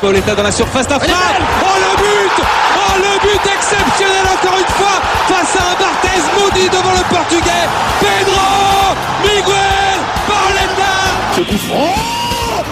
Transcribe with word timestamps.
Pauletta 0.00 0.34
dans 0.34 0.42
la 0.42 0.50
surface 0.50 0.88
d'affaire. 0.88 1.14
Oh 1.62 1.78
le 1.78 1.96
but. 1.96 2.44
Oh 2.76 2.96
le 2.98 3.20
but 3.20 3.40
exceptionnel 3.46 4.26
encore 4.34 4.58
une 4.58 4.74
fois 4.74 5.00
face 5.28 5.56
à 5.56 5.70
un 5.70 5.76
Barthez 5.78 6.22
maudit 6.36 6.68
devant 6.68 6.92
le 6.92 7.04
portugais. 7.14 7.68
Pedro 8.00 8.96
Miguel 9.22 9.98
Pauletta 10.26 10.94
Ce 11.36 11.40
coup 11.42 11.58
franc. 11.68 11.94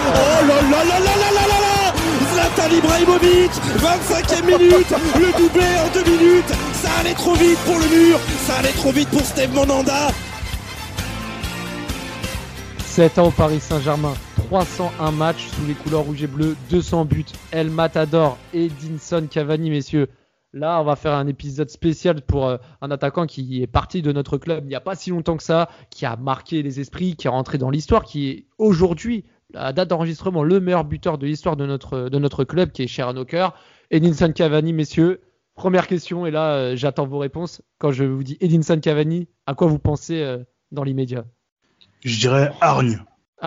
Oh 0.07 0.45
là 0.45 0.55
là 0.55 0.83
là 0.83 0.99
là 0.99 1.15
là 1.15 1.31
là 1.31 1.47
là 1.47 1.57
là 1.61 1.93
Zlatan 2.33 2.75
Ibrahimovic 2.75 3.51
25e 3.77 4.45
minute. 4.45 4.93
Le 5.15 5.31
doublé 5.37 5.65
en 5.85 5.87
deux 5.93 6.11
minutes 6.11 6.53
allait 7.01 7.13
trop 7.15 7.33
vite 7.33 7.57
pour 7.65 7.79
le 7.79 7.87
mur 7.89 8.19
Ça 8.45 8.57
allait 8.57 8.69
trop 8.73 8.91
vite 8.91 9.09
pour 9.09 9.21
Steve 9.21 9.53
Monanda 9.53 10.09
7 12.79 13.17
ans 13.19 13.27
au 13.27 13.31
Paris 13.31 13.59
Saint-Germain, 13.61 14.13
301 14.35 15.11
matchs 15.11 15.47
sous 15.47 15.65
les 15.65 15.73
couleurs 15.73 16.01
rouge 16.01 16.21
et 16.23 16.27
bleu, 16.27 16.57
200 16.69 17.05
buts, 17.05 17.25
El 17.51 17.69
Matador, 17.69 18.37
Edinson 18.53 19.25
Cavani, 19.31 19.69
messieurs. 19.69 20.09
Là, 20.51 20.81
on 20.81 20.83
va 20.83 20.97
faire 20.97 21.13
un 21.13 21.25
épisode 21.25 21.69
spécial 21.69 22.21
pour 22.21 22.47
euh, 22.47 22.57
un 22.81 22.91
attaquant 22.91 23.25
qui 23.25 23.63
est 23.63 23.67
parti 23.67 24.01
de 24.01 24.11
notre 24.11 24.37
club 24.37 24.65
il 24.65 24.67
n'y 24.67 24.75
a 24.75 24.81
pas 24.81 24.95
si 24.95 25.09
longtemps 25.09 25.37
que 25.37 25.43
ça, 25.43 25.69
qui 25.89 26.05
a 26.05 26.17
marqué 26.17 26.61
les 26.61 26.81
esprits, 26.81 27.15
qui 27.15 27.27
est 27.27 27.29
rentré 27.29 27.57
dans 27.57 27.69
l'histoire, 27.69 28.03
qui 28.03 28.29
est 28.29 28.45
aujourd'hui, 28.57 29.23
à 29.55 29.71
date 29.71 29.87
d'enregistrement, 29.87 30.43
le 30.43 30.59
meilleur 30.59 30.83
buteur 30.83 31.17
de 31.17 31.25
l'histoire 31.25 31.55
de 31.55 31.65
notre, 31.65 32.43
club, 32.43 32.71
qui 32.71 32.83
est 32.83 32.87
cher 32.87 33.07
à 33.07 33.13
nos 33.13 33.25
cœurs. 33.25 33.55
Edinson 33.89 34.33
Cavani, 34.33 34.73
messieurs. 34.73 35.21
Première 35.55 35.87
question, 35.87 36.25
et 36.25 36.31
là, 36.31 36.55
euh, 36.55 36.75
j'attends 36.75 37.05
vos 37.05 37.19
réponses. 37.19 37.61
Quand 37.77 37.91
je 37.91 38.03
vous 38.03 38.23
dis 38.23 38.37
Edinson 38.39 38.79
Cavani, 38.79 39.27
à 39.45 39.53
quoi 39.53 39.67
vous 39.67 39.79
pensez 39.79 40.21
euh, 40.21 40.39
dans 40.71 40.83
l'immédiat? 40.83 41.25
Je 42.03 42.19
dirais 42.19 42.51
hargne. 42.61 43.03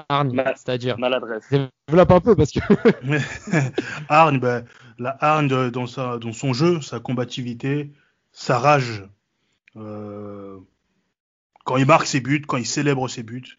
Arne, 0.08 0.34
Ma- 0.34 0.54
c'est-à-dire. 0.56 0.98
Maladresse. 0.98 1.44
Développe 1.88 2.10
un 2.10 2.20
peu 2.20 2.36
parce 2.36 2.50
que. 2.50 2.60
hargne, 4.08 4.38
ben, 4.40 4.64
la 4.98 5.16
hargne 5.20 5.70
dans, 5.70 5.86
sa, 5.86 6.18
dans 6.18 6.32
son 6.32 6.52
jeu, 6.52 6.80
sa 6.80 7.00
combativité, 7.00 7.92
sa 8.32 8.58
rage. 8.58 9.08
Euh, 9.76 10.58
quand 11.64 11.76
il 11.76 11.86
marque 11.86 12.06
ses 12.06 12.20
buts, 12.20 12.42
quand 12.46 12.56
il 12.56 12.66
célèbre 12.66 13.08
ses 13.08 13.22
buts, 13.22 13.58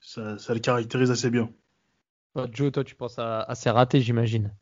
ça, 0.00 0.38
ça 0.38 0.54
le 0.54 0.60
caractérise 0.60 1.10
assez 1.10 1.30
bien. 1.30 1.50
Joe, 2.52 2.72
toi, 2.72 2.82
tu 2.82 2.94
penses 2.94 3.18
à, 3.18 3.42
à 3.42 3.54
ses 3.54 3.70
ratés, 3.70 4.00
j'imagine. 4.00 4.54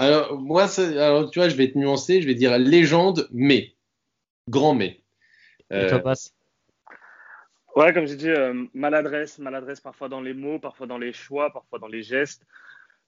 Alors, 0.00 0.40
moi, 0.40 0.66
ça- 0.66 0.82
alors, 0.82 1.30
tu 1.30 1.38
vois, 1.38 1.50
je 1.50 1.56
vais 1.56 1.64
être 1.64 1.76
nuancé, 1.76 2.22
je 2.22 2.26
vais 2.26 2.34
dire 2.34 2.58
légende, 2.58 3.28
mais. 3.32 3.74
Grand 4.48 4.74
mais. 4.74 5.02
Et 5.70 5.74
Euh, 5.74 5.88
toi, 5.90 6.00
passe. 6.00 6.34
Ouais, 7.76 7.92
comme 7.92 8.06
j'ai 8.06 8.16
dit, 8.16 8.30
euh, 8.30 8.64
maladresse, 8.72 9.38
maladresse 9.38 9.80
parfois 9.80 10.08
dans 10.08 10.22
les 10.22 10.32
mots, 10.32 10.58
parfois 10.58 10.86
dans 10.86 10.98
les 10.98 11.12
choix, 11.12 11.52
parfois 11.52 11.78
dans 11.78 11.86
les 11.86 12.02
gestes. 12.02 12.46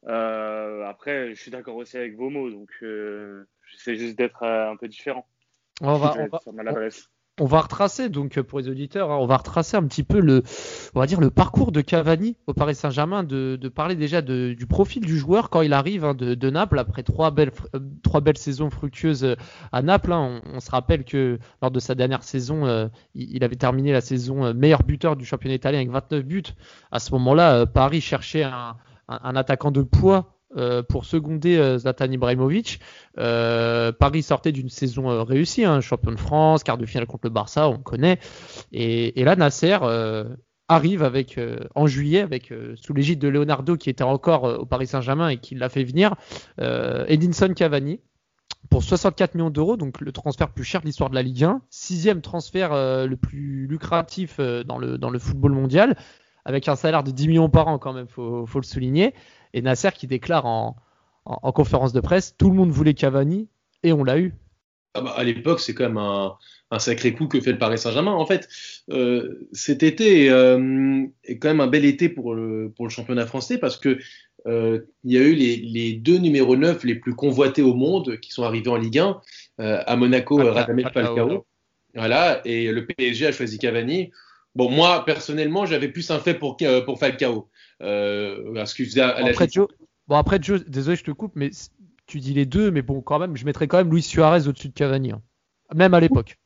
Euh, 0.07 0.85
après, 0.85 1.35
je 1.35 1.41
suis 1.41 1.51
d'accord 1.51 1.77
aussi 1.77 1.97
avec 1.97 2.15
vos 2.15 2.29
mots, 2.29 2.51
donc 2.51 2.71
euh, 2.83 3.45
j'essaie 3.71 3.97
juste 3.97 4.19
d'être 4.19 4.43
euh, 4.43 4.71
un 4.71 4.77
peu 4.77 4.87
différent. 4.87 5.27
On 5.81 5.97
va, 5.97 6.15
on 6.19 6.27
va, 6.27 6.39
sur 6.41 6.53
maladresse. 6.53 7.09
On 7.41 7.47
va 7.47 7.61
retracer, 7.61 8.11
donc 8.11 8.37
euh, 8.37 8.43
pour 8.43 8.59
les 8.59 8.69
auditeurs, 8.69 9.11
hein, 9.11 9.17
on 9.19 9.27
va 9.27 9.39
retracer 9.39 9.77
un 9.77 9.85
petit 9.85 10.03
peu 10.03 10.21
le, 10.21 10.43
on 10.95 11.01
va 11.01 11.07
dire 11.07 11.21
le 11.21 11.31
parcours 11.31 11.73
de 11.73 11.81
Cavani 11.81 12.37
au 12.47 12.53
Paris 12.53 12.75
Saint-Germain, 12.75 13.25
de, 13.25 13.57
parler 13.75 13.95
déjà 13.95 14.21
du 14.21 14.67
profil 14.69 15.05
du 15.05 15.17
joueur 15.17 15.49
quand 15.49 15.63
il 15.63 15.73
arrive 15.73 16.05
hein, 16.05 16.15
de, 16.15 16.51
Naples 16.51 16.79
après 16.79 17.03
trois 17.03 17.31
belles, 17.31 17.53
euh, 17.75 18.33
saisons 18.35 18.69
fructueuses 18.69 19.25
euh, 19.25 19.37
à 19.73 19.81
Naples. 19.81 20.13
hein. 20.13 20.43
On, 20.53 20.61
se 20.61 20.71
rappelle 20.71 21.05
que 21.05 21.39
lors 21.63 21.71
de 21.71 21.81
sa 21.81 21.95
dernière 21.95 22.23
saison, 22.23 22.91
il, 23.15 23.43
avait 23.43 23.57
terminé 23.57 23.93
la 23.93 24.01
saison 24.01 24.55
meilleur 24.55 24.83
buteur 24.83 25.17
du 25.17 25.25
championnat 25.25 25.55
italien 25.55 25.79
avec 25.79 25.91
29 25.91 26.25
buts. 26.25 26.43
À 26.93 26.99
ce 26.99 27.11
moment-là, 27.13 27.67
Paris 27.67 28.01
cherchait 28.01 28.45
un 28.45 29.37
attaquant 29.37 29.71
de 29.71 29.83
poids 29.83 30.39
euh, 30.57 30.83
pour 30.83 31.07
seconder 31.07 31.57
euh, 31.57 31.79
Zlatan 31.79 32.11
Ibrahimovic. 32.13 32.79
Euh, 33.19 33.91
Paris 33.91 34.23
sortait 34.23 34.53
d'une 34.53 34.69
saison 34.69 35.25
réussie, 35.25 35.65
hein, 35.65 35.81
champion 35.81 36.13
de 36.13 36.19
France, 36.19 36.63
quart 36.63 36.77
de 36.77 36.85
finale 36.85 37.07
contre 37.07 37.27
le 37.27 37.31
Barça, 37.31 37.69
on 37.69 37.79
connaît. 37.79 38.19
Et, 38.73 39.25
là, 39.25 39.35
Nasser 39.35 39.79
arrive 40.69 41.11
en 41.75 41.87
juillet, 41.87 42.21
avec 42.21 42.53
sous 42.77 42.95
l'égide 42.95 43.19
de 43.19 43.29
Leonardo 43.29 43.77
qui 43.77 43.91
était 43.91 44.05
encore 44.05 44.45
au 44.61 44.67
Paris 44.67 44.87
Saint-Germain 44.87 45.29
et 45.29 45.39
qui 45.39 45.55
l'a 45.55 45.69
fait 45.69 45.85
venir, 45.85 46.15
Edinson 46.59 47.53
Cavani 47.55 48.01
pour 48.71 48.83
64 48.83 49.35
millions 49.35 49.51
d'euros, 49.51 49.77
donc 49.77 50.01
le 50.01 50.13
transfert 50.13 50.51
plus 50.51 50.65
cher 50.65 50.81
de 50.81 50.87
l'histoire 50.87 51.11
de 51.11 51.15
la 51.15 51.23
Ligue 51.23 51.45
1, 51.45 51.63
sixième 51.69 52.23
transfert 52.23 52.71
le 52.73 53.17
plus 53.17 53.67
lucratif 53.67 54.39
dans, 54.39 54.79
le, 54.79 54.99
dans 54.99 55.11
le 55.11 55.19
football 55.19 55.53
mondial, 55.53 55.97
avec 56.45 56.69
un 56.69 56.77
salaire 56.77 57.03
de 57.03 57.11
10 57.11 57.29
millions 57.29 57.51
par 57.51 57.69
an 57.69 57.79
quand 57.79 57.93
même, 57.93 58.09
faut, 58.09 58.47
faut 58.47 58.61
le 58.61 58.65
souligner. 58.65 59.15
Et 59.55 59.63
Nasser 59.63 59.91
qui 59.95 60.07
déclare 60.07 60.47
en, 60.47 60.77
en, 61.25 61.39
en 61.43 61.53
conférence 61.53 61.93
de 61.93 62.01
presse, 62.01 62.35
tout 62.37 62.51
le 62.51 62.57
monde 62.57 62.71
voulait 62.71 62.95
Cavani 62.95 63.49
et 63.83 63.93
on 63.93 64.05
l'a 64.05 64.19
eu. 64.19 64.35
Ah 64.95 65.01
bah, 65.01 65.15
à 65.17 65.25
l'époque, 65.25 65.61
c'est 65.61 65.75
quand 65.75 65.85
même 65.85 65.97
un, 65.97 66.37
un 66.71 66.79
sacré 66.79 67.15
coup 67.15 67.27
que 67.27 67.41
fait 67.41 67.53
le 67.53 67.59
Paris 67.59 67.79
Saint-Germain. 67.79 68.13
En 68.13 68.27
fait, 68.27 68.49
euh, 68.91 69.47
cet 69.53 69.83
été 69.83 70.31
euh, 70.31 71.05
est 71.25 71.39
quand 71.39 71.49
même 71.49 71.61
un 71.61 71.67
bel 71.67 71.85
été 71.85 72.09
pour 72.09 72.35
le, 72.35 72.73
pour 72.75 72.87
le 72.87 72.91
championnat 72.91 73.27
français 73.27 73.59
parce 73.59 73.79
que 73.79 73.99
euh, 74.47 74.81
il 75.05 75.13
y 75.13 75.19
a 75.19 75.23
eu 75.23 75.35
les, 75.35 75.57
les 75.57 75.93
deux 75.93 76.19
numéros 76.19 76.57
9 76.57 76.85
les 76.85 76.97
plus 76.97 77.15
convoités 77.15 77.63
au 77.63 77.75
monde 77.75 78.19
qui 78.21 78.33
sont 78.33 78.43
arrivés 78.43 78.69
en 78.69 78.77
Ligue 78.77 78.99
1. 78.99 79.21
Euh, 79.61 79.83
à 79.87 79.97
Monaco, 79.97 80.37
Falcao, 80.37 80.55
Radamel 80.55 80.91
Falcao. 80.93 81.17
Falcao. 81.17 81.47
Voilà, 81.95 82.41
et 82.47 82.73
le 82.73 82.87
PSG 82.87 83.27
a 83.27 83.33
choisi 83.33 83.59
Cavani. 83.59 84.11
Bon, 84.55 84.71
moi, 84.71 85.05
personnellement, 85.05 85.67
j'avais 85.67 85.89
plus 85.89 86.11
un 86.11 86.19
fait 86.19 86.35
pour, 86.35 86.57
pour 86.85 86.99
Falcao. 86.99 87.49
Euh, 87.83 88.55
parce 88.55 88.75
qu'il 88.75 88.87
faisait 88.87 89.01
à 89.01 89.21
la 89.21 89.31
Après 89.31 89.49
Joe, 89.49 89.69
bon 90.09 90.17
après 90.17 90.39
Joe, 90.41 90.65
désolé 90.67 90.97
je 90.97 91.05
te 91.05 91.11
coupe, 91.11 91.33
mais 91.35 91.51
tu 92.07 92.21
dis 92.21 92.35
les 92.35 92.47
deux, 92.47 92.71
mais 92.71 92.83
bon 92.83 93.01
quand 93.01 93.19
même, 93.19 93.37
je 93.37 93.45
mettrais 93.45 93.67
quand 93.69 93.79
même 93.79 93.91
Luis 93.91 94.03
Suarez 94.03 94.49
au-dessus 94.49 94.69
de 94.69 94.75
Cavani, 94.75 95.13
hein. 95.13 95.23
même 95.75 95.95
à 95.95 96.01
l'époque. 96.01 96.39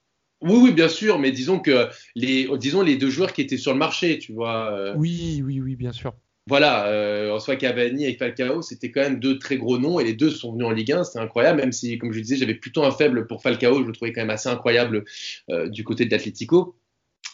Oui, 0.42 0.58
oui, 0.62 0.72
bien 0.72 0.88
sûr, 0.88 1.18
mais 1.18 1.32
disons 1.32 1.60
que 1.60 1.88
les, 2.14 2.46
disons 2.58 2.82
les 2.82 2.96
deux 2.96 3.08
joueurs 3.08 3.32
qui 3.32 3.40
étaient 3.40 3.56
sur 3.56 3.72
le 3.72 3.78
marché, 3.78 4.18
tu 4.18 4.32
vois. 4.32 4.70
euh, 4.70 4.94
Oui, 4.96 5.42
oui, 5.44 5.60
oui, 5.60 5.76
bien 5.76 5.92
sûr. 5.92 6.12
Voilà, 6.48 6.86
euh, 6.86 7.32
en 7.32 7.40
soi 7.40 7.56
Cavani 7.56 8.04
et 8.04 8.14
Falcao, 8.14 8.62
c'était 8.62 8.92
quand 8.92 9.00
même 9.00 9.18
deux 9.18 9.38
très 9.38 9.56
gros 9.56 9.78
noms 9.78 9.98
et 9.98 10.04
les 10.04 10.12
deux 10.12 10.30
sont 10.30 10.52
venus 10.52 10.66
en 10.66 10.70
Ligue 10.70 10.92
1, 10.92 11.02
c'était 11.02 11.18
incroyable, 11.18 11.60
même 11.60 11.72
si, 11.72 11.98
comme 11.98 12.12
je 12.12 12.20
disais, 12.20 12.36
j'avais 12.36 12.54
plutôt 12.54 12.84
un 12.84 12.92
faible 12.92 13.26
pour 13.26 13.42
Falcao, 13.42 13.80
je 13.82 13.86
le 13.86 13.92
trouvais 13.92 14.12
quand 14.12 14.20
même 14.20 14.30
assez 14.30 14.48
incroyable 14.48 15.04
euh, 15.50 15.68
du 15.68 15.82
côté 15.82 16.04
de 16.04 16.10
l'Atlético. 16.12 16.76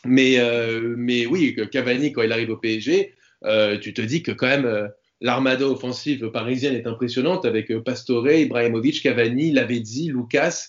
Mais, 0.06 0.38
euh, 0.38 0.94
mais 0.96 1.26
oui, 1.26 1.54
Cavani, 1.70 2.12
quand 2.12 2.22
il 2.22 2.32
arrive 2.32 2.50
au 2.50 2.56
PSG, 2.56 3.14
euh, 3.44 3.78
tu 3.78 3.92
te 3.94 4.02
dis 4.02 4.22
que 4.22 4.32
quand 4.32 4.46
même 4.48 4.64
euh, 4.64 4.88
l'armada 5.20 5.66
offensive 5.68 6.30
parisienne 6.30 6.74
est 6.74 6.86
impressionnante 6.86 7.44
avec 7.44 7.70
euh, 7.70 7.80
Pastore, 7.80 8.30
Ibrahimovic, 8.30 9.02
Cavani, 9.02 9.52
Lavezzi, 9.52 10.08
Lucas. 10.08 10.68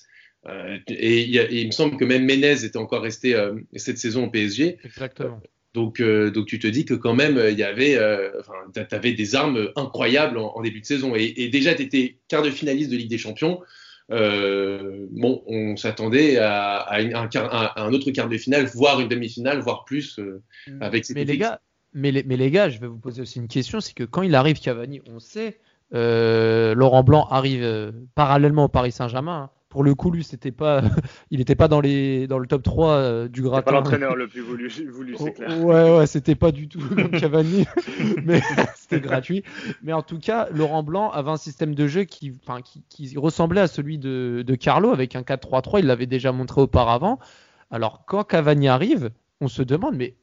et, 0.90 1.22
il 1.22 1.38
et 1.38 1.66
me 1.66 1.72
semble 1.72 1.98
que 1.98 2.06
même 2.06 2.26
Menez 2.26 2.66
était 2.66 2.78
encore 2.78 3.02
resté 3.02 3.34
cette 3.78 3.98
saison 3.98 4.26
au 4.26 4.30
PSG. 4.30 4.78
Exactement. 4.84 5.40
Donc, 5.74 6.02
donc 6.02 6.46
tu 6.48 6.60
te 6.60 6.68
dis 6.68 6.84
que 6.86 6.94
quand 6.94 7.16
même, 7.16 7.42
il 7.50 7.58
y 7.58 7.64
avait, 7.64 7.98
tu 8.76 8.96
avais 8.96 9.14
des 9.14 9.36
armes 9.36 9.70
incroyables 9.78 10.38
en, 10.38 10.54
en 10.56 10.62
début 10.62 10.82
de 10.82 10.86
saison. 10.86 11.16
Et, 11.16 11.34
et 11.38 11.48
déjà, 11.48 11.74
tu 11.76 11.84
étais 11.84 12.18
quart 12.28 12.42
de 12.44 12.50
finaliste 12.52 12.92
de 12.92 12.98
Ligue 12.98 13.10
des 13.10 13.18
Champions. 13.18 13.62
Euh, 14.12 15.08
bon, 15.12 15.44
on 15.48 15.76
s'attendait 15.78 16.38
à, 16.38 16.92
un, 16.92 17.28
quart- 17.28 17.50
à 17.54 17.82
un 17.82 17.94
autre 17.94 18.12
quart 18.12 18.30
de 18.30 18.38
finale, 18.38 18.66
voire 18.66 19.00
une 19.00 19.08
demi-finale, 19.08 19.60
voire 19.60 19.86
plus 19.86 20.20
euh, 20.20 20.42
avec 20.82 21.06
cet 21.06 21.16
Mais 21.16 21.24
les 21.26 21.38
gars, 21.38 21.62
mais 21.94 22.12
les, 22.12 22.24
mais 22.24 22.38
les 22.38 22.52
gars, 22.52 22.70
je 22.70 22.80
vais 22.80 22.88
vous 22.88 22.98
poser 22.98 23.22
aussi 23.22 23.40
une 23.40 23.48
question, 23.48 23.80
c'est 23.82 23.94
que 23.94 24.04
quand 24.04 24.22
il 24.22 24.36
arrive 24.36 24.60
Cavani, 24.60 25.02
on 25.08 25.20
sait, 25.20 25.60
euh, 25.94 26.74
Laurent 26.76 27.04
Blanc 27.04 27.28
arrive 27.30 27.64
euh, 27.64 27.92
parallèlement 28.16 28.66
au 28.66 28.70
Paris 28.70 28.92
Saint-Germain. 28.92 29.44
hein. 29.44 29.50
Pour 29.70 29.84
le 29.84 29.96
coup, 29.96 30.12
lui, 30.12 30.24
c'était 30.24 30.52
pas, 30.52 30.84
il 31.32 31.40
n'était 31.40 31.56
pas 31.56 31.68
dans 31.68 31.82
les, 31.82 32.28
dans 32.28 32.38
le 32.38 32.46
top 32.46 32.62
3 32.62 32.90
euh, 32.92 33.28
du 33.28 33.42
gratin. 33.42 33.64
pas 33.64 33.72
l'entraîneur 33.72 34.16
le 34.16 34.28
plus 34.28 34.42
voulu, 34.42 34.70
voulu 34.92 35.16
c'est 35.18 35.24
Oh, 35.24 35.32
clair. 35.32 35.64
Ouais, 35.66 35.98
ouais, 35.98 36.06
c'était 36.08 36.36
pas 36.36 36.52
du 36.52 36.68
tout 36.68 36.80
comme 36.80 37.10
Cavani, 37.20 37.66
mais 38.24 38.40
c'était 38.76 39.00
gratuit. 39.00 39.44
Mais 39.82 39.92
en 39.94 40.04
tout 40.04 40.20
cas, 40.20 40.48
Laurent 40.52 40.84
Blanc 40.84 41.10
avait 41.10 41.32
un 41.32 41.38
système 41.38 41.74
de 41.74 41.88
jeu 41.88 42.04
qui, 42.04 42.34
qui 42.90 43.18
ressemblait 43.18 43.62
à 43.62 43.68
celui 43.68 43.98
de, 43.98 44.44
de 44.46 44.56
Carlo 44.56 44.92
avec 44.92 45.16
un 45.16 45.22
4-3-3. 45.22 45.80
Il 45.80 45.88
l'avait 45.88 46.06
déjà 46.06 46.32
montré 46.32 46.62
auparavant. 46.62 47.18
Alors, 47.72 48.04
quand 48.06 48.24
Cavani 48.24 48.68
arrive, 48.68 49.10
on 49.42 49.48
se 49.48 49.64
demande, 49.64 49.96
mais 49.96 50.16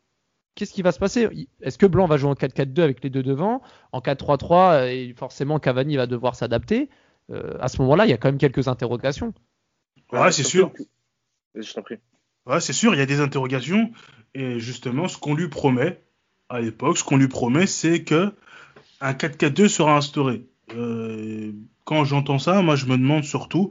qu'est-ce 0.54 0.72
qui 0.72 0.82
va 0.82 0.92
se 0.92 0.98
passer? 0.98 1.28
Est-ce 1.60 1.78
que 1.78 1.86
Blanc 1.86 2.06
va 2.06 2.16
jouer 2.16 2.30
en 2.30 2.34
4-4-2 2.34 2.80
avec 2.82 3.02
les 3.02 3.10
deux 3.10 3.22
devant? 3.22 3.62
En 3.92 4.00
4-3-3, 4.00 4.88
et 4.88 5.14
forcément, 5.14 5.58
Cavani 5.58 5.96
va 5.96 6.06
devoir 6.06 6.34
s'adapter. 6.34 6.88
Euh, 7.30 7.56
à 7.60 7.68
ce 7.68 7.80
moment-là, 7.82 8.06
il 8.06 8.10
y 8.10 8.12
a 8.12 8.16
quand 8.16 8.28
même 8.28 8.38
quelques 8.38 8.68
interrogations. 8.68 9.32
Ouais, 10.12 10.32
c'est 10.32 10.42
sûr. 10.42 10.72
Je 11.54 11.72
t'en 11.72 11.82
prie. 11.82 11.96
Ouais, 12.46 12.60
c'est 12.60 12.72
sûr, 12.72 12.94
il 12.94 12.98
y 12.98 13.02
a 13.02 13.06
des 13.06 13.20
interrogations. 13.20 13.92
Et 14.34 14.58
justement, 14.58 15.08
ce 15.08 15.18
qu'on 15.18 15.34
lui 15.34 15.48
promet 15.48 16.02
à 16.48 16.60
l'époque, 16.60 16.98
ce 16.98 17.04
qu'on 17.04 17.16
lui 17.16 17.28
promet, 17.28 17.66
c'est 17.66 18.02
que 18.02 18.32
un 19.00 19.12
4-4-2 19.12 19.68
sera 19.68 19.96
instauré. 19.96 20.46
Euh, 20.74 21.52
quand 21.84 22.04
j'entends 22.04 22.38
ça, 22.38 22.62
moi, 22.62 22.76
je 22.76 22.86
me 22.86 22.96
demande 22.96 23.24
surtout 23.24 23.70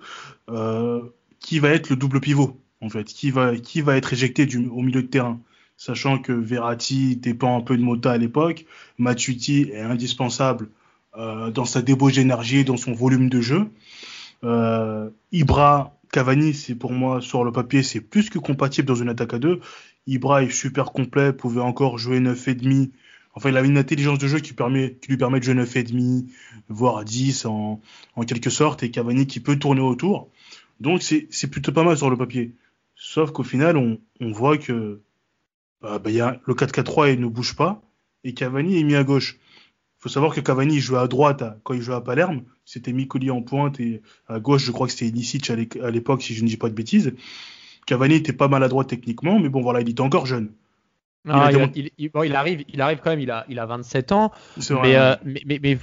euh, 0.49 1.01
qui 1.39 1.59
va 1.59 1.69
être 1.69 1.89
le 1.89 1.95
double 1.95 2.19
pivot. 2.19 2.61
en 2.81 2.89
fait? 2.89 3.05
Qui 3.05 3.31
va, 3.31 3.55
qui 3.57 3.81
va 3.81 3.97
être 3.97 4.13
éjecté 4.13 4.45
du, 4.45 4.67
au 4.67 4.81
milieu 4.81 5.01
de 5.01 5.07
terrain? 5.07 5.39
Sachant 5.79 6.19
que 6.19 6.33
Verratti 6.33 7.15
dépend 7.15 7.57
un 7.57 7.61
peu 7.61 7.77
de 7.77 7.81
Mota 7.81 8.11
à 8.11 8.17
l'époque, 8.17 8.65
Matuidi 8.97 9.69
est 9.71 9.79
indispensable 9.79 10.67
euh, 11.17 11.51
dans 11.51 11.63
sa 11.63 11.81
débauche 11.81 12.15
d'énergie, 12.15 12.65
dans 12.65 12.75
son 12.75 12.91
volume 12.91 13.29
de 13.29 13.39
jeu. 13.39 13.71
Euh, 14.43 15.09
Ibra, 15.31 15.97
Cavani, 16.11 16.53
c'est 16.53 16.75
pour 16.75 16.91
moi, 16.91 17.21
sur 17.21 17.45
le 17.45 17.53
papier, 17.53 17.81
c'est 17.81 18.01
plus 18.01 18.29
que 18.29 18.39
compatible 18.39 18.89
dans 18.89 18.95
une 18.95 19.07
attaque 19.07 19.33
à 19.35 19.39
deux. 19.39 19.61
Ibra 20.05 20.43
est 20.43 20.49
super 20.49 20.91
complet, 20.91 21.31
pouvait 21.31 21.61
encore 21.61 21.97
jouer 21.97 22.19
9,5. 22.19 22.91
Enfin, 23.35 23.47
il 23.47 23.55
a 23.55 23.61
une 23.61 23.77
intelligence 23.77 24.19
de 24.19 24.27
jeu 24.27 24.39
qui, 24.39 24.51
permet, 24.51 24.97
qui 25.01 25.11
lui 25.11 25.17
permet 25.17 25.39
de 25.39 25.45
jouer 25.45 25.53
9,5, 25.53 26.25
voire 26.67 27.05
10 27.05 27.45
en, 27.45 27.79
en 28.17 28.23
quelque 28.23 28.49
sorte, 28.49 28.83
et 28.83 28.91
Cavani 28.91 29.27
qui 29.27 29.39
peut 29.39 29.57
tourner 29.57 29.79
autour. 29.79 30.29
Donc, 30.81 31.03
c'est 31.03 31.49
plutôt 31.49 31.71
pas 31.71 31.83
mal 31.83 31.95
sur 31.95 32.09
le 32.09 32.17
papier. 32.17 32.53
Sauf 32.95 33.31
qu'au 33.31 33.43
final, 33.43 33.77
on, 33.77 33.97
on 34.19 34.33
voit 34.33 34.57
que 34.57 34.99
bah, 35.81 35.99
bah, 35.99 36.11
y 36.11 36.21
a, 36.21 36.39
le 36.45 36.53
4-4-3 36.53 37.13
il 37.13 37.21
ne 37.21 37.27
bouge 37.27 37.55
pas 37.55 37.81
et 38.23 38.33
Cavani 38.33 38.79
est 38.79 38.83
mis 38.83 38.95
à 38.95 39.03
gauche. 39.03 39.37
Il 39.99 40.03
faut 40.03 40.09
savoir 40.09 40.33
que 40.33 40.39
Cavani 40.39 40.79
jouait 40.79 40.99
à 40.99 41.07
droite 41.07 41.43
quand 41.63 41.73
il 41.73 41.81
jouait 41.81 41.95
à 41.95 42.01
Palerme. 42.01 42.43
C'était 42.63 42.93
Micoli 42.93 43.31
en 43.31 43.41
pointe 43.41 43.79
et 43.79 44.01
à 44.27 44.39
gauche, 44.39 44.63
je 44.63 44.71
crois 44.71 44.87
que 44.87 44.93
c'était 44.93 45.07
Ilicic 45.07 45.49
à 45.49 45.91
l'époque, 45.91 46.21
si 46.21 46.33
je 46.33 46.43
ne 46.43 46.47
dis 46.47 46.57
pas 46.57 46.69
de 46.69 46.73
bêtises. 46.73 47.13
Cavani 47.85 48.15
était 48.15 48.33
pas 48.33 48.47
maladroit 48.47 48.85
techniquement, 48.85 49.39
mais 49.39 49.49
bon, 49.49 49.61
voilà, 49.61 49.81
il 49.81 49.89
était 49.89 50.01
encore 50.01 50.25
jeune. 50.25 50.51
il, 51.25 52.35
arrive, 52.35 52.63
il 52.69 52.81
arrive 52.81 52.99
quand 53.03 53.09
même, 53.09 53.19
il 53.19 53.31
a, 53.31 53.45
il 53.49 53.59
a 53.59 53.65
27 53.65 54.11
ans. 54.11 54.31
Euh, 54.71 55.15
mais, 55.25 55.59
mais, 55.61 55.77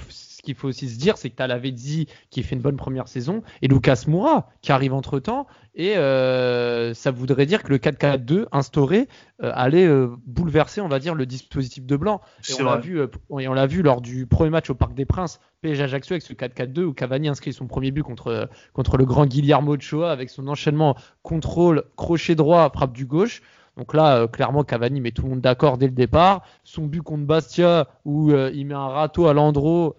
qu'il 0.47 0.55
faut 0.55 0.69
aussi 0.69 0.89
se 0.89 0.97
dire, 0.97 1.17
c'est 1.17 1.29
que 1.29 1.35
tu 1.35 1.43
as 1.43 1.47
Lavezzi 1.47 2.07
qui 2.29 2.41
fait 2.41 2.55
une 2.55 2.61
bonne 2.61 2.77
première 2.77 3.07
saison 3.07 3.43
et 3.61 3.67
Lucas 3.67 4.05
Moura 4.07 4.49
qui 4.61 4.71
arrive 4.71 4.93
entre 4.93 5.19
temps 5.19 5.45
et 5.75 5.97
euh, 5.97 6.93
ça 6.93 7.11
voudrait 7.11 7.45
dire 7.45 7.61
que 7.63 7.69
le 7.69 7.77
4-4-2 7.77 8.45
instauré 8.51 9.07
euh, 9.43 9.51
allait 9.53 9.85
euh, 9.85 10.07
bouleverser, 10.25 10.81
on 10.81 10.87
va 10.87 10.99
dire, 10.99 11.13
le 11.13 11.25
dispositif 11.25 11.85
de 11.85 11.95
Blanc. 11.95 12.21
Et 12.49 12.61
on 12.61 12.65
l'a 12.65 12.77
vu, 12.77 12.99
on 13.29 13.53
l'a 13.53 13.67
vu 13.67 13.81
lors 13.81 14.01
du 14.01 14.25
premier 14.25 14.49
match 14.49 14.69
au 14.69 14.75
Parc 14.75 14.93
des 14.93 15.05
Princes, 15.05 15.39
PSG 15.61 15.83
Ajaccio 15.83 16.13
avec 16.13 16.23
ce 16.23 16.33
4-4-2 16.33 16.81
où 16.81 16.93
Cavani 16.93 17.27
inscrit 17.27 17.53
son 17.53 17.67
premier 17.67 17.91
but 17.91 18.03
contre, 18.03 18.49
contre 18.73 18.97
le 18.97 19.05
grand 19.05 19.25
Guillermo 19.25 19.75
Ochoa 19.75 20.11
avec 20.11 20.29
son 20.29 20.47
enchaînement 20.47 20.95
contrôle, 21.21 21.83
crochet 21.95 22.35
droit, 22.35 22.71
frappe 22.73 22.93
du 22.93 23.05
gauche. 23.05 23.41
Donc 23.77 23.93
là, 23.93 24.27
clairement, 24.27 24.63
Cavani 24.63 25.01
met 25.01 25.11
tout 25.11 25.23
le 25.23 25.29
monde 25.29 25.41
d'accord 25.41 25.77
dès 25.77 25.85
le 25.85 25.93
départ. 25.93 26.43
Son 26.63 26.85
but 26.85 27.01
contre 27.01 27.25
Bastia, 27.25 27.87
où 28.05 28.31
il 28.31 28.65
met 28.65 28.73
un 28.73 28.87
râteau 28.87 29.27
à 29.27 29.33
Landreau, 29.33 29.95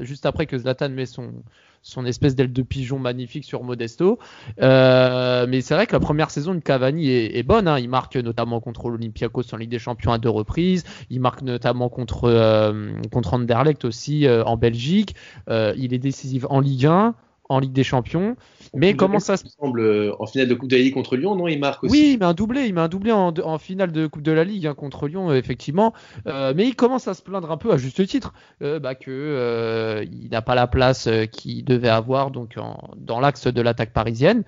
juste 0.00 0.26
après 0.26 0.46
que 0.46 0.56
Zlatan 0.56 0.88
met 0.90 1.06
son, 1.06 2.04
espèce 2.06 2.34
d'aile 2.34 2.52
de 2.52 2.62
pigeon 2.62 2.98
magnifique 2.98 3.44
sur 3.44 3.62
Modesto. 3.62 4.18
Euh, 4.60 5.46
mais 5.48 5.60
c'est 5.60 5.74
vrai 5.74 5.86
que 5.86 5.92
la 5.92 6.00
première 6.00 6.30
saison 6.30 6.54
de 6.54 6.60
Cavani 6.60 7.10
est, 7.10 7.42
bonne. 7.42 7.68
Hein. 7.68 7.78
Il 7.78 7.88
marque 7.88 8.16
notamment 8.16 8.60
contre 8.60 8.88
l'Olympiakos 8.88 9.52
en 9.52 9.56
Ligue 9.56 9.70
des 9.70 9.78
Champions 9.78 10.12
à 10.12 10.18
deux 10.18 10.30
reprises. 10.30 10.84
Il 11.10 11.20
marque 11.20 11.42
notamment 11.42 11.88
contre, 11.88 12.24
euh, 12.24 12.92
contre 13.10 13.34
Anderlecht 13.34 13.84
aussi 13.84 14.26
euh, 14.26 14.42
en 14.44 14.56
Belgique. 14.56 15.14
il 15.48 15.92
est 15.92 15.98
décisif 15.98 16.46
en 16.48 16.60
Ligue 16.60 16.86
1 16.86 17.14
en 17.48 17.60
Ligue 17.60 17.72
des 17.72 17.84
Champions. 17.84 18.36
Mais 18.74 18.94
comment 18.94 19.20
ça 19.20 19.36
se 19.36 19.48
semble 19.48 19.80
euh, 19.80 20.12
en 20.18 20.26
finale 20.26 20.48
de 20.48 20.54
Coupe 20.54 20.68
de 20.68 20.76
la 20.76 20.82
Ligue 20.82 20.94
contre 20.94 21.16
Lyon, 21.16 21.34
non 21.34 21.48
Il 21.48 21.58
marque 21.58 21.84
aussi. 21.84 21.92
Oui, 21.92 22.10
il 22.14 22.18
met 22.18 22.24
un 22.24 22.34
doublé, 22.34 22.66
il 22.66 22.74
met 22.74 22.80
un 22.80 22.88
doublé 22.88 23.12
en, 23.12 23.58
finale 23.58 23.92
de 23.92 24.06
Coupe 24.06 24.22
de 24.22 24.32
la 24.32 24.44
Ligue 24.44 24.66
hein, 24.66 24.74
contre 24.74 25.08
Lyon, 25.08 25.32
effectivement. 25.32 25.94
Euh, 26.26 26.52
mais 26.56 26.66
il 26.66 26.76
commence 26.76 27.08
à 27.08 27.14
se 27.14 27.22
plaindre 27.22 27.50
un 27.50 27.56
peu, 27.56 27.72
à 27.72 27.76
juste 27.76 28.06
titre, 28.06 28.34
euh, 28.62 28.78
bah, 28.78 28.94
que 28.94 30.04
il 30.10 30.30
n'a 30.30 30.42
pas 30.42 30.54
la 30.54 30.66
place 30.66 31.08
qu'il 31.32 31.64
devait 31.64 31.88
avoir 31.88 32.30
donc 32.30 32.56
dans 32.96 33.20
l'axe 33.20 33.46
de 33.46 33.62
l'attaque 33.62 33.92
parisienne. 33.92 34.44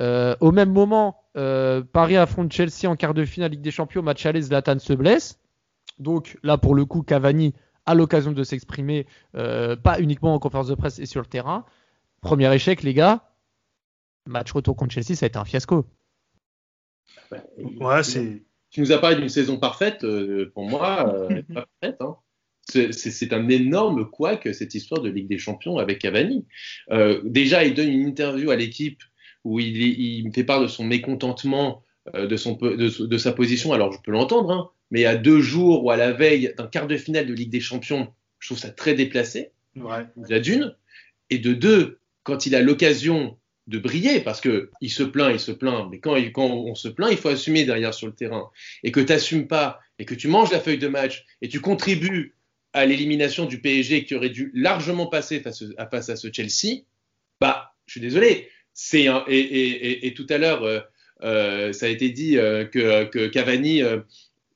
au 0.00 0.52
même 0.52 0.72
moment, 0.72 1.22
Paris 1.34 2.16
affronte 2.16 2.52
Chelsea 2.52 2.86
en 2.88 2.96
quart 2.96 3.14
de 3.14 3.24
finale 3.24 3.52
Ligue 3.52 3.62
des 3.62 3.70
Champions, 3.70 4.02
match 4.02 4.24
aller, 4.26 4.42
Zlatan 4.42 4.78
se 4.78 4.92
blesse. 4.92 5.38
Donc 5.98 6.38
là, 6.42 6.58
pour 6.58 6.74
le 6.74 6.84
coup, 6.84 7.02
Cavani 7.02 7.54
a 7.86 7.94
l'occasion 7.94 8.32
de 8.32 8.44
s'exprimer, 8.44 9.06
pas 9.32 10.00
uniquement 10.00 10.34
en 10.34 10.38
conférence 10.38 10.68
de 10.68 10.74
presse 10.74 10.98
et 10.98 11.06
sur 11.06 11.20
le 11.20 11.26
terrain. 11.26 11.64
Premier 12.20 12.52
échec, 12.52 12.82
les 12.82 12.94
gars. 12.94 13.22
Match 14.28 14.52
retour 14.52 14.76
contre 14.76 14.94
Chelsea, 14.94 15.16
ça 15.16 15.26
a 15.26 15.28
été 15.28 15.38
un 15.38 15.44
fiasco. 15.44 15.86
Ouais, 17.80 18.02
c'est. 18.02 18.42
Tu 18.70 18.80
nous 18.80 18.92
as 18.92 18.98
parlé 18.98 19.16
d'une 19.16 19.30
saison 19.30 19.58
parfaite. 19.58 20.04
Euh, 20.04 20.50
pour 20.54 20.68
moi, 20.68 21.14
euh, 21.14 21.42
pas 21.54 21.66
parfaite. 21.80 22.00
Hein. 22.00 22.16
C'est 22.68 23.32
un 23.32 23.48
énorme 23.48 24.10
couac 24.10 24.46
cette 24.52 24.74
histoire 24.74 25.00
de 25.00 25.08
Ligue 25.08 25.28
des 25.28 25.38
Champions 25.38 25.78
avec 25.78 26.00
Cavani. 26.00 26.46
Euh, 26.90 27.22
déjà, 27.24 27.64
il 27.64 27.72
donne 27.72 27.88
une 27.88 28.06
interview 28.06 28.50
à 28.50 28.56
l'équipe 28.56 29.02
où 29.44 29.58
il, 29.58 29.74
il, 29.78 30.30
fait 30.34 30.44
part 30.44 30.60
de 30.60 30.66
son 30.66 30.84
mécontentement 30.84 31.82
de, 32.12 32.36
son, 32.36 32.56
de, 32.56 33.18
sa 33.18 33.32
position. 33.32 33.72
Alors, 33.72 33.92
je 33.92 33.98
peux 34.02 34.10
l'entendre, 34.10 34.50
hein, 34.50 34.70
mais 34.90 35.06
à 35.06 35.16
deux 35.16 35.40
jours 35.40 35.82
ou 35.82 35.90
à 35.90 35.96
la 35.96 36.12
veille 36.12 36.52
d'un 36.58 36.66
quart 36.66 36.86
de 36.86 36.96
finale 36.98 37.26
de 37.26 37.32
Ligue 37.32 37.50
des 37.50 37.60
Champions, 37.60 38.12
je 38.38 38.48
trouve 38.48 38.58
ça 38.58 38.70
très 38.70 38.92
déplacé. 38.92 39.52
Ouais. 39.76 40.04
La 40.28 40.40
d'une. 40.40 40.76
Et 41.30 41.38
de 41.38 41.54
deux, 41.54 42.00
quand 42.22 42.44
il 42.44 42.54
a 42.54 42.60
l'occasion 42.60 43.37
de 43.68 43.78
briller, 43.78 44.20
parce 44.20 44.40
que 44.40 44.70
il 44.80 44.90
se 44.90 45.02
plaint, 45.02 45.30
il 45.32 45.38
se 45.38 45.52
plaint, 45.52 45.88
mais 45.90 46.00
quand, 46.00 46.16
quand 46.32 46.46
on 46.46 46.74
se 46.74 46.88
plaint, 46.88 47.12
il 47.12 47.18
faut 47.18 47.28
assumer 47.28 47.64
derrière 47.64 47.92
sur 47.92 48.06
le 48.06 48.14
terrain. 48.14 48.50
Et 48.82 48.90
que 48.90 49.00
tu 49.00 49.12
n'assumes 49.12 49.46
pas, 49.46 49.78
et 49.98 50.06
que 50.06 50.14
tu 50.14 50.26
manges 50.26 50.50
la 50.50 50.58
feuille 50.58 50.78
de 50.78 50.88
match, 50.88 51.26
et 51.42 51.48
tu 51.48 51.60
contribues 51.60 52.34
à 52.72 52.86
l'élimination 52.86 53.44
du 53.44 53.60
PSG 53.60 54.04
qui 54.04 54.14
aurait 54.14 54.30
dû 54.30 54.50
largement 54.54 55.06
passer 55.06 55.40
face, 55.40 55.62
à, 55.76 55.86
face 55.86 56.08
à 56.08 56.16
ce 56.16 56.28
Chelsea, 56.32 56.84
bah, 57.40 57.74
je 57.86 57.92
suis 57.92 58.00
désolé. 58.00 58.48
C'est 58.72 59.06
et, 59.28 60.14
tout 60.16 60.26
à 60.30 60.38
l'heure, 60.38 60.62
euh, 60.62 60.80
euh, 61.22 61.72
ça 61.72 61.86
a 61.86 61.88
été 61.88 62.08
dit 62.08 62.38
euh, 62.38 62.64
que, 62.64 63.26
Cavani, 63.26 63.82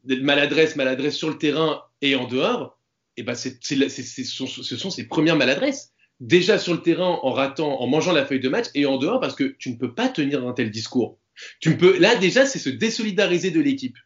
maladresse, 0.04 0.74
maladresse 0.76 1.16
sur 1.16 1.28
le 1.28 1.36
terrain 1.36 1.82
et 2.00 2.14
en 2.14 2.26
dehors, 2.26 2.78
et 3.18 3.24
bah, 3.24 3.34
c'est, 3.34 3.62
ce 3.62 4.76
sont 4.76 4.90
ses 4.90 5.06
premières 5.06 5.36
maladresses 5.36 5.91
déjà 6.22 6.56
sur 6.56 6.72
le 6.72 6.80
terrain 6.80 7.18
en 7.22 7.32
ratant, 7.32 7.80
en 7.80 7.86
mangeant 7.86 8.12
la 8.12 8.24
feuille 8.24 8.40
de 8.40 8.48
match 8.48 8.66
et 8.74 8.86
en 8.86 8.96
dehors 8.96 9.20
parce 9.20 9.34
que 9.34 9.44
tu 9.44 9.70
ne 9.70 9.76
peux 9.76 9.92
pas 9.92 10.08
tenir 10.08 10.46
un 10.46 10.52
tel 10.52 10.70
discours. 10.70 11.18
Tu 11.60 11.70
ne 11.70 11.74
peux, 11.74 11.98
là 11.98 12.14
déjà, 12.16 12.46
c'est 12.46 12.58
se 12.58 12.70
désolidariser 12.70 13.50
de 13.50 13.60
l'équipe. 13.60 13.96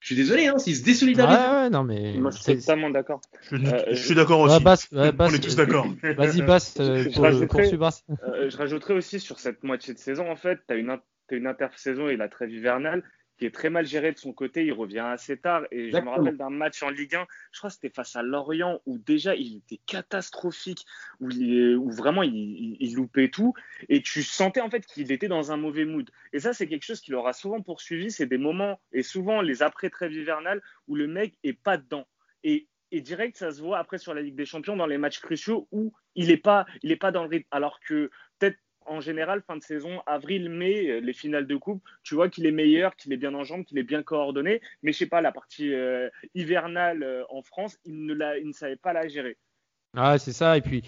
Je 0.00 0.06
suis 0.06 0.16
désolé, 0.16 0.48
hein, 0.48 0.58
s'il 0.58 0.74
se 0.74 0.82
désolidarise. 0.82 1.38
Ouais, 1.38 1.70
non, 1.70 1.84
mais. 1.84 2.14
Moi, 2.14 2.32
je 2.32 2.42
suis 2.42 2.58
totalement 2.58 2.90
d'accord. 2.90 3.20
Je, 3.52 3.54
euh, 3.54 3.94
suis 3.94 4.16
d'accord 4.16 4.40
aussi. 4.40 4.58
On 5.00 5.28
est 5.28 5.38
tous 5.38 5.54
d'accord. 5.54 5.86
Vas-y, 6.02 6.44
passe. 6.44 6.74
Euh, 6.80 7.08
je, 7.08 7.20
rajouterai, 7.20 7.72
euh, 7.72 8.50
je 8.50 8.56
rajouterai 8.56 8.94
aussi 8.94 9.20
sur 9.20 9.38
cette 9.38 9.62
moitié 9.62 9.94
de 9.94 10.00
saison, 10.00 10.28
en 10.28 10.34
fait, 10.34 10.58
tu 10.66 10.74
as 10.74 10.76
une, 10.76 10.90
as 10.90 11.00
une 11.30 11.46
intersaison 11.46 12.08
et 12.08 12.16
la 12.16 12.28
trêve 12.28 12.50
hivernale 12.50 13.04
qui 13.42 13.46
est 13.46 13.50
très 13.50 13.70
mal 13.70 13.84
géré 13.84 14.12
de 14.12 14.18
son 14.18 14.32
côté. 14.32 14.64
Il 14.64 14.72
revient 14.72 15.00
assez 15.00 15.36
tard. 15.36 15.64
Et 15.72 15.90
je 15.90 15.96
me 15.96 16.08
rappelle 16.08 16.36
d'un 16.36 16.48
match 16.48 16.80
en 16.84 16.90
Ligue 16.90 17.16
1, 17.16 17.26
je 17.50 17.58
crois 17.58 17.70
que 17.70 17.74
c'était 17.74 17.90
face 17.90 18.14
à 18.14 18.22
Lorient, 18.22 18.80
où 18.86 18.98
déjà 18.98 19.34
il 19.34 19.56
était 19.56 19.80
catastrophique, 19.84 20.86
où, 21.18 21.28
où 21.28 21.90
vraiment 21.90 22.22
il, 22.22 22.94
loupait 22.94 23.30
tout. 23.30 23.52
Et 23.88 24.00
tu 24.00 24.22
sentais 24.22 24.60
en 24.60 24.70
fait 24.70 24.86
qu'il 24.86 25.10
était 25.10 25.26
dans 25.26 25.50
un 25.50 25.56
mauvais 25.56 25.84
mood. 25.84 26.08
Et 26.32 26.38
ça, 26.38 26.52
c'est 26.52 26.68
quelque 26.68 26.84
chose 26.84 27.00
qui 27.00 27.10
l'aura 27.10 27.32
souvent 27.32 27.60
poursuivi. 27.60 28.12
C'est 28.12 28.26
des 28.26 28.38
moments, 28.38 28.80
et 28.92 29.02
souvent 29.02 29.42
les 29.42 29.64
après-trêves 29.64 30.12
hivernales, 30.12 30.62
où 30.86 30.94
le 30.94 31.08
mec 31.08 31.34
est 31.42 31.52
pas 31.52 31.78
dedans. 31.78 32.06
Et, 32.44 32.68
et 32.92 33.00
direct, 33.00 33.38
ça 33.38 33.50
se 33.50 33.60
voit 33.60 33.80
après 33.80 33.98
sur 33.98 34.14
la 34.14 34.22
Ligue 34.22 34.36
des 34.36 34.46
Champions 34.46 34.76
dans 34.76 34.86
les 34.86 34.98
matchs 34.98 35.18
cruciaux 35.18 35.66
où 35.72 35.92
il 36.14 36.28
n'est 36.28 36.36
pas, 36.36 36.64
il 36.84 36.92
est 36.92 36.96
pas 36.96 37.10
dans 37.10 37.24
le 37.24 37.28
rythme. 37.28 37.48
Alors 37.50 37.80
que 37.80 38.08
peut-être 38.38 38.58
en 38.86 39.00
général, 39.00 39.42
fin 39.42 39.56
de 39.56 39.62
saison, 39.62 40.00
avril, 40.06 40.48
mai, 40.48 40.88
euh, 40.88 41.00
les 41.00 41.12
finales 41.12 41.46
de 41.46 41.56
coupe, 41.56 41.82
tu 42.02 42.14
vois 42.14 42.28
qu'il 42.28 42.46
est 42.46 42.52
meilleur, 42.52 42.96
qu'il 42.96 43.12
est 43.12 43.16
bien 43.16 43.34
en 43.34 43.44
jambes, 43.44 43.64
qu'il 43.64 43.78
est 43.78 43.82
bien 43.82 44.02
coordonné. 44.02 44.60
Mais 44.82 44.92
je 44.92 44.98
sais 44.98 45.06
pas, 45.06 45.20
la 45.20 45.32
partie 45.32 45.72
euh, 45.72 46.08
hivernale 46.34 47.02
euh, 47.02 47.22
en 47.30 47.42
France, 47.42 47.78
il 47.84 48.06
ne, 48.06 48.52
savait 48.52 48.76
pas 48.76 48.92
la 48.92 49.08
gérer. 49.08 49.36
Ah, 49.96 50.18
c'est 50.18 50.32
ça. 50.32 50.56
Et 50.56 50.60
puis, 50.60 50.82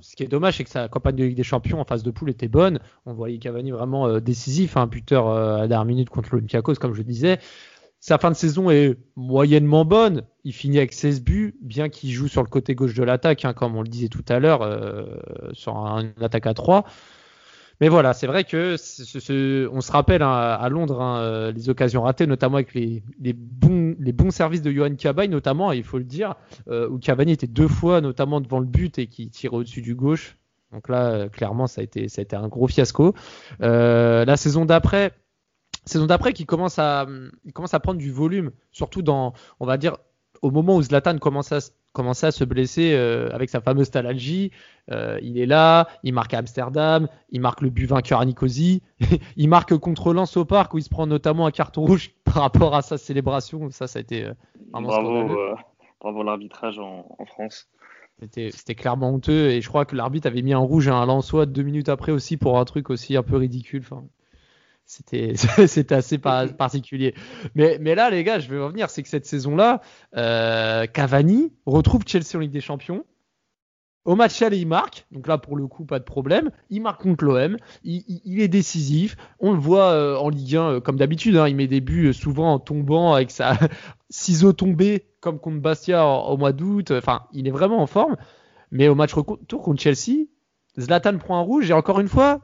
ce 0.00 0.16
qui 0.16 0.22
est 0.22 0.28
dommage, 0.28 0.56
c'est 0.56 0.64
que 0.64 0.70
sa 0.70 0.88
campagne 0.88 1.16
de 1.16 1.24
Ligue 1.24 1.36
des 1.36 1.42
Champions 1.42 1.80
en 1.80 1.84
phase 1.84 2.02
de 2.02 2.10
poule 2.10 2.30
était 2.30 2.48
bonne. 2.48 2.80
On 3.06 3.12
voyait 3.12 3.38
Cavani 3.38 3.70
vraiment 3.70 4.20
décisif, 4.20 4.76
un 4.76 4.82
hein, 4.82 4.86
buteur 4.86 5.28
à 5.28 5.58
la 5.60 5.68
dernière 5.68 5.84
minute 5.84 6.10
contre 6.10 6.30
l'Olympiakos, 6.32 6.74
comme 6.74 6.94
je 6.94 7.02
disais. 7.02 7.38
Sa 8.02 8.16
fin 8.16 8.30
de 8.30 8.36
saison 8.36 8.70
est 8.70 8.96
moyennement 9.14 9.84
bonne. 9.84 10.22
Il 10.44 10.54
finit 10.54 10.78
avec 10.78 10.94
16 10.94 11.22
buts, 11.22 11.54
bien 11.60 11.90
qu'il 11.90 12.10
joue 12.10 12.28
sur 12.28 12.42
le 12.42 12.48
côté 12.48 12.74
gauche 12.74 12.94
de 12.94 13.02
l'attaque, 13.02 13.44
hein, 13.44 13.52
comme 13.52 13.76
on 13.76 13.82
le 13.82 13.88
disait 13.88 14.08
tout 14.08 14.24
à 14.28 14.38
l'heure, 14.38 14.60
sur 15.52 15.76
une 15.76 16.14
attaque 16.22 16.46
à 16.46 16.54
3. 16.54 16.86
Mais 17.80 17.88
voilà, 17.88 18.12
c'est 18.12 18.26
vrai 18.26 18.44
que 18.44 18.76
on 19.72 19.80
se 19.80 19.90
rappelle 19.92 20.22
hein, 20.22 20.30
à 20.30 20.68
Londres 20.68 21.00
hein, 21.00 21.22
euh, 21.22 21.52
les 21.52 21.70
occasions 21.70 22.02
ratées, 22.02 22.26
notamment 22.26 22.56
avec 22.56 22.74
les, 22.74 23.02
bons, 23.32 24.30
services 24.30 24.60
de 24.60 24.70
Johan 24.70 24.94
Cabaye, 24.96 25.28
notamment, 25.28 25.72
il 25.72 25.82
faut 25.82 25.96
le 25.96 26.04
dire, 26.04 26.34
euh, 26.68 26.88
où 26.88 26.98
Cavani 26.98 27.32
était 27.32 27.46
deux 27.46 27.68
fois 27.68 28.02
notamment 28.02 28.42
devant 28.42 28.60
le 28.60 28.66
but 28.66 28.98
et 28.98 29.06
qui 29.06 29.30
tirait 29.30 29.56
au-dessus 29.56 29.80
du 29.80 29.94
gauche. 29.94 30.36
Donc 30.72 30.88
là, 30.88 31.10
euh, 31.10 31.28
clairement, 31.28 31.66
ça 31.66 31.80
a 31.80 31.84
été, 31.84 32.06
un 32.32 32.48
gros 32.48 32.68
fiasco. 32.68 33.14
la 33.60 34.36
saison 34.36 34.66
d'après, 34.66 35.12
saison 35.86 36.04
d'après 36.04 36.34
qui 36.34 36.44
commence 36.44 36.78
à, 36.78 37.06
il 37.46 37.52
commence 37.54 37.72
à 37.72 37.80
prendre 37.80 37.98
du 37.98 38.12
volume, 38.12 38.50
surtout 38.72 39.00
dans, 39.00 39.32
on 39.58 39.64
va 39.64 39.78
dire, 39.78 39.96
au 40.42 40.50
moment 40.50 40.76
où 40.76 40.82
Zlatan 40.82 41.16
commence 41.18 41.50
à, 41.52 41.60
commençait 41.92 42.26
à 42.26 42.30
se 42.30 42.44
blesser 42.44 42.92
euh, 42.92 43.28
avec 43.32 43.50
sa 43.50 43.60
fameuse 43.60 43.90
talalgie. 43.90 44.50
Euh, 44.90 45.18
il 45.22 45.38
est 45.38 45.46
là, 45.46 45.88
il 46.02 46.12
marque 46.12 46.34
à 46.34 46.38
Amsterdam, 46.38 47.08
il 47.30 47.40
marque 47.40 47.60
le 47.60 47.70
but 47.70 47.86
vainqueur 47.86 48.20
à 48.20 48.24
Nicosie, 48.24 48.82
il 49.36 49.48
marque 49.48 49.76
contre 49.76 50.12
Lens 50.12 50.36
au 50.36 50.44
parc 50.44 50.74
où 50.74 50.78
il 50.78 50.82
se 50.82 50.88
prend 50.88 51.06
notamment 51.06 51.46
un 51.46 51.50
carton 51.50 51.82
rouge 51.82 52.12
par 52.24 52.42
rapport 52.42 52.74
à 52.74 52.82
sa 52.82 52.98
célébration. 52.98 53.70
Ça, 53.70 53.86
ça 53.86 53.98
a 53.98 54.02
été 54.02 54.24
euh, 54.24 54.34
Bravo, 54.72 55.28
bravo 56.00 56.22
l'arbitrage 56.22 56.78
en, 56.78 57.06
en 57.18 57.24
France. 57.24 57.68
C'était 58.20 58.50
c'était 58.50 58.74
clairement 58.74 59.10
honteux 59.10 59.50
et 59.50 59.62
je 59.62 59.68
crois 59.68 59.86
que 59.86 59.96
l'arbitre 59.96 60.26
avait 60.26 60.42
mis 60.42 60.52
un 60.52 60.58
rouge 60.58 60.88
à 60.88 60.94
un 60.94 61.06
Lensois 61.06 61.46
deux 61.46 61.62
minutes 61.62 61.88
après 61.88 62.12
aussi 62.12 62.36
pour 62.36 62.58
un 62.58 62.64
truc 62.66 62.90
aussi 62.90 63.16
un 63.16 63.22
peu 63.22 63.36
ridicule. 63.36 63.82
Enfin, 63.82 64.04
c'était 64.90 65.34
c'était 65.68 65.94
assez 65.94 66.18
par- 66.18 66.52
particulier. 66.56 67.14
Mais, 67.54 67.78
mais 67.80 67.94
là, 67.94 68.10
les 68.10 68.24
gars, 68.24 68.38
je 68.40 68.48
vais 68.48 68.58
revenir, 68.60 68.90
c'est 68.90 69.02
que 69.02 69.08
cette 69.08 69.26
saison-là, 69.26 69.80
euh, 70.16 70.86
Cavani 70.86 71.52
retrouve 71.66 72.02
Chelsea 72.06 72.34
en 72.34 72.38
Ligue 72.40 72.50
des 72.50 72.60
Champions. 72.60 73.04
Au 74.06 74.16
match 74.16 74.40
aller, 74.40 74.58
il 74.58 74.66
marque. 74.66 75.06
Donc 75.12 75.26
là, 75.28 75.36
pour 75.36 75.56
le 75.56 75.66
coup, 75.66 75.84
pas 75.84 75.98
de 75.98 76.04
problème. 76.04 76.50
Il 76.70 76.80
marque 76.80 77.02
contre 77.02 77.22
l'OM. 77.24 77.56
Il, 77.84 78.02
il- 78.08 78.20
il 78.24 78.40
est 78.40 78.48
décisif. 78.48 79.16
On 79.38 79.52
le 79.52 79.58
voit 79.58 79.90
euh, 79.90 80.16
en 80.16 80.30
Ligue 80.30 80.56
1 80.56 80.62
euh, 80.62 80.80
comme 80.80 80.96
d'habitude. 80.96 81.36
hein. 81.36 81.46
Il 81.48 81.54
met 81.54 81.66
des 81.66 81.82
buts 81.82 82.12
souvent 82.14 82.54
en 82.54 82.58
tombant 82.58 83.12
avec 83.14 83.30
sa 83.30 83.58
ciseau 84.08 84.52
tombé 84.54 85.06
comme 85.20 85.38
contre 85.38 85.60
Bastia 85.60 86.04
au 86.06 86.36
mois 86.38 86.52
d'août. 86.52 86.90
Enfin, 86.92 87.26
il 87.34 87.46
est 87.46 87.50
vraiment 87.52 87.80
en 87.82 87.86
forme. 87.86 88.16
Mais 88.70 88.88
au 88.88 88.94
match 88.94 89.12
retour 89.12 89.62
contre 89.62 89.82
Chelsea, 89.82 90.24
Zlatan 90.78 91.18
prend 91.18 91.38
un 91.38 91.42
rouge 91.42 91.70
et 91.70 91.74
encore 91.74 92.00
une 92.00 92.08
fois, 92.08 92.40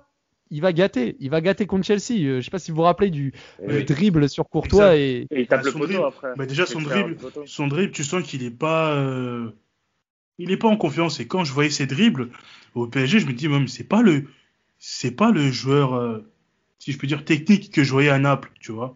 il 0.51 0.61
va 0.61 0.73
gâter. 0.73 1.17
Il 1.21 1.31
va 1.31 1.41
gâter 1.41 1.67
contre 1.67 1.85
Chelsea. 1.87 2.23
Euh, 2.25 2.41
je 2.41 2.45
sais 2.45 2.51
pas 2.51 2.59
si 2.59 2.71
vous 2.71 2.77
vous 2.77 2.83
rappelez 2.83 3.11
du, 3.11 3.33
du 3.69 3.85
dribble 3.85 4.29
sur 4.29 4.49
Courtois 4.49 4.97
et 4.97 5.27
et 5.31 5.41
il 5.41 5.47
tape 5.47 5.61
Ah, 5.63 5.65
le 5.65 5.71
son 5.73 5.79
poteau 5.79 5.93
dribble. 5.93 6.07
après. 6.07 6.29
Bah, 6.37 6.47
déjà, 6.47 6.67
son 6.67 6.81
dribble, 6.83 7.17
son 7.47 7.67
dribble, 7.67 7.93
tu 7.93 8.05
sens 8.05 8.23
qu'il 8.23 8.43
est 8.45 8.51
pas, 8.51 8.95
euh, 8.95 9.51
il 10.39 10.51
est 10.51 10.57
pas 10.57 10.69
en 10.69 10.77
confiance. 10.77 11.21
Et 11.21 11.27
quand 11.27 11.45
je 11.45 11.53
voyais 11.53 11.71
ses 11.71 11.87
dribbles 11.87 12.31
au 12.75 12.87
PSG, 12.87 13.21
je 13.21 13.27
me 13.27 13.33
dis, 13.33 13.49
même, 13.49 13.69
c'est 13.69 13.85
pas 13.89 14.03
le, 14.03 14.25
c'est 14.79 15.11
pas 15.13 15.31
le 15.33 15.51
joueur, 15.51 15.95
euh, 15.95 16.21
si 16.79 16.93
je 16.93 16.99
peux 16.99 17.07
dire, 17.07 17.25
technique 17.25 17.73
que 17.73 17.83
je 17.85 17.91
voyais 17.91 18.11
à 18.11 18.19
Naples, 18.19 18.51
tu 18.61 18.73
vois. 18.73 18.95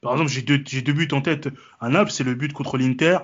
Par 0.00 0.12
exemple, 0.12 0.30
j'ai 0.30 0.42
deux, 0.42 0.62
j'ai 0.66 0.82
deux 0.82 0.92
buts 0.92 1.08
en 1.12 1.20
tête. 1.20 1.48
À 1.80 1.88
Naples, 1.88 2.10
c'est 2.12 2.22
le 2.24 2.34
but 2.34 2.52
contre 2.52 2.78
l'Inter, 2.78 3.18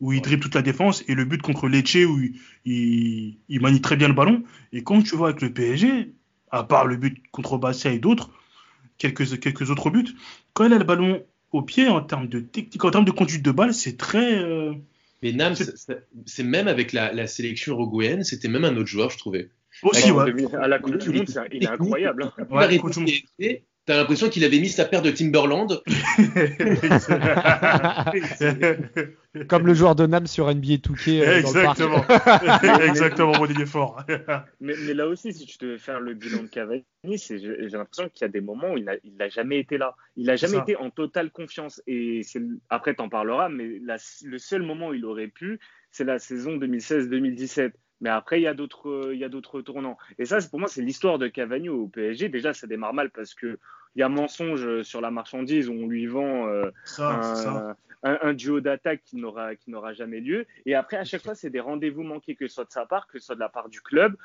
où 0.00 0.12
il 0.12 0.20
dribble 0.20 0.42
toute 0.42 0.54
la 0.54 0.62
défense, 0.62 1.04
et 1.08 1.14
le 1.14 1.24
but 1.24 1.40
contre 1.40 1.68
Lecce, 1.68 1.94
où 1.94 2.18
il, 2.20 2.34
il, 2.64 3.38
il 3.48 3.60
manie 3.60 3.80
très 3.80 3.96
bien 3.96 4.08
le 4.08 4.14
ballon. 4.14 4.42
Et 4.72 4.82
quand 4.82 5.00
tu 5.02 5.14
vois 5.16 5.28
avec 5.28 5.40
le 5.40 5.52
PSG, 5.52 6.12
à 6.56 6.64
part 6.64 6.86
le 6.86 6.96
but 6.96 7.22
contre 7.30 7.58
Bastia 7.58 7.92
et 7.92 7.98
d'autres, 7.98 8.30
quelques, 8.98 9.38
quelques 9.40 9.70
autres 9.70 9.90
buts, 9.90 10.14
quand 10.54 10.64
il 10.64 10.72
a 10.72 10.78
le 10.78 10.84
ballon 10.84 11.22
au 11.52 11.62
pied, 11.62 11.88
en 11.88 12.00
termes 12.00 12.28
de 12.28 12.40
technique, 12.40 12.84
en 12.84 12.90
termes 12.90 13.04
de 13.04 13.10
conduite 13.10 13.42
de 13.42 13.50
balle, 13.50 13.72
c'est 13.74 13.96
très. 13.96 14.38
euh, 14.38 14.72
Mais 15.22 15.32
Nam, 15.32 15.54
C'est- 15.54 16.42
même 16.42 16.68
avec 16.68 16.92
la, 16.92 17.12
la 17.12 17.26
sélection 17.26 17.72
uruguayenne, 17.74 18.22
c'était 18.24 18.48
même 18.48 18.64
un 18.64 18.76
autre 18.76 18.86
joueur, 18.88 19.10
je 19.10 19.18
trouvais. 19.18 19.50
Aussi, 19.82 20.10
ouais. 20.10 20.32
À 20.60 20.68
la 20.68 20.78
Coupe 20.78 20.96
du 20.98 21.10
Monde, 21.10 21.28
c'est- 21.28 21.40
il 21.52 21.62
est 21.64 21.68
incroyable. 21.68 22.22
hein. 22.24 22.32
Ouais, 22.50 22.66
T'as 23.86 23.96
l'impression 23.96 24.28
qu'il 24.28 24.44
avait 24.44 24.58
mis 24.58 24.68
sa 24.68 24.84
paire 24.84 25.00
de 25.00 25.12
Timberland. 25.12 25.80
comme 29.48 29.66
le 29.66 29.74
joueur 29.74 29.94
de 29.94 30.06
Nam 30.06 30.26
sur 30.26 30.46
NBA 30.52 30.76
2K 30.76 31.20
euh, 31.22 31.42
dans 31.42 31.52
le 31.52 31.62
parc. 31.62 31.80
Exactement. 31.80 32.80
Exactement, 32.84 33.32
mon 33.38 33.46
idée 33.46 33.66
fort. 33.66 34.02
Mais, 34.60 34.74
mais 34.86 34.94
là 34.94 35.06
aussi, 35.06 35.32
si 35.32 35.46
tu 35.46 35.58
devais 35.58 35.78
faire 35.78 36.00
le 36.00 36.14
bilan 36.14 36.42
de 36.44 36.48
Cavani, 36.48 36.84
c'est- 37.16 37.38
j'ai 37.38 37.68
l'impression 37.68 38.08
qu'il 38.08 38.22
y 38.22 38.24
a 38.24 38.28
des 38.28 38.40
moments 38.40 38.72
où 38.72 38.78
il 38.78 38.84
n'a 38.84 39.28
jamais 39.28 39.58
été 39.60 39.78
là. 39.78 39.94
Il 40.16 40.26
n'a 40.26 40.36
jamais 40.36 40.56
ça. 40.56 40.62
été 40.62 40.76
en 40.76 40.90
totale 40.90 41.30
confiance. 41.30 41.80
Et 41.86 42.22
après, 42.70 42.94
tu 42.94 43.02
en 43.02 43.08
parleras, 43.08 43.48
mais 43.48 43.78
la- 43.84 43.98
le 44.24 44.38
seul 44.38 44.62
moment 44.62 44.88
où 44.88 44.94
il 44.94 45.04
aurait 45.04 45.28
pu, 45.28 45.60
c'est 45.90 46.04
la 46.04 46.18
saison 46.18 46.56
2016-2017. 46.56 47.72
Mais 48.02 48.10
après, 48.10 48.40
il 48.40 48.42
y 48.42 48.46
a 48.46 48.52
d'autres, 48.52 49.10
il 49.14 49.18
y 49.18 49.24
a 49.24 49.30
d'autres 49.30 49.62
tournants. 49.62 49.96
Et 50.18 50.26
ça, 50.26 50.36
pour 50.50 50.58
moi, 50.58 50.68
c'est 50.68 50.82
l'histoire 50.82 51.18
de 51.18 51.28
Cavani 51.28 51.70
au 51.70 51.88
PSG. 51.88 52.28
Déjà, 52.28 52.52
ça 52.52 52.66
démarre 52.66 52.92
mal 52.92 53.08
parce 53.10 53.32
que 53.34 53.58
y 54.00 54.02
a 54.02 54.08
mensonge 54.08 54.82
sur 54.82 55.00
la 55.00 55.10
marchandise 55.10 55.68
où 55.68 55.72
on 55.72 55.86
lui 55.86 56.06
vend 56.06 56.48
euh, 56.48 56.70
Ça, 56.84 57.20
c'est 57.22 57.44
ça. 57.44 57.76
un, 58.02 58.34
duo 58.34 58.60
d'attaque 58.60 59.02
qui 59.04 59.16
n'aura 59.16 59.56
qui 59.56 59.70
n'aura 59.70 59.92
jamais 59.92 60.20
lieu. 60.20 60.46
Et 60.64 60.74
après, 60.74 60.96
à 60.96 61.04
chaque 61.04 61.22
fois, 61.22 61.34
c'est 61.34 61.50
des 61.50 61.60
rendez-vous 61.60 62.02
manqués, 62.02 62.36
que 62.36 62.46
ce 62.46 62.54
soit 62.54 62.64
de 62.64 62.72
sa 62.72 62.86
part, 62.86 63.06
que 63.06 63.18
ce 63.18 63.26
soit 63.26 63.34
de 63.34 63.40
la 63.40 63.48
part 63.48 63.68
du 63.68 63.80
club. 63.80 64.16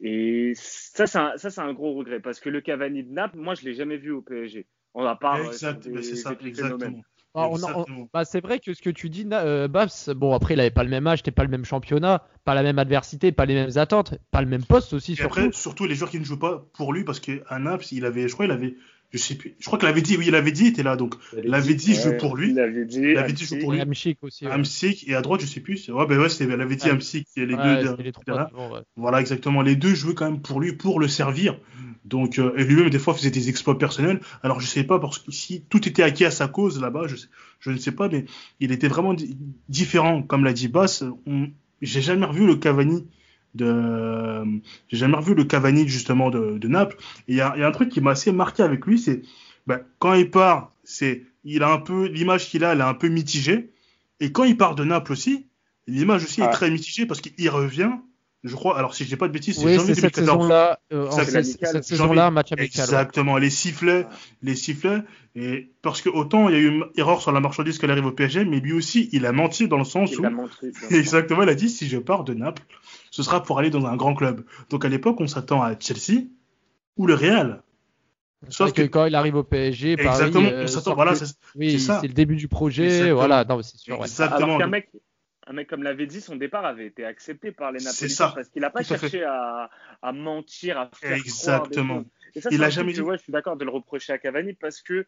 Et 0.00 0.52
ça, 0.56 1.06
c'est 1.06 1.18
un, 1.18 1.36
ça, 1.36 1.50
c'est 1.50 1.60
un 1.60 1.72
gros 1.72 1.94
regret 1.94 2.20
parce 2.20 2.40
que 2.40 2.48
le 2.48 2.60
Cavani 2.60 3.04
de 3.04 3.12
Naples, 3.12 3.38
moi, 3.38 3.54
je 3.54 3.64
l'ai 3.64 3.74
jamais 3.74 3.96
vu 3.96 4.10
au 4.10 4.22
PSG. 4.22 4.66
On 4.94 5.04
a 5.04 5.16
part 5.16 5.40
Exact, 5.40 5.86
mais 5.86 6.02
c'est 6.02 6.16
ça, 6.16 6.36
exactement. 6.44 7.02
Ah, 7.36 7.48
on 7.48 7.56
on- 7.64 8.08
bah, 8.12 8.24
c'est 8.24 8.40
vrai 8.40 8.60
que 8.60 8.72
ce 8.74 8.80
que 8.80 8.90
tu 8.90 9.10
dis, 9.10 9.26
euh, 9.32 9.66
Babs, 9.66 9.90
bon 10.14 10.34
après 10.34 10.54
il 10.54 10.60
avait 10.60 10.70
pas 10.70 10.84
le 10.84 10.90
même 10.90 11.04
âge, 11.08 11.18
c'était 11.18 11.32
pas 11.32 11.42
le 11.42 11.48
même 11.48 11.64
championnat, 11.64 12.24
pas 12.44 12.54
la 12.54 12.62
même 12.62 12.78
adversité, 12.78 13.32
pas 13.32 13.44
les 13.44 13.54
mêmes 13.54 13.76
attentes, 13.76 14.14
pas 14.30 14.40
le 14.40 14.46
même 14.46 14.64
poste 14.64 14.92
aussi 14.92 15.12
Et 15.12 15.16
surtout. 15.16 15.40
après, 15.40 15.52
surtout 15.52 15.84
les 15.86 15.96
joueurs 15.96 16.10
qui 16.10 16.20
ne 16.20 16.24
jouent 16.24 16.38
pas 16.38 16.64
pour 16.74 16.92
lui, 16.92 17.02
parce 17.02 17.18
qu'à 17.18 17.58
Naples, 17.58 17.86
il 17.90 18.04
avait, 18.04 18.28
je 18.28 18.34
crois, 18.34 18.44
il 18.44 18.52
avait, 18.52 18.76
je 19.14 19.18
sais 19.18 19.36
plus, 19.36 19.54
je 19.60 19.66
crois 19.66 19.78
qu'il 19.78 19.88
avait 19.88 20.02
dit, 20.02 20.16
oui, 20.16 20.24
il 20.26 20.34
avait 20.34 20.50
dit, 20.50 20.64
il 20.64 20.68
était 20.70 20.82
là, 20.82 20.96
donc, 20.96 21.14
il 21.40 21.54
avait 21.54 21.74
dit, 21.74 21.94
je 21.94 22.00
joue 22.02 22.16
pour 22.18 22.36
lui. 22.36 22.50
Il 22.50 22.58
avait 22.58 22.84
dit. 22.84 22.98
Il 22.98 23.16
avait 23.16 23.32
dit, 23.32 23.44
joue 23.44 23.60
pour 23.60 23.72
lui. 23.72 23.80
Hamšík 23.80 24.18
aussi. 24.22 24.44
ouais. 24.44 24.50
Amsic 24.52 25.08
et 25.08 25.14
à 25.14 25.22
droite, 25.22 25.40
je 25.40 25.46
sais 25.46 25.60
plus. 25.60 25.88
Ouais, 25.88 26.04
ben 26.06 26.18
ouais, 26.18 26.28
c'était, 26.28 26.52
elle 26.52 26.60
avait 26.60 26.74
dit. 26.74 26.90
Amsic 26.90 27.28
et 27.36 27.46
les 27.46 27.54
Ouais, 27.54 27.80
deux. 27.82 27.90
c'était 27.90 28.02
les 28.02 28.12
trois 28.12 28.24
derrière. 28.26 28.50
devant, 28.50 28.72
ouais. 28.74 28.80
Voilà, 28.96 29.20
exactement. 29.20 29.62
Les 29.62 29.76
deux 29.76 29.94
jouaient 29.94 30.14
quand 30.14 30.28
même 30.28 30.42
pour 30.42 30.60
lui, 30.60 30.72
pour 30.72 30.98
le 30.98 31.06
servir. 31.06 31.56
Donc, 32.04 32.38
euh, 32.38 32.52
et 32.56 32.64
lui-même, 32.64 32.90
des 32.90 32.98
fois, 32.98 33.14
faisait 33.14 33.30
des 33.30 33.48
exploits 33.48 33.78
personnels. 33.78 34.20
Alors, 34.42 34.60
je 34.60 34.66
sais 34.66 34.84
pas, 34.84 34.98
parce 34.98 35.20
que 35.20 35.30
si 35.30 35.62
tout 35.70 35.88
était 35.88 36.02
acquis 36.02 36.24
à 36.24 36.30
sa 36.32 36.48
cause 36.48 36.80
là-bas, 36.80 37.06
je, 37.60 37.70
ne 37.70 37.76
sais 37.76 37.92
pas, 37.92 38.08
mais 38.08 38.24
il 38.60 38.72
était 38.72 38.88
vraiment 38.88 39.14
di- 39.14 39.38
différent. 39.68 40.22
Comme 40.22 40.44
l'a 40.44 40.52
dit 40.52 40.68
Bass, 40.68 41.04
j'ai 41.80 42.02
jamais 42.02 42.26
revu 42.26 42.46
le 42.46 42.56
Cavani 42.56 43.06
de, 43.54 44.44
j'ai 44.88 44.96
jamais 44.96 45.16
revu 45.16 45.34
le 45.34 45.44
Cavani, 45.44 45.88
justement, 45.88 46.30
de, 46.30 46.58
de 46.58 46.68
Naples. 46.68 46.96
Et 47.28 47.32
il 47.32 47.34
y 47.34 47.38
y 47.38 47.40
a 47.40 47.66
un 47.66 47.72
truc 47.72 47.88
qui 47.88 48.00
m'a 48.00 48.12
assez 48.12 48.32
marqué 48.32 48.62
avec 48.62 48.86
lui, 48.86 48.98
c'est, 48.98 49.22
ben, 49.66 49.80
quand 49.98 50.14
il 50.14 50.30
part, 50.30 50.72
c'est, 50.84 51.24
il 51.44 51.62
a 51.62 51.72
un 51.72 51.78
peu, 51.78 52.06
l'image 52.06 52.48
qu'il 52.48 52.64
a, 52.64 52.72
elle 52.72 52.80
est 52.80 52.84
un 52.84 52.94
peu 52.94 53.08
mitigée. 53.08 53.70
Et 54.20 54.32
quand 54.32 54.44
il 54.44 54.56
part 54.56 54.74
de 54.74 54.84
Naples 54.84 55.12
aussi, 55.12 55.46
l'image 55.86 56.24
aussi 56.24 56.40
est 56.40 56.50
très 56.50 56.70
mitigée 56.70 57.06
parce 57.06 57.20
qu'il 57.20 57.50
revient, 57.50 57.92
je 58.44 58.54
crois, 58.54 58.78
alors 58.78 58.94
si 58.94 59.04
je 59.04 59.08
dis 59.08 59.16
pas 59.16 59.26
de 59.26 59.32
bêtises, 59.32 59.56
c'est 59.58 59.64
Oui, 59.64 59.74
janvier 59.74 59.94
c'est 59.94 60.02
cette 60.02 60.14
2014. 60.16 60.42
saison-là. 60.42 60.78
euh, 60.92 61.10
cette 61.72 61.84
saison-là, 61.84 62.30
match 62.30 62.52
amical. 62.52 62.60
ouais. 62.60 62.82
Exactement, 62.82 63.38
les 63.38 63.48
sifflets, 63.50 64.06
les 64.42 64.54
sifflets, 64.54 65.02
et 65.34 65.70
parce 65.82 66.02
que 66.02 66.10
autant 66.10 66.48
il 66.48 66.54
y 66.54 66.58
a 66.58 66.60
eu 66.60 66.68
une 66.68 66.84
erreur 66.96 67.22
sur 67.22 67.32
la 67.32 67.40
marchandise 67.40 67.78
qu'elle 67.78 67.90
arrive 67.90 68.06
au 68.06 68.12
PSG, 68.12 68.44
mais 68.44 68.60
lui 68.60 68.72
aussi 68.74 69.08
il 69.12 69.24
a 69.26 69.32
menti 69.32 69.66
dans 69.66 69.78
le 69.78 69.84
sens 69.84 70.12
Il 70.12 70.20
où 70.20 70.26
a 70.26 70.30
sûr. 70.30 70.68
exactement 70.92 71.42
il 71.42 71.48
a 71.48 71.54
dit 71.54 71.70
si 71.70 71.88
je 71.88 71.98
pars 71.98 72.22
de 72.24 72.34
Naples, 72.34 72.62
ce 73.10 73.22
sera 73.22 73.42
pour 73.42 73.58
aller 73.58 73.70
dans 73.70 73.86
un 73.86 73.96
grand 73.96 74.14
club. 74.14 74.44
Donc 74.70 74.84
à 74.84 74.88
l'époque 74.88 75.16
on 75.20 75.26
s'attend 75.26 75.62
à 75.62 75.74
Chelsea 75.80 76.24
ou 76.96 77.06
le 77.06 77.14
Real. 77.14 77.62
C'est 78.48 78.52
Sauf 78.52 78.72
que 78.74 78.82
que 78.82 78.86
quand 78.88 79.06
il 79.06 79.14
arrive 79.14 79.36
au 79.36 79.42
PSG, 79.42 79.96
Paris, 79.96 80.08
exactement 80.08 80.48
euh, 80.50 80.64
on 80.64 80.66
s'attend 80.66 80.82
sort 80.84 80.94
voilà 80.96 81.14
c'est 81.14 81.34
oui, 81.56 81.80
ça. 81.80 81.98
c'est 82.02 82.08
le 82.08 82.12
début 82.12 82.36
du 82.36 82.46
projet, 82.46 82.84
Exactement. 82.84 83.14
voilà, 83.16 83.44
non, 83.46 83.56
mais 83.56 83.62
c'est 83.62 83.78
sûr. 83.78 83.98
ouais. 83.98 84.04
exactement. 84.04 84.56
Alors 84.56 84.68
un 85.46 85.52
mec 85.52 85.68
comme 85.68 85.82
l'avait 85.82 86.06
dit, 86.06 86.20
son 86.20 86.36
départ 86.36 86.64
avait 86.64 86.86
été 86.86 87.04
accepté 87.04 87.52
par 87.52 87.70
les 87.72 87.78
C'est 87.80 87.86
Napolitains 87.86 88.14
ça. 88.28 88.32
parce 88.34 88.48
qu'il 88.48 88.62
n'a 88.62 88.70
pas 88.70 88.82
Tout 88.82 88.88
cherché 88.88 89.22
à, 89.24 89.70
à 90.02 90.12
mentir, 90.12 90.78
à 90.78 90.90
faire 90.94 91.16
Exactement. 91.16 91.86
croire 91.94 92.02
des. 92.04 92.38
Et 92.38 92.40
ça, 92.40 92.48
Il 92.52 92.62
a 92.64 92.70
jamais 92.70 92.92
dit- 92.92 93.00
ouais, 93.00 93.16
je 93.18 93.22
suis 93.22 93.32
d'accord 93.32 93.56
de 93.56 93.64
le 93.64 93.70
reprocher 93.70 94.12
à 94.12 94.18
Cavani 94.18 94.54
parce 94.54 94.80
que 94.82 95.06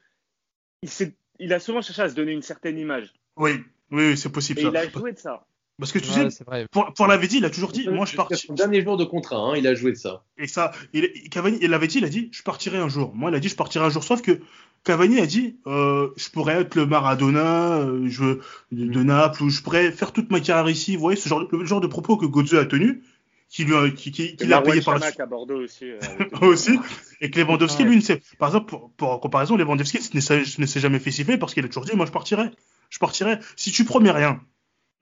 il, 1.38 1.52
a 1.52 1.58
souvent 1.58 1.82
cherché 1.82 2.02
à 2.02 2.08
se 2.08 2.14
donner 2.14 2.32
une 2.32 2.42
certaine 2.42 2.78
image. 2.78 3.12
Oui, 3.36 3.52
oui, 3.90 4.08
oui, 4.10 4.16
c'est 4.16 4.30
possible 4.30 4.60
Et 4.60 4.62
ça. 4.64 4.68
il 4.68 4.76
a 4.76 4.88
joué 4.88 5.12
de 5.12 5.18
ça. 5.18 5.46
Parce 5.78 5.92
que 5.92 5.98
tu 5.98 6.08
Ouais, 6.08 6.14
sais, 6.14 6.30
c'est 6.30 6.44
vrai. 6.44 6.66
pour, 6.70 6.94
pour 6.94 7.06
l'avait 7.06 7.26
dit, 7.28 7.36
il 7.38 7.44
a 7.44 7.50
toujours 7.50 7.70
dit, 7.70 7.86
moi 7.88 8.06
je 8.06 8.16
pars. 8.16 8.32
son 8.34 8.54
dernier 8.54 8.82
jour 8.82 8.96
de 8.96 9.04
contrat, 9.04 9.36
hein, 9.36 9.56
il 9.56 9.66
a 9.66 9.74
joué 9.74 9.92
de 9.92 9.96
ça. 9.96 10.24
Et 10.38 10.46
ça, 10.46 10.72
il, 10.94 11.28
Cavani, 11.28 11.58
il 11.60 11.68
l'avait 11.70 11.86
dit, 11.86 11.98
il 11.98 12.04
a 12.04 12.08
dit, 12.08 12.30
je 12.32 12.42
partirai 12.42 12.78
un 12.78 12.88
jour. 12.88 13.14
Moi, 13.14 13.30
il 13.30 13.34
a 13.34 13.40
dit, 13.40 13.48
je 13.48 13.56
partirai 13.56 13.84
un 13.84 13.90
jour. 13.90 14.02
Sauf 14.02 14.22
que 14.22 14.40
Cavani 14.86 15.20
a 15.20 15.26
dit, 15.26 15.58
euh, 15.66 16.10
je 16.16 16.30
pourrais 16.30 16.60
être 16.62 16.74
le 16.76 16.86
Maradona 16.86 17.78
euh, 17.80 18.08
je, 18.08 18.38
de, 18.72 18.86
de 18.86 19.02
Naples, 19.02 19.42
ou 19.42 19.50
je 19.50 19.60
pourrais 19.60 19.90
faire 19.92 20.12
toute 20.12 20.30
ma 20.30 20.40
carrière 20.40 20.68
ici. 20.70 20.94
Vous 20.94 21.00
voyez, 21.02 21.18
ce 21.20 21.28
genre, 21.28 21.46
le 21.50 21.64
genre 21.64 21.80
de 21.80 21.86
propos 21.88 22.16
que 22.16 22.24
Godze 22.26 22.54
a 22.54 22.64
tenu, 22.64 23.02
qui 23.48 23.64
lui 23.64 23.74
a, 23.74 23.90
qui, 23.90 24.12
qui, 24.12 24.22
Et 24.22 24.36
qu'il 24.36 24.52
a 24.52 24.56
Marouane 24.56 24.72
payé 24.72 24.82
par 24.84 24.98
la 24.98 25.08
suite 25.08 25.20
à 25.20 25.26
Bordeaux 25.26 25.62
aussi. 25.62 25.90
euh, 25.90 25.98
aussi. 26.40 26.78
Et 27.20 27.30
que 27.30 27.40
Lewandowski, 27.40 27.82
Ouais. 27.82 27.88
lui, 27.90 27.96
ne 27.96 28.00
sait, 28.00 28.22
par 28.38 28.48
exemple, 28.50 28.66
pour, 28.66 28.90
pour 28.92 29.20
comparaison, 29.20 29.56
Lewandowski 29.56 29.98
ne 30.14 30.20
s'est, 30.20 30.42
ne 30.58 30.66
s'est 30.66 30.80
jamais 30.80 31.00
fait 31.00 31.10
siffler 31.10 31.36
parce 31.36 31.52
qu'il 31.52 31.64
a 31.64 31.68
toujours 31.68 31.84
dit, 31.84 31.96
moi, 31.96 32.06
je 32.06 32.12
partirai. 32.12 32.50
Je 32.90 32.98
partirai. 32.98 33.38
Si 33.56 33.72
tu 33.72 33.84
promets 33.84 34.12
rien, 34.12 34.40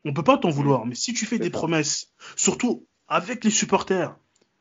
on 0.06 0.12
peut 0.14 0.22
pas 0.24 0.38
t'en 0.38 0.50
vouloir. 0.50 0.86
Mais 0.86 0.94
si 0.94 1.12
tu 1.12 1.26
fais 1.26 1.38
des 1.38 1.44
ça. 1.46 1.50
promesses, 1.50 2.12
surtout 2.36 2.86
avec 3.08 3.44
les 3.44 3.50
supporters, 3.50 4.16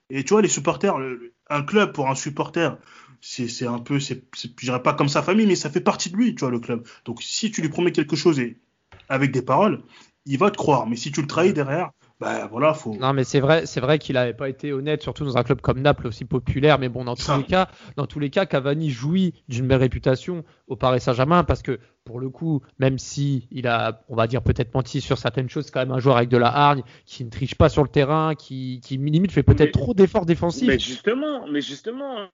et 0.10 0.24
tu 0.25 0.34
vois, 0.34 0.42
les 0.42 0.50
supporters, 0.50 0.98
le- 0.98 1.15
le- 1.15 1.34
un 1.50 1.63
club 1.63 1.94
pour 1.94 2.10
un 2.10 2.15
supporter, 2.15 2.77
c'est, 3.25 3.48
c'est 3.48 3.65
un 3.65 3.80
peu, 3.80 4.01
c'est, 4.01 4.25
c'est, 4.36 4.51
je 4.60 4.65
dirais 4.65 4.84
pas 4.84 4.94
comme 4.94 5.08
sa 5.08 5.24
famille, 5.24 5.48
mais 5.48 5.56
ça 5.56 5.70
fait 5.70 5.80
partie 5.80 6.10
de 6.10 6.18
lui, 6.18 6.36
tu 6.36 6.42
vois, 6.42 6.51
le 6.51 6.60
club. 6.60 6.86
Donc, 7.06 7.24
si 7.24 7.51
tu 7.51 7.62
lui 7.62 7.70
promets 7.70 7.94
quelque 7.94 8.18
chose 8.18 8.38
et 8.38 8.60
avec 9.08 9.32
des 9.32 9.42
paroles, 9.42 9.82
il 10.25 10.38
va 10.38 10.51
te 10.51 10.58
croire. 10.58 10.88
Mais 10.88 10.98
si 10.98 11.10
tu 11.10 11.22
le 11.22 11.27
trahis 11.27 11.53
derrière, 11.53 11.92
bah 12.20 12.48
voilà, 12.48 12.74
faut. 12.74 12.96
Non, 12.96 13.12
mais 13.13 13.24
c'est 13.24 13.39
vrai, 13.39 13.65
c'est 13.65 13.82
vrai 13.82 14.00
qu'il 14.00 14.13
n'avait 14.13 14.34
pas 14.34 14.48
été 14.48 14.72
honnête, 14.72 15.01
surtout 15.01 15.25
dans 15.25 15.38
un 15.38 15.43
club 15.43 15.62
comme 15.62 15.82
Naples 15.82 16.08
aussi 16.08 16.25
populaire. 16.25 16.79
Mais 16.79 16.88
bon, 16.88 17.03
dans 17.03 17.15
tous 17.15 17.24
Ça. 17.24 17.38
les 17.38 17.43
cas, 17.43 17.70
dans 17.98 18.08
tous 18.08 18.20
les 18.20 18.29
cas, 18.29 18.46
Cavani 18.46 18.91
jouit 18.91 19.43
d'une 19.50 19.67
belle 19.67 19.79
réputation 19.79 20.43
au 20.67 20.75
Paris 20.75 21.01
Saint-Germain 21.01 21.43
parce 21.43 21.62
que 21.62 21.79
pour 22.05 22.20
le 22.20 22.29
coup, 22.29 22.62
même 22.79 23.00
si 23.00 23.48
il 23.51 23.67
a, 23.67 24.03
on 24.10 24.15
va 24.15 24.27
dire 24.27 24.41
peut-être 24.41 24.74
menti 24.74 25.01
sur 25.01 25.17
certaines 25.17 25.50
choses, 25.50 25.65
c'est 25.65 25.72
quand 25.72 25.79
même 25.79 25.91
un 25.91 26.00
joueur 26.00 26.17
avec 26.17 26.29
de 26.29 26.38
la 26.38 26.48
hargne, 26.48 26.84
qui 27.05 27.24
ne 27.24 27.29
triche 27.29 27.55
pas 27.55 27.70
sur 27.70 27.82
le 27.82 27.89
terrain, 27.89 28.36
qui, 28.36 28.82
qui 28.84 28.98
limite 28.98 29.32
fait 29.32 29.43
peut-être 29.43 29.72
trop 29.72 29.93
d'efforts 29.93 30.25
défensifs. 30.25 30.67
Mais 30.67 30.79
justement, 30.79 31.48
mais 31.48 31.62
justement, 31.62 32.27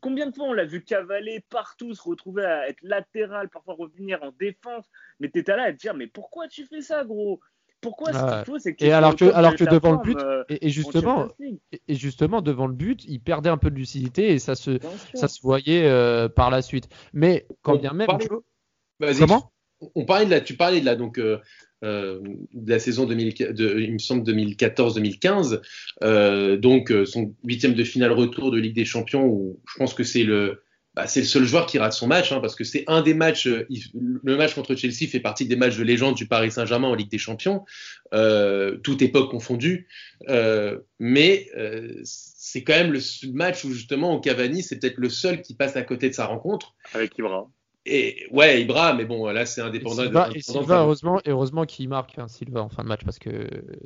combien 0.00 0.28
de 0.28 0.34
fois 0.34 0.46
on 0.46 0.52
l'a 0.52 0.66
vu 0.66 0.82
cavaler 0.84 1.44
partout, 1.50 1.94
se 1.94 2.02
retrouver 2.02 2.44
à 2.44 2.68
être 2.68 2.82
latéral, 2.82 3.48
parfois 3.48 3.74
revenir 3.78 4.22
en 4.22 4.30
défense? 4.38 4.84
Mais 5.20 5.28
t'étais 5.28 5.56
là 5.56 5.64
à 5.64 5.72
te 5.72 5.78
dire, 5.78 5.94
mais 5.94 6.06
pourquoi 6.06 6.46
tu 6.48 6.66
fais 6.66 6.82
ça, 6.82 7.04
gros? 7.04 7.40
Pourquoi 7.84 8.12
ce 8.12 8.18
qu'il 8.36 8.44
faut, 8.46 8.58
c'est 8.58 8.72
que 8.72 8.78
tu 8.78 8.84
Et 8.86 8.92
alors 8.92 9.14
que, 9.14 9.26
alors 9.26 9.54
devant 9.54 9.92
le 9.92 9.98
but, 10.02 10.18
euh, 10.18 10.42
et, 10.48 10.66
et 10.66 10.68
en 10.68 10.72
justement, 10.72 11.28
et- 11.88 11.94
justement 11.94 12.42
devant 12.42 12.66
le 12.66 12.74
but, 12.74 13.04
il 13.06 13.20
perdait 13.20 13.50
un 13.50 13.56
peu 13.58 13.70
de 13.70 13.76
lucidité 13.76 14.30
et 14.32 14.38
ça 14.40 14.56
se, 14.56 14.78
ça 15.14 15.28
se 15.28 15.40
voyait 15.40 15.84
euh, 15.84 16.28
par 16.28 16.50
la 16.50 16.62
suite. 16.62 16.88
Mais 17.12 17.46
quand 17.62 17.74
On 17.74 17.78
bien 17.78 17.92
même, 17.92 18.06
parlait- 18.08 18.26
Vas-y, 18.98 19.18
comment? 19.18 19.52
Tu- 19.80 19.86
on 19.94 20.04
parlait 20.04 20.24
de 20.26 20.30
la, 20.30 20.40
tu 20.40 20.56
parlais 20.56 20.80
de 20.80 20.86
la, 20.86 20.96
donc, 20.96 21.18
euh, 21.18 21.38
euh, 21.84 22.20
de 22.54 22.70
la 22.70 22.78
saison 22.78 23.04
2000, 23.06 23.34
de, 23.52 23.78
il 23.78 23.92
me 23.92 23.98
semble 23.98 24.24
2014-2015, 24.24 25.60
euh, 26.02 26.56
donc 26.56 26.92
son 27.04 27.34
huitième 27.44 27.74
de 27.74 27.84
finale 27.84 28.12
retour 28.12 28.50
de 28.50 28.58
Ligue 28.58 28.74
des 28.74 28.84
Champions, 28.84 29.26
où 29.26 29.60
je 29.70 29.76
pense 29.78 29.94
que 29.94 30.02
c'est 30.04 30.24
le, 30.24 30.62
bah, 30.94 31.06
c'est 31.08 31.20
le 31.20 31.26
seul 31.26 31.44
joueur 31.44 31.66
qui 31.66 31.78
rate 31.78 31.92
son 31.92 32.06
match, 32.06 32.30
hein, 32.32 32.40
parce 32.40 32.54
que 32.54 32.62
c'est 32.64 32.84
un 32.86 33.02
des 33.02 33.14
matchs, 33.14 33.46
euh, 33.48 33.66
il- 33.68 33.82
le 34.22 34.36
match 34.36 34.54
contre 34.54 34.74
Chelsea 34.76 35.08
fait 35.10 35.20
partie 35.20 35.46
des 35.46 35.56
matchs 35.56 35.76
de 35.76 35.82
légende 35.82 36.14
du 36.14 36.26
Paris 36.26 36.50
Saint-Germain 36.52 36.88
en 36.88 36.94
Ligue 36.94 37.10
des 37.10 37.18
Champions, 37.18 37.64
euh, 38.12 38.76
toute 38.78 39.02
époque 39.02 39.30
confondue, 39.30 39.88
euh, 40.28 40.78
mais 41.00 41.48
euh, 41.56 42.00
c'est 42.04 42.62
quand 42.62 42.74
même 42.74 42.92
le 42.92 43.00
match 43.32 43.64
où 43.64 43.72
justement 43.72 44.14
au 44.14 44.20
Cavani, 44.20 44.62
c'est 44.62 44.78
peut-être 44.78 44.98
le 44.98 45.08
seul 45.08 45.42
qui 45.42 45.54
passe 45.54 45.74
à 45.76 45.82
côté 45.82 46.08
de 46.08 46.14
sa 46.14 46.26
rencontre. 46.26 46.74
Avec 46.94 47.18
Ibra. 47.18 47.48
Et 47.86 48.26
ouais, 48.30 48.62
Ibra, 48.62 48.94
mais 48.94 49.04
bon, 49.04 49.26
là 49.26 49.44
c'est 49.44 49.60
Et 49.60 49.64
indépendant. 49.64 50.04
Silva, 50.04 50.30
et 50.34 50.40
Silva, 50.40 50.76
de- 50.76 50.80
heureusement, 50.80 51.20
et 51.24 51.30
heureusement 51.30 51.66
qu'il 51.66 51.88
marque 51.90 52.18
hein, 52.18 52.28
Silva 52.28 52.62
en 52.62 52.70
fin 52.70 52.82
de 52.82 52.88
match 52.88 53.00
parce 53.04 53.18
que 53.18 53.30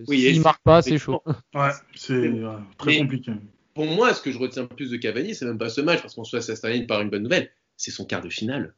Oui, 0.06 0.20
s'il 0.20 0.36
et- 0.36 0.40
marque 0.40 0.62
pas, 0.62 0.82
c'est 0.82 0.98
chaud. 0.98 1.20
Ouais, 1.54 1.70
c'est 1.96 2.12
euh, 2.12 2.52
très 2.76 2.92
Mais- 2.92 2.98
compliqué. 2.98 3.32
Pour 3.78 3.86
moi, 3.86 4.12
ce 4.12 4.20
que 4.20 4.32
je 4.32 4.38
retiens 4.38 4.62
le 4.62 4.68
plus 4.68 4.90
de 4.90 4.96
Cavani, 4.96 5.36
c'est 5.36 5.44
même 5.44 5.56
pas 5.56 5.68
ce 5.68 5.80
match, 5.80 6.02
parce 6.02 6.16
qu'on 6.16 6.24
soit 6.24 6.40
ça 6.40 6.56
se 6.56 6.60
termine 6.60 6.88
par 6.88 7.00
une 7.00 7.10
bonne 7.10 7.22
nouvelle, 7.22 7.48
c'est 7.76 7.92
son 7.92 8.04
quart 8.04 8.20
de 8.20 8.28
finale. 8.28 8.74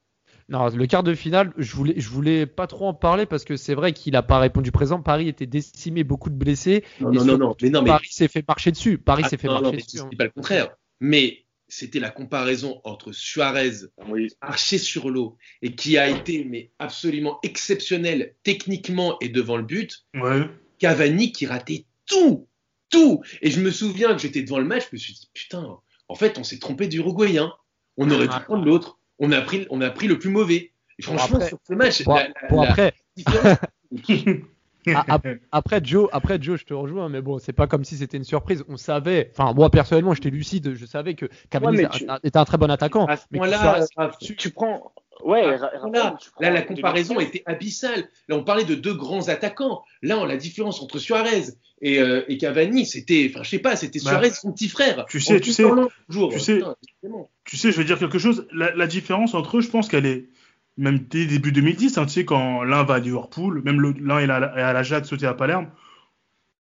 Non, 0.50 0.69
le 0.69 0.87
quart 0.87 1.02
de 1.02 1.14
finale, 1.14 1.54
je 1.57 1.75
voulais, 1.75 1.95
je 1.97 2.07
voulais 2.11 2.45
pas 2.45 2.66
trop 2.66 2.87
en 2.87 2.92
parler 2.92 3.25
parce 3.25 3.45
que 3.47 3.57
c'est 3.57 3.73
vrai 3.75 3.95
qu'il 3.95 4.14
a 4.14 4.23
pas 4.23 4.38
répondu 4.38 4.71
présent. 4.73 5.00
Paris 5.00 5.26
était 5.28 5.47
décimé, 5.47 6.04
beaucoup 6.04 6.28
de 6.28 6.35
blessés. 6.35 6.85
Non, 7.00 7.12
non, 7.12 7.25
non, 7.25 7.25
surtout, 7.25 7.38
non, 7.38 7.54
mais 7.62 7.71
non, 7.71 7.83
mais 7.83 7.88
Paris 7.88 8.09
s'est 8.11 8.28
fait 8.28 8.47
marcher 8.47 8.73
dessus. 8.73 8.99
Paris 8.99 9.23
Ah, 9.25 9.28
s'est 9.30 9.38
fait 9.38 9.49
non, 9.49 9.54
non, 9.54 9.61
marcher 9.62 9.76
mais 9.78 9.83
dessus. 9.85 9.97
je 9.97 10.02
hein. 10.02 10.11
pas 10.19 10.25
le 10.25 10.30
contraire. 10.30 10.69
Mais 11.00 11.47
c'était 11.69 11.99
la 11.99 12.11
comparaison 12.11 12.83
entre 12.85 13.12
Suarez, 13.12 13.87
Oui. 14.07 14.28
archer 14.42 14.76
sur 14.76 15.09
l'eau, 15.09 15.38
et 15.62 15.75
qui 15.75 15.97
a 15.97 16.11
été 16.11 16.45
mais 16.45 16.73
absolument 16.78 17.38
exceptionnel 17.42 18.35
techniquement 18.42 19.16
et 19.23 19.30
devant 19.30 19.57
le 19.57 19.62
but, 19.62 20.04
Ouais. 20.14 20.42
Cavani 20.78 21.33
qui 21.33 21.47
ratait 21.47 21.87
tout, 22.04 22.49
tout. 22.91 23.23
Et 23.43 23.51
je 23.51 23.61
me 23.61 23.71
souviens 23.71 24.13
que 24.15 24.19
j'étais 24.21 24.43
devant 24.43 24.59
le 24.59 24.65
match, 24.67 24.85
je 24.91 24.97
me 24.97 24.99
suis 24.99 25.15
dit 25.15 25.29
putain, 25.33 25.79
en 26.09 26.15
fait, 26.15 26.39
on 26.39 26.45
s'est 26.45 26.59
trompé 26.59 26.87
d'Uruguayen. 26.89 27.53
On 27.97 28.11
aurait 28.11 28.27
dû 28.29 28.35
Ah. 28.37 28.41
prendre 28.41 28.65
l'autre. 28.65 28.99
On 29.19 29.33
a 29.33 29.41
pris, 29.43 29.67
on 29.71 29.81
a 29.81 29.91
pris 29.91 30.07
le 30.07 30.19
plus 30.19 30.31
mauvais. 30.31 30.73
Et 30.99 31.03
franchement, 31.03 31.37
après- 31.37 31.49
sur 31.49 31.59
ce 31.67 31.75
match, 31.75 32.03
la- 32.07 32.15
la- 32.15 32.57
la 32.57 32.69
après, 32.71 32.95
différence- 33.17 33.59
ap- 34.87 35.27
après 35.53 35.81
Joe, 35.85 36.09
après 36.13 36.39
Joe, 36.41 36.59
je 36.59 36.65
te 36.65 36.75
rejoins, 36.75 37.09
mais 37.09 37.21
bon, 37.21 37.39
c'est 37.39 37.53
pas 37.53 37.67
comme 37.67 37.85
si 37.85 37.97
c'était 37.97 38.17
une 38.17 38.25
surprise. 38.25 38.65
On 38.69 38.77
savait, 38.77 39.31
enfin 39.33 39.53
moi 39.55 39.71
personnellement, 39.71 40.15
j'étais 40.15 40.31
lucide, 40.31 40.75
je 40.75 40.87
savais 40.87 41.15
que 41.15 41.27
Cavani 41.51 41.79
Ouais, 41.79 41.85
était 41.85 41.99
tu- 41.99 42.09
un- 42.09 42.19
était 42.23 42.39
un 42.39 42.45
très 42.45 42.57
bon 42.59 42.71
attaquant. 42.71 43.07
à 43.07 43.17
ce 43.17 43.25
mais 43.31 43.39
que 43.39 43.45
point-là, 43.45 43.59
Suarez- 43.87 43.87
à- 43.97 44.17
Tu, 44.21 44.37
tu 44.37 44.51
prends. 44.51 44.93
Ouais, 45.25 45.43
Ah, 45.61 45.71
prends 45.79 46.12
Là, 46.41 46.50
la 46.50 46.62
comparaison 46.62 47.15
2016. 47.15 47.29
était 47.35 47.43
abyssale. 47.47 48.09
Là, 48.29 48.37
on 48.37 48.45
parlait 48.45 48.65
de 48.65 48.75
deux 48.75 48.95
grands 48.95 49.29
attaquants. 49.29 49.83
Là, 50.03 50.19
on- 50.19 50.25
la 50.25 50.37
différence 50.37 50.81
entre 50.83 50.99
Suarez 50.99 51.45
et, 51.83 51.99
euh, 52.00 52.23
et 52.29 52.39
Cavani, 52.39 52.87
c'était, 52.87 53.31
enfin, 53.33 53.43
je 53.43 53.49
sais 53.50 53.59
pas, 53.59 53.77
c'était 53.77 53.99
Bah, 54.05 54.11
Suarez, 54.11 54.31
son 54.31 54.53
petit 54.53 54.69
frère. 54.69 55.05
tu 55.09 55.21
sais, 55.21 55.41
tu 55.41 55.53
sais, 55.53 55.65
toujours. 56.09 56.33
tu 56.33 56.39
sais- 56.41 56.57
Putain. 56.57 56.75
Tu 57.45 57.57
sais, 57.57 57.73
je 57.73 57.77
vais 57.79 57.85
dire 57.85 57.99
quelque 57.99 58.19
chose. 58.19 58.47
La, 58.53 58.75
la 58.75 58.87
différence 58.87 59.35
entre 59.35 59.59
eux, 59.59 59.61
je 59.61 59.69
pense 59.69 59.89
qu'elle 59.89 60.07
est 60.07 60.29
même 60.77 60.99
dès 61.11 61.27
début 61.27 61.53
2010. 61.53 61.99
hein, 61.99 62.07
tu 62.07 62.12
sais, 62.12 62.25
quand 62.25 62.62
l'un 62.62 62.85
va 62.85 62.95
à 62.95 62.99
Liverpool, 63.00 63.61
même 63.65 63.81
l'un 63.81 64.19
est 64.19 64.25
à, 64.31 64.39
la- 64.41 64.73
l'Ajax, 64.73 65.09
sauter 65.09 65.27
à 65.27 65.35
Palerme. 65.35 65.69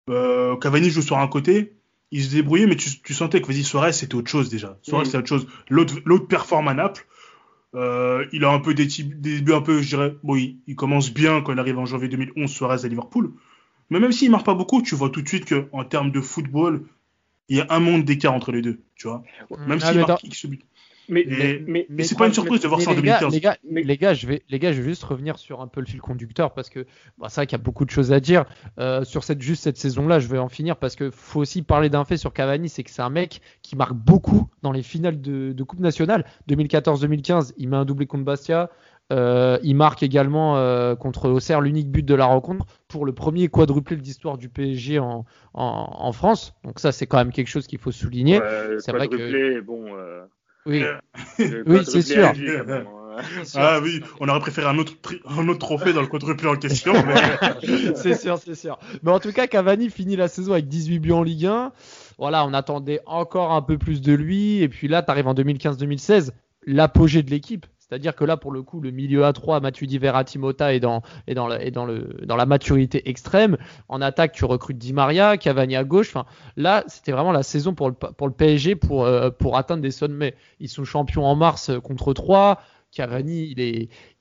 Euh, 0.10 0.56
Cavani 0.58 0.90
joue 0.90 1.02
sur 1.02 1.18
un 1.18 1.28
côté. 1.28 1.74
Il 2.12 2.24
se 2.24 2.32
débrouillait, 2.32 2.66
mais 2.66 2.76
tu, 2.76 2.90
tu 3.04 3.14
sentais 3.14 3.40
que 3.40 3.46
vas-y, 3.48 3.64
Suarez, 3.64 3.94
c'était 3.94 4.16
autre 4.16 4.32
chose 4.32 4.50
déjà. 4.50 4.80
Suarez, 4.82 5.04
Mm. 5.04 5.06
c'était 5.06 5.18
autre 5.20 5.28
chose. 5.28 5.48
L'autre 5.70 5.96
l'autre 6.06 6.28
performe 6.28 6.68
à 6.68 6.74
Naples. 6.74 7.06
Euh, 7.76 8.26
il 8.32 8.44
a 8.46 8.52
un 8.52 8.60
peu 8.60 8.74
des, 8.74 8.88
débuts 8.88 9.54
un 9.54 9.62
peu, 9.62 9.82
je 9.82 9.90
dirais, 9.90 10.16
bon, 10.24 10.36
il, 10.36 10.58
il 10.68 10.76
commence 10.76 11.14
bien 11.14 11.42
quand 11.42 11.54
il 11.54 11.60
arrive 11.60 11.78
en 11.78 11.86
janvier 11.86 12.08
2011, 12.10 12.50
Suarez 12.50 12.86
à 12.86 12.88
Liverpool. 12.88 13.32
Mais 13.90 14.00
même 14.00 14.12
s'il 14.12 14.32
marque 14.32 14.46
pas 14.46 14.56
beaucoup, 14.56 14.82
tu 14.82 14.96
vois 14.96 15.10
tout 15.10 15.22
de 15.22 15.28
suite 15.28 15.46
que 15.46 15.68
en 15.72 15.84
termes 15.84 16.12
de 16.12 16.22
football, 16.22 16.86
il 17.48 17.58
y 17.58 17.62
a 17.62 17.68
un 17.70 17.80
monde 17.80 18.06
d'écart 18.06 18.34
entre 18.34 18.52
les 18.52 18.62
deux, 18.62 18.80
tu 18.96 19.08
vois. 19.08 19.24
Même 19.68 19.80
Ah, 19.82 19.88
s'il 19.92 20.00
marque 20.00 20.10
dans- 20.10 20.18
X 20.24 20.46
buts. 20.46 20.60
Mais, 21.10 21.26
mais, 21.68 21.86
mais 21.90 22.04
c'est 22.04 22.18
pas 22.18 22.28
une 22.28 22.34
surprise 22.34 22.62
de 22.62 22.68
voir 22.68 22.80
ça 22.82 22.92
en 22.92 22.94
les 22.94 23.02
gars, 23.02 23.20
2015. 23.20 23.34
Les 23.34 23.40
gars, 23.42 23.58
Mais- 23.70 23.82
les 23.84 23.98
gars, 23.98 24.14
je 24.14 24.28
vais, 24.28 24.44
les 24.50 24.60
gars, 24.60 24.72
je 24.72 24.82
vais 24.82 24.90
juste 24.90 25.04
revenir 25.04 25.38
sur 25.40 25.62
un 25.62 25.68
peu 25.68 25.80
le 25.82 25.86
fil 25.88 26.00
conducteur 26.02 26.54
parce 26.54 26.70
que 26.70 26.86
bah, 27.18 27.28
c'est 27.30 27.36
vrai 27.42 27.48
qu'il 27.48 27.58
y 27.58 27.62
a 27.62 27.64
beaucoup 27.64 27.84
de 27.86 27.90
choses 27.90 28.12
à 28.14 28.20
dire 28.20 28.46
euh, 28.80 29.04
sur 29.04 29.24
cette 29.24 29.42
juste 29.42 29.64
cette 29.64 29.78
saison-là. 29.78 30.20
Je 30.20 30.28
vais 30.28 30.38
en 30.38 30.50
finir 30.50 30.78
parce 30.78 30.96
que 30.96 31.10
faut 31.10 31.40
aussi 31.40 31.62
parler 31.64 31.90
d'un 31.90 32.06
fait 32.06 32.18
sur 32.18 32.32
Cavani, 32.34 32.70
c'est 32.70 32.84
que 32.84 32.92
c'est 32.92 33.02
un 33.02 33.10
mec 33.10 33.42
qui 33.62 33.76
marque 33.76 33.94
beaucoup 33.94 34.50
dans 34.62 34.72
les 34.72 34.84
finales 34.84 35.20
de, 35.20 35.52
de 35.52 35.64
Coupe 35.64 35.80
nationale. 35.80 36.26
2014-2015, 36.50 37.54
il 37.58 37.70
met 37.70 37.78
un 37.78 37.86
doublé 37.86 38.06
contre 38.06 38.24
Bastia. 38.24 38.70
Euh, 39.12 39.58
il 39.64 39.76
marque 39.76 40.04
également 40.04 40.58
euh, 40.58 40.96
contre 40.96 41.30
Auxerre 41.30 41.62
l'unique 41.62 41.90
but 41.90 42.06
de 42.06 42.14
la 42.14 42.26
rencontre 42.26 42.68
pour 42.88 43.08
le 43.08 43.12
premier 43.12 43.48
quadruplé 43.48 43.96
de 43.98 44.04
l'histoire 44.04 44.38
du 44.38 44.50
PSG 44.50 45.00
en, 45.00 45.26
en, 45.56 45.90
en 45.98 46.12
France. 46.12 46.54
Donc 46.64 46.80
ça, 46.80 46.92
c'est 46.92 47.08
quand 47.08 47.18
même 47.18 47.32
quelque 47.32 47.48
chose 47.48 47.66
qu'il 47.66 47.80
faut 47.80 47.92
souligner. 47.92 48.40
Ouais, 48.40 48.76
c'est 48.78 48.92
vrai 48.92 49.08
que- 49.08 49.62
bon. 49.62 49.84
euh, 49.96 50.22
Oui, 50.70 50.80
le 51.40 51.64
Oui, 51.68 51.80
c'est 51.86 52.02
sûr. 52.02 52.32
Ah 53.56 53.80
oui, 53.84 54.02
on 54.22 54.30
aurait 54.30 54.40
préféré 54.40 54.68
un 54.68 54.78
autre, 54.78 54.94
tri- 55.02 55.20
un 55.28 55.48
autre 55.50 55.60
trophée 55.60 55.92
dans 55.92 56.02
le 56.02 56.08
quadruplé 56.08 56.48
en 56.48 56.56
question. 56.56 56.94
mais- 56.94 57.94
c'est 57.96 58.16
sûr, 58.16 58.38
c'est 58.38 58.56
sûr. 58.56 58.80
Mais 59.04 59.12
en 59.12 59.20
tout 59.20 59.34
cas, 59.34 59.48
Cavani 59.48 59.90
finit 59.90 60.16
la 60.16 60.28
saison 60.30 60.54
avec 60.54 60.68
18 60.70 61.00
buts 61.00 61.12
en 61.12 61.24
Ligue 61.24 61.46
1. 61.48 61.72
Voilà, 62.18 62.46
on 62.46 62.54
attendait 62.54 63.02
encore 63.06 63.52
un 63.52 63.62
peu 63.62 63.78
plus 63.78 64.02
de 64.02 64.14
lui. 64.14 64.62
Et 64.62 64.70
puis 64.70 64.88
là, 64.88 65.02
tu 65.04 65.12
arrives 65.12 65.28
en 65.28 65.34
2015-2016, 65.34 66.30
l'apogée 66.66 67.24
de 67.24 67.30
l'équipe. 67.30 67.66
C'est-à-dire 67.90 68.16
que 68.16 68.24
là, 68.24 68.38
pour 68.38 68.52
le 68.52 68.62
coup, 68.62 68.82
le 68.82 68.92
milieu 68.92 69.24
A3, 69.24 69.62
Matuidi, 69.62 69.98
Verratti, 69.98 70.38
Mota 70.38 70.76
est 70.76 70.80
dans, 70.80 71.02
la, 71.28 72.46
maturité 72.46 73.10
extrême. 73.10 73.58
En 73.88 74.00
attaque, 74.02 74.34
tu 74.34 74.46
recrutes 74.46 74.78
Di 74.78 74.94
Maria, 74.94 75.38
Cavani 75.38 75.76
à 75.76 75.84
gauche. 75.84 76.14
Là, 76.56 76.84
c'était 76.88 77.12
vraiment 77.12 77.32
la 77.32 77.42
saison 77.42 77.74
pour 77.74 77.90
le, 77.90 78.32
PSG 78.32 78.76
pour, 78.76 79.06
euh, 79.06 79.32
pour 79.32 79.58
atteindre 79.58 79.82
des 79.82 79.92
sommets. 79.92 80.36
Ils 80.60 80.70
sont 80.70 80.84
champions 80.84 81.26
en 81.26 81.36
mars 81.36 81.70
euh, 81.70 81.80
contre 81.80 82.14
3. 82.14 82.62
Cavani, 82.92 83.56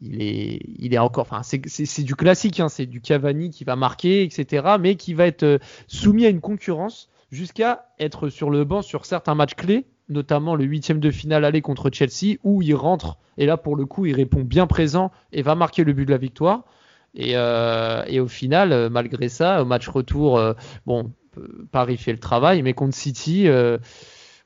il 0.01 0.23
est, 0.23 0.99
encore, 0.99 1.27
enfin, 1.31 1.43
c'est 1.43 2.03
du 2.03 2.17
classique, 2.17 2.61
hein, 2.61 2.69
c'est 2.69 2.87
du 2.87 3.01
Cavani 3.01 3.51
qui 3.51 3.65
va 3.65 3.77
marquer, 3.77 4.23
etc., 4.23 4.77
mais 4.79 4.97
qui 4.97 5.15
va 5.15 5.27
être 5.27 5.43
euh, 5.43 5.59
soumis 5.87 6.27
à 6.27 6.29
une 6.29 6.41
concurrence 6.41 7.09
jusqu'à 7.31 7.87
être 7.99 8.29
sur 8.29 8.51
le 8.51 8.65
banc 8.65 8.83
sur 8.83 9.07
certains 9.07 9.35
matchs 9.35 9.55
clés, 9.55 9.87
notamment 10.09 10.55
le 10.55 10.65
huitième 10.65 11.01
de 11.01 11.11
finale 11.11 11.45
aller 11.45 11.63
contre 11.63 11.91
Chelsea, 11.93 12.37
où 12.45 12.63
il 12.63 12.75
rentre, 12.75 13.19
et 13.37 13.47
là, 13.47 13.57
pour 13.57 13.77
le 13.77 13.87
coup, 13.87 14.07
il 14.07 14.15
répond 14.15 14.41
bien 14.43 14.67
présent 14.67 15.11
et 15.33 15.43
va 15.43 15.55
marquer 15.55 15.85
le 15.85 15.93
but 15.93 16.07
de 16.07 16.11
la 16.11 16.19
victoire. 16.19 16.65
Et, 17.15 17.33
euh, 17.35 18.03
et 18.07 18.21
au 18.21 18.29
final, 18.29 18.73
euh, 18.73 18.91
malgré 18.91 19.29
ça, 19.29 19.63
au 19.63 19.65
match 19.65 19.89
retour, 19.89 20.39
euh, 20.39 20.55
bon, 20.87 21.13
Paris 21.73 21.97
fait 21.97 22.13
le 22.13 22.19
travail, 22.19 22.63
mais 22.63 22.75
contre 22.75 22.95
City, 22.95 23.47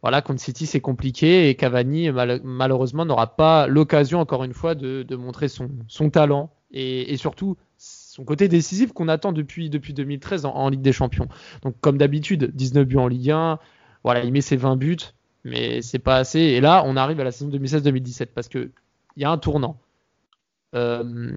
voilà, 0.03 0.21
contre 0.21 0.41
City, 0.41 0.67
c'est 0.67 0.81
compliqué 0.81 1.49
et 1.49 1.55
Cavani, 1.55 2.11
mal- 2.11 2.41
malheureusement, 2.43 3.05
n'aura 3.05 3.37
pas 3.37 3.67
l'occasion, 3.67 4.21
encore 4.21 4.45
une 4.45 4.53
fois, 4.53 4.75
de, 4.75 5.17
montrer 5.17 5.49
son, 5.49 6.11
talent 6.11 6.53
et, 6.73 7.13
et 7.13 7.17
surtout 7.17 7.57
son 7.79 8.25
côté 8.25 8.49
décisif 8.49 8.93
qu'on 8.93 9.09
attend 9.09 9.33
depuis, 9.33 9.71
depuis 9.71 9.95
2013 9.95 10.45
en, 10.45 10.51
en 10.51 10.69
Ligue 10.69 10.83
des 10.83 10.93
Champions. 10.93 11.29
Donc, 11.63 11.77
comme 11.81 11.97
d'habitude, 11.97 12.51
19 12.55 12.87
buts 12.87 12.99
en 12.99 13.09
Ligue 13.09 13.31
1, 13.31 13.59
voilà, 14.05 14.25
il 14.25 14.33
met 14.33 14.41
ses 14.41 14.57
20 14.57 14.77
buts, 14.77 14.99
mais 15.45 15.83
c'est 15.83 15.99
pas 15.99 16.17
assez. 16.17 16.41
Et 16.41 16.61
là, 16.61 16.83
on 16.87 16.97
arrive 16.97 17.21
à 17.21 17.25
la 17.25 17.33
saison 17.33 17.51
2016-2017 17.51 18.27
parce 18.35 18.49
que 18.49 18.71
il 19.17 19.23
y 19.23 19.25
a 19.25 19.31
un 19.31 19.39
tournant. 19.39 19.79
Euh, 20.75 21.37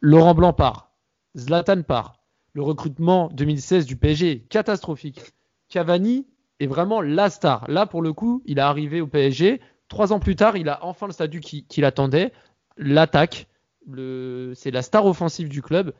Laurent 0.00 0.34
Blanc 0.34 0.52
part, 0.52 0.90
Zlatan 1.36 1.82
part, 1.82 2.16
le 2.54 2.62
recrutement 2.62 3.28
2016 3.32 3.86
du 3.86 3.96
PSG 3.96 4.40
catastrophique. 4.48 5.20
Cavani 5.68 6.26
est 6.60 6.66
vraiment 6.66 7.00
la 7.02 7.30
star. 7.30 7.64
Là, 7.68 7.86
pour 7.86 8.02
le 8.02 8.12
coup, 8.12 8.42
il 8.46 8.58
est 8.58 8.62
arrivé 8.62 9.00
au 9.00 9.06
PSG. 9.06 9.60
Trois 9.88 10.12
ans 10.12 10.20
plus 10.20 10.36
tard, 10.36 10.56
il 10.56 10.68
a 10.68 10.84
enfin 10.84 11.06
le 11.06 11.12
statut 11.12 11.40
qui- 11.40 11.64
qu'il 11.66 11.84
attendait. 11.84 12.32
L'attaque, 12.76 13.48
c'est 13.86 14.70
la 14.70 14.82
star 14.82 15.04
offensive 15.06 15.48
du 15.48 15.62
club. 15.62 15.92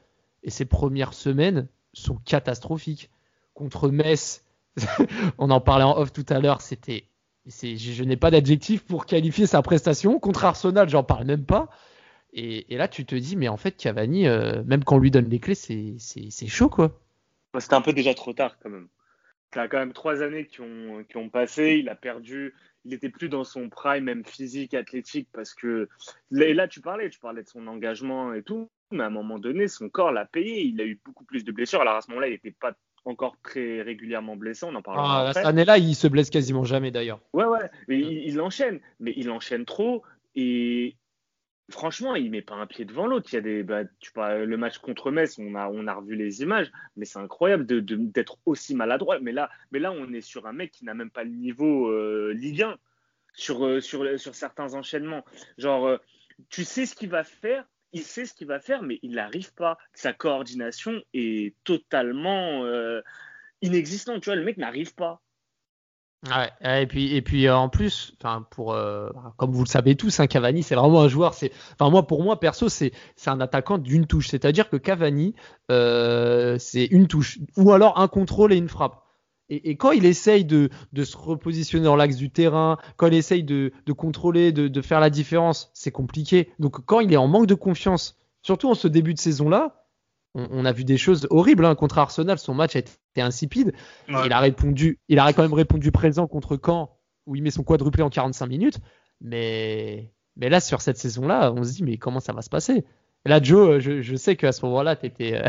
Et 0.43 0.51
ses 0.51 0.65
premières 0.65 1.15
semaines 1.15 1.67
sont 1.93 2.17
catastrophiques. 2.25 3.11
contre 3.55 3.89
Metz, 3.89 4.43
on 5.39 5.51
en 5.51 5.61
parlait 5.61 5.85
en 5.85 5.97
off 5.97 6.13
tout 6.13 6.27
à 6.29 6.41
l'heure, 6.41 6.61
c'était. 6.61 7.07
Je, 7.47 7.77
je 7.77 8.05
n'ai 8.05 8.17
pas 8.17 8.31
d'adjectif 8.31 8.85
pour 8.85 9.07
qualifier 9.07 9.47
sa 9.47 9.63
prestation. 9.63 10.19
Contre 10.19 10.45
Arsenal, 10.45 10.89
j'en 10.89 11.05
parle 11.05 11.27
même 11.27 11.45
pas. 11.45 11.69
Et, 12.37 12.67
là, 12.77 12.89
tu 12.89 13.07
te 13.07 13.15
dis, 13.15 13.37
mais 13.37 13.49
en 13.49 13.57
fait, 13.57 13.77
Cavani, 13.77 14.27
euh, 14.27 14.65
même 14.65 14.83
quand 14.83 14.97
on 14.97 14.99
lui 14.99 15.13
donne 15.13 15.29
les 15.29 15.39
clés, 15.39 15.55
c'est 15.55 16.47
chaud, 16.49 16.69
quoi. 16.69 17.01
C'était 17.59 17.75
un 17.75 17.81
peu 17.81 17.93
déjà 17.93 18.15
trop 18.15 18.33
tard, 18.33 18.59
quand 18.59 18.71
même. 18.71 18.89
Il 19.55 19.61
a 19.61 19.69
quand 19.69 19.79
même 19.79 19.93
trois 19.93 20.21
années 20.21 20.47
qui 20.47 20.61
ont, 20.61 21.05
qui 21.09 21.17
ont 21.17 21.29
passé. 21.29 21.77
Il 21.79 21.89
a 21.89 21.95
perdu. 21.95 22.55
Il 22.85 22.91
n'était 22.91 23.09
plus 23.09 23.29
dans 23.29 23.45
son 23.45 23.69
prime, 23.69 24.03
même 24.03 24.25
physique, 24.25 24.75
athlétique, 24.75 25.29
parce 25.33 25.55
que. 25.55 25.89
Et 26.33 26.55
là, 26.55 26.67
tu 26.67 26.81
parlais, 26.81 27.09
tu 27.09 27.21
parlais 27.21 27.45
de 27.45 27.49
son 27.49 27.69
engagement 27.69 28.35
et 28.35 28.43
tout. 28.43 28.69
Mais 28.91 29.05
à 29.05 29.07
un 29.07 29.11
moment 29.11 29.39
donné, 29.39 29.69
son 29.69 29.89
corps 29.89 30.11
l'a 30.11 30.25
payé. 30.25 30.63
Il 30.63 30.81
a 30.81 30.85
eu 30.85 31.01
beaucoup 31.05 31.25
plus 31.25 31.45
de 31.45 31.53
blessures. 31.53 31.83
Alors 31.83 31.95
à 31.95 32.01
ce 32.01 32.11
moment-là, 32.11 32.27
il 32.27 32.33
n'était 32.33 32.51
pas 32.51 32.73
encore 33.05 33.37
très 33.43 33.83
régulièrement 33.83 34.37
blessé. 34.37 34.65
On 34.65 34.75
en 34.75 34.83
parlera. 34.83 35.29
Ah, 35.29 35.33
cette 35.33 35.47
année-là, 35.47 35.79
il 35.79 35.95
se 35.95 36.09
blesse 36.09 36.31
quasiment 36.31 36.65
jamais 36.65 36.91
d'ailleurs. 36.91 37.21
Ouais, 37.33 37.45
ouais. 37.45 37.71
Mais 37.89 37.99
il, 37.99 38.29
il, 38.29 38.41
enchaîne. 38.41 38.81
Mais 39.01 39.13
il 39.17 39.31
enchaîne 39.31 39.65
trop. 39.65 40.03
Et, 40.35 40.97
franchement, 41.71 42.15
il 42.15 42.31
met 42.31 42.43
pas 42.43 42.55
un 42.55 42.67
pied 42.67 42.85
devant 42.85 43.07
l'autre. 43.07 43.29
Il 43.33 43.37
y 43.37 43.39
a 43.39 43.43
des, 43.43 43.63
bah, 43.63 43.85
tu 44.01 44.11
le 44.17 44.57
match 44.57 44.79
contre 44.79 45.11
Metz, 45.11 45.39
on 45.39 45.55
a, 45.55 45.69
on 45.69 45.87
a 45.87 45.95
revu 45.95 46.17
les 46.17 46.43
images, 46.43 46.71
mais 46.97 47.05
c'est 47.05 47.19
incroyable 47.19 47.67
d'être 47.67 47.85
de, 47.85 47.97
d'être 47.97 48.39
aussi 48.47 48.75
maladroit. 48.75 49.19
Mais 49.21 49.33
là, 49.33 49.51
mais 49.73 49.79
là, 49.79 49.93
on 49.93 50.13
est 50.13 50.21
sur 50.21 50.47
un 50.47 50.53
mec 50.53 50.71
qui 50.73 50.85
n'a 50.85 50.95
même 50.95 51.11
pas 51.11 51.25
le 51.25 51.31
niveau 51.31 51.89
euh, 51.89 52.33
Ligue 52.35 52.63
1 52.63 52.77
sur, 53.35 53.65
euh, 53.65 53.81
sur, 53.81 54.19
sur 54.19 54.35
certains 54.35 54.75
enchaînements. 54.75 55.25
Genre, 55.59 55.87
euh, 55.87 55.97
tu 56.51 56.65
sais 56.65 56.87
ce 56.87 56.95
qu'il 56.95 57.11
va 57.11 57.25
faire, 57.25 57.65
il 57.95 58.03
sait 58.03 58.27
ce 58.27 58.35
qu'il 58.35 58.47
va 58.47 58.61
faire, 58.61 58.83
mais 58.83 58.99
il 59.03 59.13
n'arrive 59.13 59.55
pas. 59.55 59.79
Sa 59.95 60.13
coordination 60.13 61.01
est 61.15 61.55
totalement 61.65 62.65
inexistante. 63.63 64.23
Tu 64.23 64.27
vois, 64.27 64.37
le 64.37 64.45
mec 64.45 64.59
n'arrive 64.59 64.95
pas. 64.95 65.23
Ouais, 66.27 66.81
et 66.83 66.87
puis 66.87 67.15
et 67.15 67.21
puis 67.21 67.47
euh, 67.47 67.55
en 67.55 67.69
plus, 67.69 68.15
pour 68.51 68.73
euh, 68.73 69.11
comme 69.37 69.53
vous 69.53 69.63
le 69.63 69.69
savez 69.69 69.95
tous, 69.95 70.21
hein, 70.21 70.27
Cavani 70.27 70.63
c'est 70.63 70.75
vraiment 70.75 71.03
un 71.03 71.09
joueur. 71.09 71.35
Enfin 71.73 71.91
moi 71.91 72.07
pour 72.07 72.23
moi 72.23 72.41
perso 72.41 72.71
c'est 72.71 72.93
c'est 73.15 73.29
un 73.29 73.41
attaquant 73.41 73.77
d'une 73.77 74.07
touche. 74.07 74.29
C'est-à-dire 74.29 74.71
que 74.71 74.77
Cavani 74.77 75.35
euh, 75.71 76.57
c'est 76.59 76.87
une 76.87 77.09
touche 77.09 77.39
ou 77.59 77.73
alors 77.73 77.99
un 78.01 78.09
contrôle 78.09 78.55
et 78.55 78.57
une 78.57 78.71
frappe. 78.71 79.04
Et, 79.49 79.71
et 79.71 79.77
quand 79.77 79.93
il 79.93 80.07
essaye 80.07 80.45
de, 80.45 80.71
de 80.93 81.05
se 81.05 81.17
repositionner 81.17 81.85
dans 81.85 81.97
l'axe 81.97 82.17
du 82.17 82.31
terrain, 82.31 82.79
quand 82.97 83.07
il 83.07 83.15
essaye 83.15 83.45
de, 83.45 83.73
de 83.85 83.93
contrôler, 83.93 84.53
de, 84.53 84.69
de 84.69 84.83
faire 84.83 85.01
la 85.01 85.11
différence, 85.11 85.71
c'est 85.75 85.91
compliqué. 85.91 86.51
Donc 86.59 86.85
quand 86.85 87.01
il 87.01 87.13
est 87.13 87.19
en 87.19 87.29
manque 87.29 87.47
de 87.47 87.55
confiance, 87.55 88.19
surtout 88.43 88.71
en 88.71 88.75
ce 88.75 88.89
début 88.89 89.15
de 89.15 89.19
saison 89.19 89.49
là, 89.49 89.85
on, 90.35 90.65
a 90.65 90.73
vu 90.73 90.85
des 90.85 90.97
choses 90.97 91.29
horribles 91.31 91.65
hein. 91.65 91.77
contre 91.77 91.99
Arsenal. 91.99 92.39
Son 92.39 92.55
match 92.55 92.75
a 92.75 92.81
été 92.81 92.93
insipide. 93.19 93.73
Il 94.09 94.33
a 94.33 94.41
répondu, 94.41 94.99
il 95.09 95.21
a 95.21 95.33
quand 95.33 95.43
même 95.43 95.55
répondu 95.55 95.93
présent 95.93 96.27
contre 96.27 96.59
Caen 96.63 96.91
où 97.27 97.37
il 97.37 97.43
met 97.43 97.51
son 97.51 97.63
quadruplé 97.63 98.03
en 98.03 98.11
45 98.11 98.47
minutes. 98.47 98.81
Mais, 99.21 100.13
mais 100.37 100.49
là, 100.49 100.61
sur 100.61 100.81
cette 100.83 100.99
saison-là, 100.99 101.53
on 101.53 101.63
se 101.63 101.75
dit, 101.75 101.85
mais 101.85 101.99
comment 101.99 102.21
ça 102.21 102.33
va 102.33 102.43
se 102.43 102.51
passer? 102.51 102.85
Là, 103.25 103.41
Joe, 103.41 103.79
je, 103.79 104.17
sais 104.17 104.37
qu'à 104.37 104.53
ce 104.53 104.67
moment-là, 104.67 104.97
tu 104.97 105.07
étais, 105.07 105.43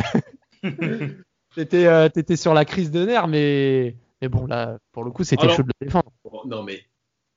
euh, 1.57 2.09
euh, 2.09 2.35
sur 2.35 2.53
la 2.53 2.65
crise 2.65 2.91
de 2.91 3.05
nerfs, 3.05 3.27
mais, 3.27 3.95
mais 4.21 4.29
bon, 4.29 4.45
là, 4.45 4.77
pour 4.91 5.03
le 5.03 5.11
coup, 5.11 5.23
c'était 5.23 5.49
chaud 5.49 5.63
de 5.63 5.71
le 5.79 5.85
défendre. 5.85 6.11
Non, 6.45 6.63
mais 6.63 6.85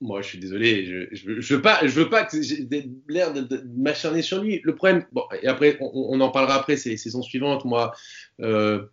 moi, 0.01 0.21
je 0.21 0.27
suis 0.29 0.39
désolé, 0.39 0.85
je, 0.85 1.15
je, 1.15 1.41
je 1.41 1.55
veux 1.55 1.61
pas, 1.61 1.85
je 1.85 1.91
veux 1.91 2.09
pas 2.09 2.23
que 2.23 2.41
j'ai 2.41 2.67
l'air 3.07 3.33
de, 3.33 3.63
m'acharner 3.75 4.21
sur 4.21 4.41
lui. 4.41 4.61
Le 4.63 4.75
problème, 4.75 5.05
bon, 5.11 5.23
et 5.41 5.47
après, 5.47 5.77
on, 5.81 6.19
en 6.21 6.29
parlera 6.29 6.55
après, 6.55 6.77
c'est 6.77 6.89
les 6.89 6.97
saisons 6.97 7.21
suivantes. 7.21 7.65
Moi, 7.65 7.93
euh, 8.41 8.85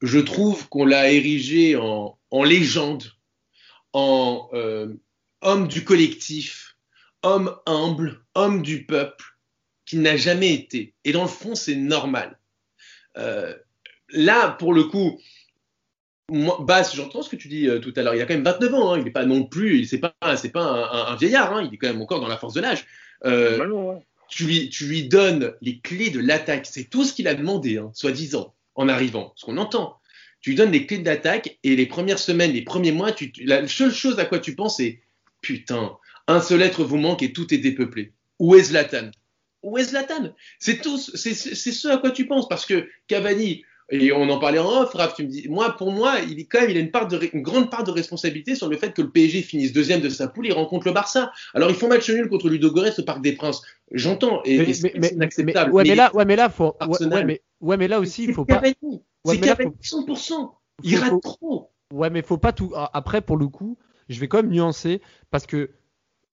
je 0.00 0.18
trouve 0.18 0.68
qu'on 0.68 0.86
l'a 0.86 1.12
érigé 1.12 1.76
en, 1.76 2.18
en, 2.30 2.44
légende, 2.44 3.04
en 3.92 4.48
euh, 4.54 4.94
homme 5.42 5.68
du 5.68 5.84
collectif, 5.84 6.76
homme 7.22 7.54
humble, 7.66 8.24
homme 8.34 8.62
du 8.62 8.86
peuple, 8.86 9.24
qui 9.84 9.98
n'a 9.98 10.16
jamais 10.16 10.54
été. 10.54 10.94
Et 11.04 11.12
dans 11.12 11.22
le 11.22 11.28
fond, 11.28 11.54
c'est 11.54 11.76
normal. 11.76 12.38
Euh, 13.18 13.54
là, 14.12 14.50
pour 14.50 14.72
le 14.72 14.84
coup, 14.84 15.20
moi, 16.30 16.58
Bass, 16.60 16.96
j'entends 16.96 17.22
ce 17.22 17.28
que 17.28 17.36
tu 17.36 17.48
dis 17.48 17.68
euh, 17.68 17.78
tout 17.78 17.92
à 17.96 18.02
l'heure. 18.02 18.14
Il 18.14 18.20
a 18.22 18.26
quand 18.26 18.34
même 18.34 18.44
29 18.44 18.74
ans. 18.74 18.92
Hein. 18.92 18.98
Il 18.98 19.04
n'est 19.04 19.10
pas 19.10 19.26
non 19.26 19.44
plus, 19.44 19.84
c'est 19.84 19.98
pas, 19.98 20.14
c'est 20.36 20.50
pas 20.50 21.08
un, 21.10 21.16
vieillard. 21.16 21.54
Hein. 21.54 21.68
Il 21.68 21.74
est 21.74 21.78
quand 21.78 21.88
même 21.88 22.00
encore 22.00 22.20
dans 22.20 22.28
la 22.28 22.38
force 22.38 22.54
de 22.54 22.60
l'âge. 22.60 22.86
Euh, 23.24 23.98
tu, 24.28 24.44
lui, 24.44 24.68
tu 24.70 24.86
lui 24.86 25.04
donnes 25.08 25.54
les 25.60 25.80
clés 25.80 26.10
de 26.10 26.20
l'attaque. 26.20 26.66
C'est 26.66 26.84
tout 26.84 27.04
ce 27.04 27.12
qu'il 27.12 27.28
a 27.28 27.34
demandé, 27.34 27.78
hein, 27.78 27.90
soi-disant, 27.94 28.54
en 28.74 28.88
arrivant. 28.88 29.32
Ce 29.36 29.44
qu'on 29.44 29.58
entend. 29.58 29.98
Tu 30.40 30.50
lui 30.50 30.56
donnes 30.56 30.72
les 30.72 30.86
clés 30.86 30.98
de 30.98 31.04
l'attaque 31.04 31.58
et 31.62 31.76
les 31.76 31.86
premières 31.86 32.18
semaines, 32.18 32.52
les 32.52 32.62
premiers 32.62 32.92
mois, 32.92 33.12
tu, 33.12 33.32
la 33.44 33.66
seule 33.68 33.92
chose 33.92 34.18
à 34.18 34.24
quoi 34.24 34.40
tu 34.40 34.56
penses, 34.56 34.78
c'est 34.78 35.00
putain, 35.40 35.96
un 36.26 36.40
seul 36.40 36.62
être 36.62 36.82
vous 36.82 36.96
manque 36.96 37.22
et 37.22 37.32
tout 37.32 37.52
est 37.54 37.58
dépeuplé. 37.58 38.12
Où 38.40 38.56
est 38.56 38.64
Zlatan? 38.64 39.12
Où 39.62 39.78
est 39.78 39.84
Zlatan? 39.84 40.34
C'est 40.58 40.80
tout, 40.80 40.98
c'est 40.98 41.34
ce 41.34 41.88
à 41.88 41.98
quoi 41.98 42.10
tu 42.10 42.26
penses 42.26 42.48
parce 42.48 42.66
que 42.66 42.88
Cavani, 43.06 43.62
et 43.90 44.12
on 44.12 44.28
en 44.30 44.38
parlait 44.38 44.58
en 44.58 44.82
off, 44.82 44.94
Raph, 44.94 45.14
tu 45.14 45.24
me 45.24 45.28
dis, 45.28 45.48
moi, 45.48 45.76
pour 45.76 45.92
moi, 45.92 46.20
il 46.20 46.40
est 46.40 46.44
quand 46.44 46.60
même, 46.60 46.70
il 46.70 46.76
a 46.76 46.80
une, 46.80 46.90
part 46.90 47.08
de, 47.08 47.18
une 47.32 47.42
grande 47.42 47.70
part 47.70 47.84
de 47.84 47.90
responsabilité 47.90 48.54
sur 48.54 48.68
le 48.68 48.76
fait 48.76 48.92
que 48.92 49.02
le 49.02 49.10
PSG 49.10 49.42
finisse 49.42 49.72
deuxième 49.72 50.00
de 50.00 50.08
sa 50.08 50.28
poule 50.28 50.46
et 50.46 50.52
rencontre 50.52 50.86
le 50.86 50.92
Barça. 50.92 51.32
Alors, 51.54 51.70
ils 51.70 51.76
font 51.76 51.88
match 51.88 52.08
nul 52.08 52.28
contre 52.28 52.48
Ludo 52.48 52.70
Goretz 52.70 52.98
au 52.98 53.04
Parc 53.04 53.20
des 53.20 53.32
Princes. 53.32 53.62
J'entends, 53.90 54.40
et, 54.44 54.72
c'est 54.72 54.94
inacceptable. 54.94 55.72
ouais, 55.72 55.84
mais, 55.86 55.94
là, 55.94 56.14
ouais, 56.14 56.24
mais 56.24 56.36
là, 56.36 56.48
faut, 56.48 56.74
ouais, 56.80 57.24
mais, 57.24 57.42
ouais, 57.60 57.76
mais 57.76 57.88
là 57.88 58.00
aussi, 58.00 58.24
il 58.24 58.32
faut 58.32 58.44
pas. 58.44 58.62
C'est 59.24 59.40
Cavani, 59.40 59.72
100%. 59.82 60.50
Il 60.84 60.98
rate 60.98 61.20
trop. 61.22 61.70
Ouais, 61.92 62.10
mais 62.10 62.22
faut 62.22 62.38
pas 62.38 62.52
tout. 62.52 62.72
Après, 62.92 63.20
pour 63.20 63.36
le 63.36 63.48
coup, 63.48 63.76
je 64.08 64.18
vais 64.18 64.28
quand 64.28 64.38
même 64.38 64.50
nuancer 64.50 65.00
parce 65.30 65.46
que 65.46 65.70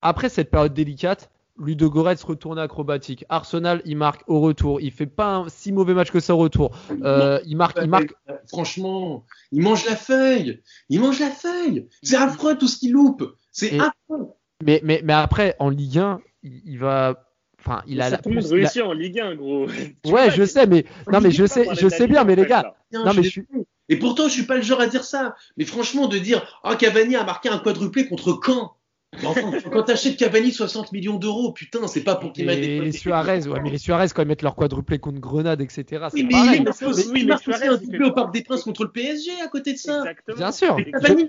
après 0.02 0.30
cette 0.30 0.50
période 0.50 0.74
délicate, 0.74 1.30
Ludo 1.60 1.90
Goretz 1.90 2.24
retourne 2.24 2.58
acrobatique. 2.60 3.26
Arsenal, 3.30 3.82
il 3.86 3.98
marque 3.98 4.24
au 4.28 4.40
retour. 4.40 4.82
Il 4.82 4.92
fait 4.92 5.06
pas 5.06 5.36
un 5.36 5.50
si 5.50 5.72
mauvais 5.72 5.94
match 5.94 6.12
que 6.12 6.20
ça 6.20 6.36
au 6.36 6.38
retour. 6.38 6.72
Euh, 7.04 7.40
il 7.46 7.58
marque, 7.58 7.80
il 7.82 7.90
marque. 7.90 8.14
Franchement, 8.48 9.26
il 9.52 9.62
mange 9.62 9.86
la 9.86 9.96
feuille. 9.96 10.62
Il 10.90 11.02
mange 11.02 11.20
la 11.20 11.30
feuille. 11.30 11.88
C'est 12.02 12.18
affreux 12.18 12.58
tout 12.58 12.68
ce 12.68 12.78
qu'il 12.78 12.94
loupe. 12.94 13.36
C'est 13.52 13.80
affreux. 13.80 14.30
Mais, 14.64 14.82
mais, 14.84 15.02
mais 15.04 15.14
après, 15.14 15.56
en 15.60 15.70
Ligue 15.70 16.00
1, 16.00 16.22
il, 16.44 16.80
va. 16.80 17.26
Enfin, 17.60 17.82
il 17.88 18.02
a 18.02 18.10
la. 18.10 18.18
plus 18.18 18.52
réussi 18.52 18.82
en 18.82 18.94
Ligue 18.94 19.20
1, 19.20 19.36
gros. 19.36 19.68
ouais, 20.06 20.32
je 20.32 20.44
sais, 20.46 20.68
mais 20.68 20.86
non, 21.12 21.22
mais 21.22 21.32
je 21.32 21.46
sais, 21.46 21.68
je 21.74 21.88
sais 21.88 22.08
bien, 22.08 22.24
mais 22.24 22.36
les 22.36 22.46
gars. 22.46 22.76
Non, 22.92 23.14
mais 23.14 23.24
je 23.24 23.30
suis. 23.30 23.46
Et 23.92 23.98
pourtant, 23.98 24.28
je 24.28 24.34
suis 24.34 24.44
pas 24.44 24.56
le 24.56 24.62
genre 24.62 24.80
à 24.82 24.88
dire 24.88 25.04
ça. 25.04 25.36
Mais 25.58 25.66
franchement, 25.66 26.08
de 26.08 26.20
dire, 26.20 26.60
oh, 26.64 26.76
Cavani 26.78 27.16
a 27.16 27.24
marqué 27.24 27.50
un 27.50 27.58
quadruplé 27.58 28.08
contre 28.08 28.40
Caen. 28.46 28.76
Enfin, 29.26 29.52
quand 29.72 29.84
t'achètes 29.84 30.18
Cavani 30.18 30.52
60 30.52 30.92
millions 30.92 31.18
d'euros, 31.18 31.52
putain, 31.52 31.88
c'est 31.88 32.04
pas 32.04 32.16
pour 32.16 32.32
qu'il 32.32 32.46
mette 32.46 32.62
des. 32.62 32.80
Les 32.80 32.92
Suarez, 32.92 33.48
ouais, 33.48 33.60
mais 33.62 33.72
les 33.72 33.78
Suarez, 33.78 34.08
quand 34.14 34.22
ils 34.22 34.28
mettent 34.28 34.44
leur 34.44 34.56
quadruplé 34.56 35.00
contre 35.00 35.20
Grenade, 35.20 35.62
etc. 35.62 36.08
Oui, 36.14 36.24
mais 36.24 36.30
pareil. 36.30 36.64
il 37.16 37.28
marque 37.28 37.48
aussi 37.48 37.68
un 37.68 37.78
doublé 37.78 38.06
au 38.06 38.12
Parc 38.12 38.34
des 38.34 38.44
Princes 38.44 38.64
contre 38.64 38.84
le 38.84 38.92
PSG 38.92 39.32
à 39.44 39.48
côté 39.48 39.74
de 39.74 39.78
ça. 39.78 40.00
Exactement. 40.02 40.38
Bien 40.38 40.52
sûr. 40.52 40.78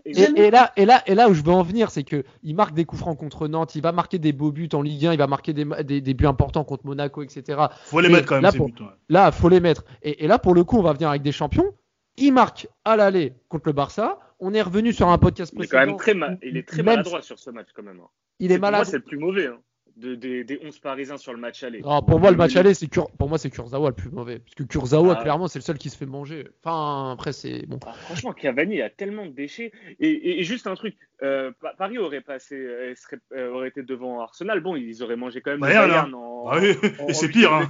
et, 0.04 0.50
là, 0.50 0.72
et, 0.76 0.84
là, 0.84 1.02
et 1.06 1.14
là 1.14 1.28
où 1.28 1.34
je 1.34 1.42
veux 1.42 1.52
en 1.52 1.62
venir, 1.62 1.90
c'est 1.90 2.04
que 2.04 2.24
il 2.42 2.54
marque 2.54 2.74
des 2.74 2.84
coups 2.84 3.00
francs 3.00 3.18
contre 3.18 3.48
Nantes, 3.48 3.74
il 3.74 3.82
va 3.82 3.92
marquer 3.92 4.18
des 4.18 4.32
beaux 4.32 4.52
buts 4.52 4.68
en 4.72 4.82
Ligue 4.82 5.06
1, 5.06 5.12
il 5.12 5.18
va 5.18 5.26
marquer 5.26 5.52
des, 5.52 5.64
des, 5.84 6.00
des 6.00 6.14
buts 6.14 6.26
importants 6.26 6.64
contre 6.64 6.86
Monaco, 6.86 7.22
etc. 7.22 7.60
Faut 7.84 8.00
les 8.00 8.08
mettre 8.08 8.26
quand 8.26 8.36
même, 8.36 8.42
là, 8.42 8.50
ces 8.52 8.58
buts, 8.58 8.74
là, 9.08 9.32
faut 9.32 9.48
les 9.48 9.60
mettre. 9.60 9.84
Et, 10.02 10.26
là, 10.26 10.38
pour 10.38 10.54
le 10.54 10.64
coup, 10.64 10.78
on 10.78 10.82
va 10.82 10.92
venir 10.92 11.08
avec 11.08 11.22
des 11.22 11.32
champions. 11.32 11.72
Il 12.16 12.32
marque 12.32 12.68
à 12.84 12.96
l'aller 12.96 13.34
contre 13.48 13.64
le 13.66 13.72
Barça. 13.72 14.18
On 14.40 14.54
est 14.54 14.62
revenu 14.62 14.92
sur 14.92 15.08
un 15.08 15.18
podcast 15.18 15.54
précédent. 15.54 15.82
Il 15.82 15.82
est 15.82 15.86
quand 15.86 15.86
même 15.86 15.96
très, 15.98 16.14
mal, 16.14 16.38
il 16.42 16.56
est 16.56 16.66
très 16.66 16.82
maladroit 16.82 17.22
sur 17.22 17.38
ce 17.38 17.50
match 17.50 17.68
quand 17.74 17.82
même. 17.82 18.00
Hein. 18.00 18.08
Il 18.38 18.52
est, 18.52 18.58
malade. 18.58 18.80
Moi, 18.80 18.84
c'est 18.86 18.96
le 18.96 19.02
plus 19.02 19.18
mauvais. 19.18 19.46
Hein, 19.46 19.60
de, 20.00 20.14
des 20.14 20.60
11 20.62 20.78
parisiens 20.78 21.18
sur 21.18 21.32
le 21.32 21.38
match 21.38 21.62
aller. 21.62 21.80
Pour 21.80 22.20
moi, 22.20 22.30
le 22.30 22.36
match 22.36 22.56
aller, 22.56 22.74
c'est 22.74 22.88
pour 22.90 23.28
moi, 23.28 23.38
c'est 23.38 23.50
Kurzawa 23.50 23.90
le 23.90 23.94
plus 23.94 24.10
mauvais. 24.10 24.38
Parce 24.38 24.54
que 24.54 24.62
Kurzawa, 24.62 25.16
ah. 25.18 25.22
clairement, 25.22 25.48
c'est 25.48 25.58
le 25.58 25.64
seul 25.64 25.78
qui 25.78 25.90
se 25.90 25.96
fait 25.96 26.06
manger. 26.06 26.46
Enfin, 26.62 27.12
après, 27.12 27.32
c'est 27.32 27.66
bon. 27.66 27.78
Ah, 27.86 27.92
franchement, 27.92 28.32
Cavani 28.32 28.80
a 28.80 28.90
tellement 28.90 29.26
de 29.26 29.32
déchets. 29.32 29.72
Et, 29.98 30.42
juste 30.42 30.66
un 30.66 30.74
truc, 30.74 30.96
euh, 31.22 31.52
Paris 31.78 31.98
aurait 31.98 32.20
passé, 32.20 32.56
euh, 32.56 32.94
serait, 32.96 33.18
euh, 33.32 33.52
aurait 33.52 33.68
été 33.68 33.82
devant 33.82 34.20
Arsenal. 34.20 34.60
Bon, 34.60 34.76
ils 34.76 35.02
auraient 35.02 35.16
mangé 35.16 35.40
quand 35.40 35.50
même 35.50 35.60
Bayern, 35.60 35.88
Bayern 35.88 36.14
en, 36.14 36.48
ah 36.48 36.58
oui. 36.60 36.74
Et 37.08 37.12
c'est 37.12 37.28
pire. 37.28 37.52
Hein. 37.52 37.68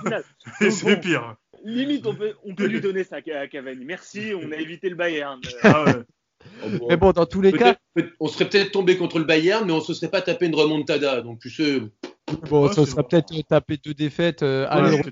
c'est 0.71 1.01
pire. 1.01 1.37
Limite, 1.65 2.07
on 2.07 2.15
peut, 2.15 2.35
on 2.45 2.55
peut 2.55 2.67
lui 2.67 2.81
donner 2.81 3.05
ça 3.05 3.17
à 3.17 3.47
Cavani. 3.49 3.85
Merci, 3.85 4.33
on 4.35 4.53
a 4.53 4.57
évité 4.57 4.89
le 4.89 4.95
Bayern. 4.95 5.41
Ah 5.63 5.85
ouais. 5.85 5.93
Mais 6.89 6.97
bon, 6.97 7.13
dans 7.13 7.27
tous 7.27 7.41
les 7.41 7.53
cas. 7.53 7.77
On 8.19 8.29
serait 8.29 8.49
peut-être 8.49 8.73
tombé 8.73 8.97
contre 8.97 9.19
le 9.19 9.25
Bayern, 9.25 9.67
mais 9.67 9.73
on 9.73 9.81
se 9.81 9.95
serait 9.95 10.11
pas 10.11 10.23
tapé 10.23 10.47
une 10.47 10.55
remontada. 10.55 11.21
Donc, 11.21 11.41
tu 11.41 11.51
sais. 11.51 11.81
Bon, 12.49 12.71
ça 12.71 12.87
serait 12.87 13.03
peut-être 13.03 13.33
tapé 13.49 13.77
deux 13.77 13.95
défaites. 13.95 14.43
Euh, 14.43 14.67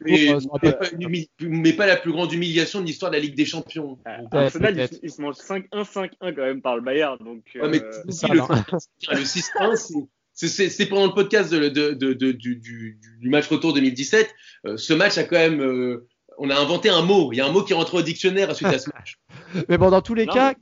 mais, 0.04 1.26
mais, 1.40 1.72
pas, 1.72 1.86
la 1.86 1.96
plus 1.96 2.12
grande 2.12 2.32
humiliation 2.32 2.80
de 2.80 2.86
l'histoire 2.86 3.10
de 3.10 3.16
la 3.16 3.22
Ligue 3.22 3.34
des 3.34 3.44
Champions. 3.44 3.98
Ah, 4.04 4.20
Arsenal, 4.32 4.88
il, 5.02 5.10
se 5.10 5.20
mange 5.20 5.36
5-1, 5.36 5.66
5-1 5.72 6.10
quand 6.20 6.36
même 6.36 6.62
par 6.62 6.76
le 6.76 6.82
Bayern. 6.82 7.18
Donc, 7.18 7.44
euh... 7.56 7.68
mais 7.68 7.80
ça, 8.10 8.28
le, 8.28 8.36
le 8.36 9.24
6-1, 9.24 10.06
c'est 10.32 10.86
pendant 10.86 11.06
le 11.06 11.14
podcast 11.14 11.52
de, 11.52 11.68
de, 11.68 11.92
de, 11.94 12.32
du, 12.32 12.56
du, 12.56 12.98
match 13.28 13.48
retour 13.48 13.74
2017. 13.74 14.28
Euh, 14.66 14.76
ce 14.76 14.92
match 14.94 15.18
a 15.18 15.24
quand 15.24 15.36
même. 15.36 16.00
On 16.40 16.50
a 16.50 16.54
inventé 16.56 16.88
un 16.88 17.02
mot. 17.02 17.32
Il 17.32 17.36
y 17.36 17.40
a 17.40 17.46
un 17.46 17.50
mot 17.52 17.62
qui 17.62 17.74
rentre 17.74 17.94
au 17.94 18.02
dictionnaire 18.02 18.54
suite 18.54 18.68
à 18.68 18.78
ce 18.78 18.88
match. 18.94 19.18
Mais 19.68 19.76
bon, 19.76 19.90
dans 19.90 20.00
tous 20.02 20.14
les 20.14 20.26
Non, 20.26 20.32
cas, 20.32 20.54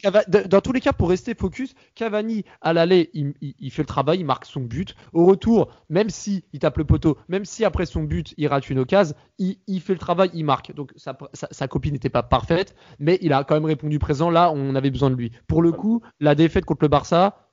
dans 0.47 0.61
tous 0.61 0.73
les 0.73 0.81
cas, 0.81 0.93
pour 0.93 1.09
rester 1.11 1.35
focus, 1.35 1.75
Cavani 1.95 2.45
à 2.63 2.73
l'aller, 2.73 3.11
il, 3.15 3.35
il- 3.43 3.55
il 3.59 3.71
fait 3.71 3.83
le 3.83 3.87
travail, 3.87 4.19
il 4.21 4.25
marque 4.25 4.47
son 4.47 4.61
but. 4.61 4.95
Au 5.13 5.27
retour, 5.27 5.69
même 5.91 6.09
si 6.09 6.45
il 6.53 6.61
tape 6.61 6.79
le 6.79 6.85
poteau, 6.85 7.19
même 7.29 7.45
si 7.45 7.65
après 7.65 7.85
son 7.87 8.03
but 8.05 8.33
il 8.39 8.47
rate 8.49 8.71
une 8.71 8.79
occasion, 8.79 9.15
il, 9.39 9.59
il 9.67 9.81
fait 9.81 9.93
le 9.93 9.99
travail, 9.99 10.31
il 10.35 10.45
marque. 10.45 10.73
Donc 10.75 10.93
sa, 10.97 11.17
sa, 11.35 11.49
sa 11.51 11.69
copie 11.69 11.93
n'était 11.93 12.09
pas 12.11 12.23
parfaite, 12.23 12.75
mais 12.99 13.19
il 13.21 13.33
a 13.33 13.45
quand 13.45 13.55
même 13.55 13.65
répondu 13.67 13.99
présent. 13.99 14.31
Là, 14.31 14.51
on 14.55 14.75
avait 14.75 14.91
besoin 14.91 15.11
de 15.11 15.17
lui. 15.17 15.31
Pour 15.47 15.63
le 15.63 15.73
coup, 15.73 16.01
la 16.21 16.35
défaite 16.35 16.65
contre 16.65 16.83
le 16.85 16.89
Barça, 16.89 17.46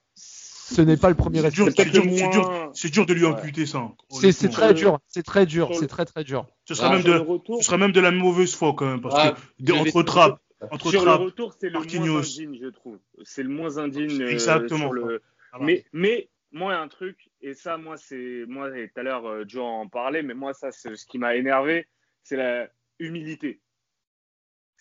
ce 0.69 0.81
n'est 0.81 0.97
pas 0.97 1.09
le 1.09 1.15
premier 1.15 1.41
C'est 1.41 1.51
dur, 1.51 1.65
dur, 1.71 2.03
le 2.03 2.09
moins- 2.09 2.29
dur, 2.29 2.71
c'est 2.73 2.89
dur 2.91 3.05
de 3.05 3.13
lui 3.13 3.25
Ouais. 3.25 3.31
imputer 3.31 3.65
ça. 3.65 3.91
C'est 4.09 4.49
très 4.49 4.73
dur, 4.73 4.99
c'est 5.07 5.23
très 5.23 5.45
dur, 5.45 5.69
le- 5.69 5.75
c'est 5.75 5.87
très 5.87 6.05
très 6.05 6.23
dur. 6.23 6.47
Ce 6.65 6.73
serait 6.75 6.87
Ah, 6.87 6.93
même 6.93 7.01
sur 7.01 7.13
le 7.13 7.19
de, 7.19 7.23
retour, 7.25 7.57
ce 7.59 7.65
serait 7.65 7.77
même 7.77 7.91
de 7.91 7.99
la 8.01 8.11
mauvaise 8.11 8.53
foi 8.55 8.73
quand 8.77 8.85
même, 8.85 9.01
parce 9.01 9.15
Ah, 9.17 9.31
que 9.31 9.63
des- 9.63 9.71
entre 9.73 10.03
trappes, 10.03 10.39
entre 10.71 10.89
sur 10.89 11.01
le 11.01 11.05
trappes, 11.07 11.21
retour, 11.21 11.53
c'est 11.59 11.69
le 11.69 11.79
moins 11.79 12.19
indigne, 12.19 12.57
je 12.61 12.67
trouve. 12.69 12.99
C'est 13.23 13.43
le 13.43 13.49
moins 13.49 13.77
indigne. 13.77 14.21
euh, 14.21 14.29
Exactement. 14.29 14.79
sur 14.79 14.93
le-. 14.93 15.21
Mais, 15.59 15.85
mais 15.93 16.29
moi, 16.51 16.75
un 16.75 16.87
truc, 16.87 17.29
et 17.41 17.53
ça, 17.53 17.77
moi, 17.77 17.97
c'est. 17.97 18.45
Moi, 18.47 18.77
et 18.77 18.87
tout 18.89 18.99
à 18.99 19.03
l'heure, 19.03 19.25
euh, 19.27 19.43
Joe 19.47 19.63
en 19.63 19.87
parlait, 19.87 20.23
mais 20.23 20.33
moi, 20.33 20.53
ça, 20.53 20.71
c'est 20.71 20.95
ce 20.95 21.05
qui 21.05 21.17
m'a 21.19 21.35
énervé, 21.35 21.87
c'est 22.23 22.37
la 22.37 22.67
humilité. 22.99 23.59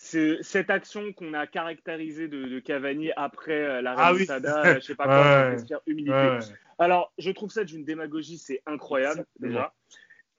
C'est 0.05 0.39
cette 0.43 0.69
action 0.69 1.13
qu'on 1.13 1.33
a 1.33 1.47
caractérisée 1.47 2.27
de, 2.27 2.43
de 2.47 2.59
Cavani 2.59 3.13
après 3.17 3.53
euh, 3.53 3.83
la 3.83 3.95
Ah 3.97 4.13
oui. 4.13 4.25
remontada, 4.25 4.67
euh, 4.67 4.75
je 4.81 4.87
sais 4.87 4.97
pas 4.97 5.05
quoi, 5.05 5.51
Ouais. 5.53 5.57
humilité. 5.87 6.13
Ouais. 6.13 6.39
Alors, 6.81 7.13
je 7.19 7.31
trouve 7.31 7.53
ça 7.53 7.63
d'une 7.63 7.85
démagogie, 7.85 8.37
c'est 8.37 8.63
incroyable 8.67 9.25
déjà. 9.39 9.73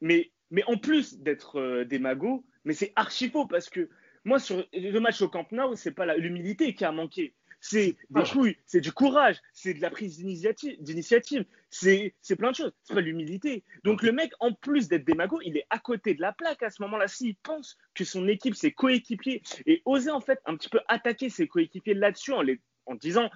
Mais, 0.01 0.31
mais 0.51 0.65
en 0.67 0.75
plus 0.75 1.17
d'être 1.17 1.61
euh, 1.61 1.85
démago, 1.85 2.43
mais 2.65 2.73
c'est 2.73 2.91
archi 2.97 3.29
faux 3.29 3.47
parce 3.47 3.69
que 3.69 3.89
moi, 4.25 4.37
sur 4.37 4.67
le 4.73 4.99
match 4.99 5.21
au 5.21 5.29
Camp 5.29 5.49
Nou, 5.53 5.75
c'est 5.77 5.93
pas 5.93 6.13
l'humilité 6.17 6.75
qui 6.75 6.83
a 6.83 6.91
manqué. 6.91 7.33
C'est 7.65 7.95
des 8.09 8.23
couilles, 8.23 8.57
c'est 8.65 8.81
du 8.81 8.91
courage, 8.91 9.37
c'est 9.53 9.73
de 9.73 9.79
la 9.81 9.89
prise 9.89 10.17
d'initiative, 10.17 11.45
c'est 11.69 12.13
plein 12.37 12.51
de 12.51 12.55
choses. 12.57 12.73
C'est 12.83 12.93
pas 12.93 12.99
l'humilité. 12.99 13.63
Donc 13.85 14.03
le 14.03 14.11
mec, 14.11 14.33
en 14.41 14.51
plus 14.51 14.89
d'être 14.89 15.05
démago, 15.05 15.39
il 15.45 15.55
est 15.55 15.65
à 15.69 15.79
côté 15.79 16.13
de 16.13 16.19
la 16.19 16.33
plaque 16.33 16.61
à 16.61 16.69
ce 16.69 16.81
moment-là. 16.81 17.07
S'il 17.07 17.37
pense 17.37 17.77
que 17.95 18.03
son 18.03 18.27
équipe, 18.27 18.53
ses 18.55 18.73
coéquipiers, 18.73 19.41
et 19.65 19.81
oser 19.85 20.11
en 20.11 20.19
fait 20.19 20.39
un 20.45 20.57
petit 20.57 20.67
peu 20.67 20.81
attaquer 20.89 21.29
ses 21.29 21.47
coéquipiers 21.47 21.93
là-dessus 21.93 22.33
en, 22.33 22.41
les, 22.41 22.59
en 22.85 22.95
disant, 22.95 23.31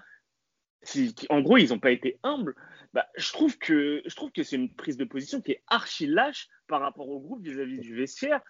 si- 0.82 1.16
en 1.30 1.40
gros, 1.40 1.56
ils 1.56 1.70
n'ont 1.70 1.80
pas 1.80 1.92
été 1.92 2.20
humbles, 2.24 2.54
bah, 2.94 3.08
je 3.16 3.32
trouve 3.32 3.58
que 3.58 4.02
je 4.06 4.14
trouve 4.14 4.34
que 4.34 4.44
c'est 4.44 4.58
une 4.58 4.74
prise 4.74 4.98
de 4.98 5.06
position 5.06 5.40
qui 5.40 5.54
est 5.54 5.64
archi 5.68 6.06
lâche 6.06 6.50
par 6.68 6.82
rapport 6.82 7.10
au 7.10 7.20
groupe 7.20 7.44
vis-à-vis 7.44 7.80
du 7.80 7.96
vestiaire. 7.96 8.42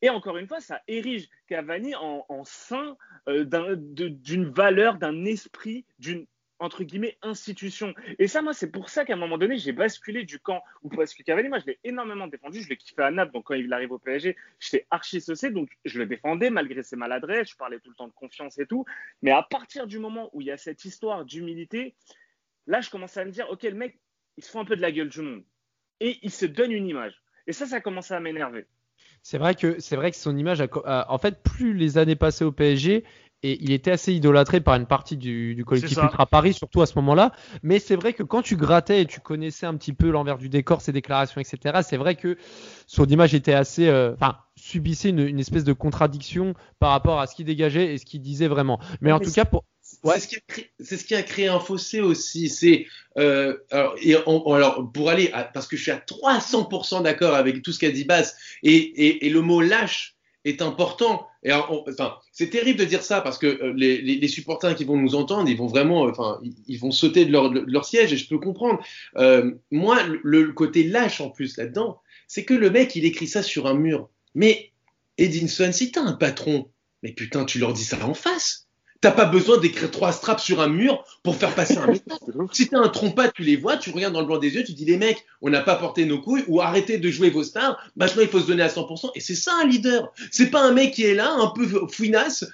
Et 0.00 0.10
encore 0.10 0.36
une 0.36 0.46
fois, 0.46 0.60
ça 0.60 0.80
érige 0.88 1.28
Cavani 1.46 1.94
en, 1.94 2.24
en 2.28 2.44
saint 2.44 2.96
euh, 3.28 3.44
d'une 3.76 4.50
valeur, 4.50 4.96
d'un 4.96 5.24
esprit, 5.24 5.84
d'une 5.98 6.26
entre 6.62 6.84
guillemets 6.84 7.18
institution. 7.22 7.92
Et 8.20 8.28
ça, 8.28 8.40
moi, 8.40 8.52
c'est 8.52 8.70
pour 8.70 8.88
ça 8.88 9.04
qu'à 9.04 9.14
un 9.14 9.16
moment 9.16 9.36
donné, 9.36 9.58
j'ai 9.58 9.72
basculé 9.72 10.24
du 10.24 10.38
camp 10.38 10.62
où 10.82 10.88
parce 10.88 11.12
que 11.12 11.24
Cavani, 11.24 11.48
moi, 11.48 11.58
je 11.58 11.66
l'ai 11.66 11.80
énormément 11.82 12.28
défendu, 12.28 12.62
je 12.62 12.68
l'ai 12.68 12.76
kiffé 12.76 13.02
à 13.02 13.10
Naples. 13.10 13.32
Donc 13.32 13.46
quand 13.46 13.54
il 13.54 13.72
arrive 13.72 13.90
au 13.90 13.98
PSG, 13.98 14.36
j'étais 14.60 14.86
archi 14.90 15.20
saucé, 15.20 15.50
donc 15.50 15.70
je 15.84 15.98
le 15.98 16.06
défendais 16.06 16.50
malgré 16.50 16.84
ses 16.84 16.94
maladresses. 16.94 17.50
Je 17.50 17.56
parlais 17.56 17.80
tout 17.80 17.90
le 17.90 17.96
temps 17.96 18.06
de 18.06 18.12
confiance 18.12 18.58
et 18.58 18.66
tout. 18.66 18.84
Mais 19.22 19.32
à 19.32 19.42
partir 19.42 19.88
du 19.88 19.98
moment 19.98 20.30
où 20.32 20.40
il 20.40 20.46
y 20.46 20.52
a 20.52 20.56
cette 20.56 20.84
histoire 20.84 21.24
d'humilité, 21.24 21.96
là, 22.68 22.80
je 22.80 22.90
commence 22.90 23.16
à 23.16 23.24
me 23.24 23.32
dire, 23.32 23.50
ok, 23.50 23.64
le 23.64 23.74
mec, 23.74 23.98
il 24.36 24.44
se 24.44 24.50
fout 24.50 24.60
un 24.60 24.64
peu 24.64 24.76
de 24.76 24.82
la 24.82 24.92
gueule 24.92 25.08
du 25.08 25.20
monde 25.20 25.42
et 25.98 26.18
il 26.22 26.30
se 26.30 26.46
donne 26.46 26.72
une 26.72 26.86
image. 26.86 27.21
Et 27.46 27.52
ça, 27.52 27.66
ça 27.66 27.76
a 27.76 27.80
commencé 27.80 28.14
à 28.14 28.20
m'énerver. 28.20 28.66
C'est 29.22 29.38
vrai 29.38 29.54
que 29.54 29.78
c'est 29.80 29.96
vrai 29.96 30.10
que 30.10 30.16
son 30.16 30.36
image, 30.36 30.60
a, 30.60 30.68
co- 30.68 30.82
a- 30.84 31.12
en 31.12 31.18
fait, 31.18 31.42
plus 31.42 31.74
les 31.74 31.98
années 31.98 32.16
passées 32.16 32.44
au 32.44 32.52
PSG, 32.52 33.04
et 33.44 33.58
il 33.62 33.72
était 33.72 33.90
assez 33.90 34.12
idolâtré 34.14 34.60
par 34.60 34.74
une 34.76 34.86
partie 34.86 35.16
du, 35.16 35.54
du 35.56 35.64
collectif. 35.64 36.00
Ultra 36.02 36.26
Paris, 36.26 36.52
surtout 36.54 36.80
à 36.82 36.86
ce 36.86 36.94
moment-là. 36.96 37.32
Mais 37.64 37.78
c'est 37.80 37.96
vrai 37.96 38.12
que 38.12 38.22
quand 38.22 38.42
tu 38.42 38.56
grattais 38.56 39.02
et 39.02 39.06
tu 39.06 39.20
connaissais 39.20 39.66
un 39.66 39.74
petit 39.76 39.92
peu 39.92 40.10
l'envers 40.10 40.38
du 40.38 40.48
décor, 40.48 40.80
ses 40.80 40.92
déclarations, 40.92 41.40
etc., 41.40 41.82
c'est 41.82 41.96
vrai 41.96 42.14
que 42.14 42.36
son 42.86 43.04
image 43.06 43.34
était 43.34 43.52
assez, 43.54 43.88
euh, 43.88 44.12
enfin, 44.14 44.38
subissait 44.56 45.08
une, 45.10 45.20
une 45.20 45.40
espèce 45.40 45.64
de 45.64 45.72
contradiction 45.72 46.54
par 46.78 46.90
rapport 46.90 47.20
à 47.20 47.26
ce 47.26 47.34
qu'il 47.34 47.46
dégageait 47.46 47.94
et 47.94 47.98
ce 47.98 48.06
qu'il 48.06 48.20
disait 48.20 48.48
vraiment. 48.48 48.78
Mais 49.00 49.10
en 49.12 49.18
Mais 49.18 49.20
tout 49.20 49.32
cas, 49.32 49.44
pour, 49.44 49.64
Ouais. 50.04 50.18
C'est 50.18 50.96
ce, 50.96 51.04
qui 51.04 51.14
a 51.14 51.22
créé- 51.22 51.46
un 51.48 51.60
fossé 51.60 52.00
aussi. 52.00 52.48
C'est 52.48 52.86
euh, 53.18 53.56
alors, 53.70 53.94
et 54.02 54.16
on- 54.26 54.86
pour 54.86 55.10
aller 55.10 55.30
à- 55.32 55.44
parce 55.44 55.68
que 55.68 55.76
je 55.76 55.82
suis 55.82 55.90
à 55.90 55.98
300% 55.98 57.02
d'accord 57.02 57.34
avec 57.34 57.62
tout 57.62 57.72
ce 57.72 57.78
qu'a 57.78 57.90
dit 57.90 58.04
Bass 58.04 58.34
et, 58.62 59.26
et, 59.26 59.30
le 59.30 59.40
mot 59.40 59.60
lâche 59.60 60.16
est 60.44 60.60
important. 60.60 61.26
Et 61.44 61.52
enfin, 61.52 62.16
c'est 62.32 62.50
terrible 62.50 62.78
de 62.80 62.84
dire 62.84 63.02
ça 63.02 63.20
parce 63.20 63.38
que 63.38 63.46
euh, 63.46 63.72
les, 63.76 64.00
les, 64.00 64.28
supporters 64.28 64.74
qui 64.74 64.84
vont 64.84 64.96
nous 64.96 65.14
entendre, 65.14 65.48
ils 65.48 65.56
vont 65.56 65.66
vraiment, 65.66 66.06
euh, 66.06 66.10
enfin, 66.10 66.40
ils, 66.42 66.54
ils 66.66 66.78
vont 66.78 66.90
sauter 66.90 67.24
de 67.24 67.32
leur, 67.32 67.50
de 67.50 67.60
leur 67.66 67.84
siège 67.84 68.12
et 68.12 68.16
je 68.16 68.28
peux 68.28 68.38
comprendre. 68.38 68.80
Euh, 69.16 69.52
moi, 69.70 70.02
le, 70.02 70.20
le 70.22 70.52
côté 70.52 70.82
lâche 70.84 71.20
en 71.20 71.30
plus 71.30 71.56
là-dedans, 71.56 72.00
c'est 72.26 72.44
que 72.44 72.54
le 72.54 72.70
mec, 72.70 72.96
il 72.96 73.04
écrit 73.04 73.28
ça 73.28 73.42
sur 73.42 73.66
un 73.66 73.74
mur. 73.74 74.08
Mais 74.34 74.72
Edinson, 75.18 75.70
si 75.72 75.92
t'as 75.92 76.02
un 76.02 76.14
patron, 76.14 76.70
mais 77.02 77.12
putain, 77.12 77.44
tu 77.44 77.58
leur 77.58 77.72
dis 77.72 77.84
ça 77.84 78.04
en 78.06 78.14
face. 78.14 78.68
T'as 79.02 79.10
pas 79.10 79.24
besoin 79.24 79.58
d'écrire 79.58 79.90
trois 79.90 80.12
straps 80.12 80.42
sur 80.42 80.60
un 80.60 80.68
mur 80.68 81.04
pour 81.24 81.34
faire 81.34 81.52
passer 81.56 81.76
un 81.76 81.86
message. 81.88 82.18
Si 82.52 82.68
t'as 82.68 82.78
un 82.78 82.88
trompas, 82.88 83.30
tu 83.30 83.42
les 83.42 83.56
vois, 83.56 83.76
tu 83.76 83.90
regardes 83.90 84.14
dans 84.14 84.20
le 84.20 84.26
blanc 84.26 84.38
des 84.38 84.54
yeux, 84.54 84.62
tu 84.62 84.74
dis 84.74 84.84
les 84.84 84.96
mecs, 84.96 85.26
on 85.40 85.50
n'a 85.50 85.60
pas 85.60 85.74
porté 85.74 86.06
nos 86.06 86.20
couilles 86.20 86.44
ou 86.46 86.60
arrêtez 86.60 86.98
de 86.98 87.10
jouer 87.10 87.28
vos 87.28 87.42
stars. 87.42 87.76
Maintenant, 87.96 88.22
il 88.22 88.28
faut 88.28 88.38
se 88.38 88.46
donner 88.46 88.62
à 88.62 88.68
100%. 88.68 89.10
Et 89.16 89.20
c'est 89.20 89.34
ça 89.34 89.50
un 89.60 89.66
leader. 89.66 90.12
C'est 90.30 90.50
pas 90.50 90.62
un 90.62 90.70
mec 90.70 90.94
qui 90.94 91.02
est 91.02 91.14
là, 91.14 91.32
un 91.32 91.48
peu 91.48 91.66
fouinasse, 91.90 92.46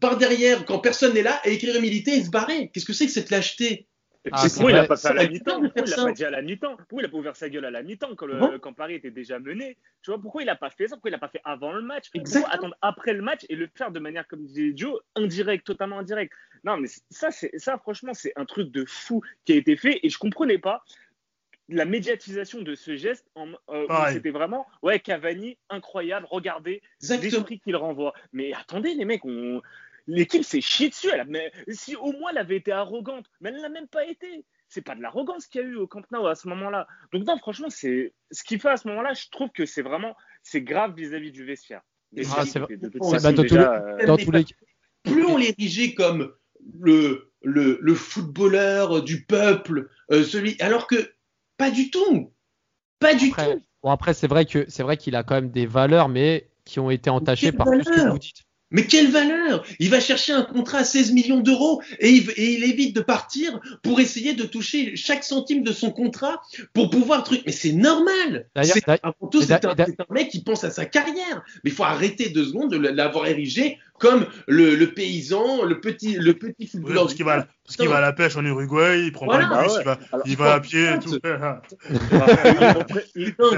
par 0.00 0.16
derrière, 0.16 0.64
quand 0.64 0.78
personne 0.78 1.12
n'est 1.12 1.22
là, 1.22 1.38
et 1.44 1.52
écrire 1.52 1.76
humilité 1.76 2.16
et 2.16 2.24
se 2.24 2.30
barrer. 2.30 2.70
Qu'est-ce 2.72 2.86
que 2.86 2.94
c'est 2.94 3.06
que 3.06 3.12
cette 3.12 3.28
lâcheté? 3.28 3.86
Ah, 4.32 4.46
pourquoi 4.52 4.70
il 4.70 4.74
n'a 4.74 4.84
pas 4.84 4.96
fait 4.96 5.08
à 5.08 5.14
la 5.14 5.28
mi-temps. 5.28 5.60
Pourquoi 5.60 5.82
il 5.82 5.88
ça. 5.88 6.04
pas 6.04 6.12
dit 6.12 6.24
à 6.24 6.30
la 6.30 6.42
mi-temps? 6.42 6.76
Pourquoi 6.76 7.00
il 7.00 7.02
n'a 7.02 7.08
pas 7.08 7.16
ouvert 7.18 7.36
sa 7.36 7.48
gueule 7.48 7.64
à 7.64 7.70
la 7.70 7.82
mi-temps 7.82 8.14
quand, 8.14 8.26
le- 8.26 8.38
Bon. 8.38 8.58
quand 8.58 8.72
Paris 8.72 8.94
était 8.94 9.10
déjà 9.10 9.38
mené? 9.38 9.76
Tu 10.02 10.10
vois, 10.10 10.20
pourquoi 10.20 10.42
il 10.42 10.46
n'a 10.46 10.56
pas 10.56 10.70
fait 10.70 10.88
ça? 10.88 10.96
Pourquoi 10.96 11.10
il 11.10 11.12
n'a 11.12 11.18
pas 11.18 11.28
fait 11.28 11.40
avant 11.44 11.72
le 11.72 11.82
match? 11.82 12.06
Exactement. 12.14 12.42
Pourquoi 12.42 12.58
attendre 12.58 12.76
après 12.82 13.12
le 13.12 13.22
match 13.22 13.44
et 13.48 13.56
le 13.56 13.68
faire 13.74 13.90
de 13.90 13.98
manière, 13.98 14.26
comme 14.26 14.44
disait 14.44 14.72
Joe, 14.74 15.00
indirect, 15.14 15.66
totalement 15.66 15.98
indirect? 15.98 16.32
Non, 16.64 16.76
mais 16.76 16.88
ça, 17.10 17.30
c'est 17.30 17.56
ça, 17.58 17.78
franchement, 17.78 18.14
c'est 18.14 18.32
un 18.36 18.44
truc 18.44 18.70
de 18.70 18.84
fou 18.84 19.22
qui 19.44 19.52
a 19.52 19.56
été 19.56 19.76
fait 19.76 20.00
et 20.02 20.08
je 20.08 20.18
comprenais 20.18 20.58
pas 20.58 20.84
la 21.68 21.84
médiatisation 21.84 22.62
de 22.62 22.74
ce 22.74 22.96
geste 22.96 23.26
euh, 23.68 23.86
c'était 24.10 24.30
vraiment 24.30 24.66
ouais 24.82 25.00
Cavani 25.00 25.58
incroyable 25.68 26.26
regardez 26.30 26.82
l'esprit 27.02 27.60
qu'il 27.60 27.76
renvoie. 27.76 28.14
Mais 28.32 28.54
attendez 28.54 28.94
les 28.94 29.04
mecs 29.04 29.24
on 29.26 29.60
l'équipe 30.08 30.42
s'est 30.42 30.60
chiée 30.60 30.88
dessus 30.88 31.08
elle 31.12 31.20
a- 31.20 31.24
mais 31.24 31.52
si 31.68 31.94
au 31.94 32.10
moins 32.12 32.30
elle 32.32 32.38
avait 32.38 32.56
été 32.56 32.72
arrogante 32.72 33.26
mais 33.40 33.50
elle 33.50 33.60
l'a 33.60 33.68
même 33.68 33.86
pas 33.88 34.04
été. 34.04 34.44
C'est 34.70 34.82
pas 34.82 34.94
de 34.94 35.00
l'arrogance 35.00 35.46
qu'il 35.46 35.62
y 35.62 35.64
a 35.64 35.66
eu 35.66 35.76
au 35.76 35.86
Camp 35.86 36.02
Nou 36.10 36.26
à 36.26 36.34
ce 36.34 36.46
moment-là. 36.48 36.86
Donc 37.12 37.24
non 37.26 37.38
franchement 37.38 37.70
c'est 37.70 38.12
ce 38.30 38.42
qu'il 38.44 38.60
fait 38.60 38.68
à 38.70 38.76
ce 38.76 38.88
moment-là 38.88 39.14
je 39.14 39.28
trouve 39.30 39.50
que 39.50 39.64
c'est 39.64 39.82
vraiment 39.82 40.14
c'est 40.42 40.60
grave 40.62 40.94
vis-à-vis 40.96 41.30
du 41.32 41.44
vestiaire. 41.44 41.82
Ah, 42.30 42.44
euh, 42.60 44.16
plus 45.04 45.24
on 45.26 45.36
l'érigeait 45.36 45.94
comme 45.94 46.32
le, 46.80 47.32
le, 47.42 47.78
le 47.80 47.94
footballeur 47.94 49.02
du 49.02 49.24
peuple, 49.24 49.90
euh, 50.10 50.24
celui, 50.24 50.56
alors 50.60 50.86
que 50.86 51.14
pas 51.56 51.70
du 51.70 51.90
tout, 51.90 52.32
pas 52.98 53.14
du 53.14 53.28
Après, 53.30 53.54
tout. 53.54 53.62
bon, 53.82 53.90
après 53.90 54.14
c'est 54.14 54.26
vrai 54.26 54.44
que 54.44 54.64
c'est 54.68 54.82
vrai 54.82 54.96
qu'il 54.96 55.16
a 55.16 55.22
quand 55.22 55.34
même 55.34 55.50
des 55.50 55.66
valeurs, 55.66 56.08
mais 56.08 56.50
qui 56.64 56.80
ont 56.80 56.90
été 56.90 57.10
entachées 57.10 57.52
par 57.52 57.66
tout 57.66 57.82
ce 57.82 57.90
que 57.90 58.10
vous 58.10 58.18
dites. 58.18 58.42
Mais 58.70 58.84
quelle 58.86 59.10
valeur? 59.10 59.64
Il 59.78 59.88
va 59.88 59.98
chercher 60.00 60.32
un 60.32 60.42
contrat 60.42 60.78
à 60.78 60.84
16 60.84 61.12
millions 61.12 61.40
d'euros 61.40 61.80
et 62.00 62.10
il, 62.10 62.30
et 62.36 62.52
il 62.54 62.64
évite 62.64 62.94
de 62.94 63.00
partir 63.00 63.60
pour 63.82 63.98
essayer 64.00 64.34
de 64.34 64.44
toucher 64.44 64.94
chaque 64.96 65.24
centime 65.24 65.62
de 65.62 65.72
son 65.72 65.90
contrat 65.90 66.42
pour 66.74 66.90
pouvoir 66.90 67.24
truc. 67.24 67.40
Mais 67.46 67.52
c'est 67.52 67.72
normal. 67.72 68.46
D'ailleurs- 68.54 68.74
C'est- 69.42 69.64
un, 69.64 69.74
un 70.10 70.14
mec 70.14 70.28
qui 70.28 70.42
pense 70.42 70.64
à 70.64 70.70
sa 70.70 70.84
carrière. 70.84 71.42
Mais 71.64 71.70
il 71.70 71.72
faut 71.72 71.84
arrêter 71.84 72.28
deux 72.28 72.44
secondes 72.44 72.70
de 72.70 72.76
l'avoir 72.76 73.26
érigé 73.26 73.78
comme 73.98 74.26
le, 74.46 74.74
le 74.76 74.92
paysan, 74.92 75.64
le 75.64 75.80
petit, 75.80 76.14
le 76.16 76.34
petit 76.34 76.54
Oui, 76.58 76.66
footballeur. 76.68 77.02
parce 77.04 77.14
qu'il 77.14 77.24
va, 77.24 77.46
parce 77.64 77.76
qu'il 77.76 77.88
va 77.88 77.96
à 77.98 78.00
la 78.00 78.12
pêche 78.12 78.36
en 78.36 78.44
Uruguay, 78.44 79.02
il 79.04 79.12
prend 79.12 79.26
Voilà. 79.26 79.48
pas 79.48 79.62
le 79.62 79.68
bus, 79.68 79.72
Ah 79.72 79.76
ouais. 79.76 79.82
il 79.82 79.84
va, 79.84 79.98
Alors, 80.12 80.26
il 80.26 80.30
il 80.32 80.36
va 80.36 80.54
à 80.54 80.60
pied 80.60 80.84
et 80.86 80.98
tout. 80.98 81.18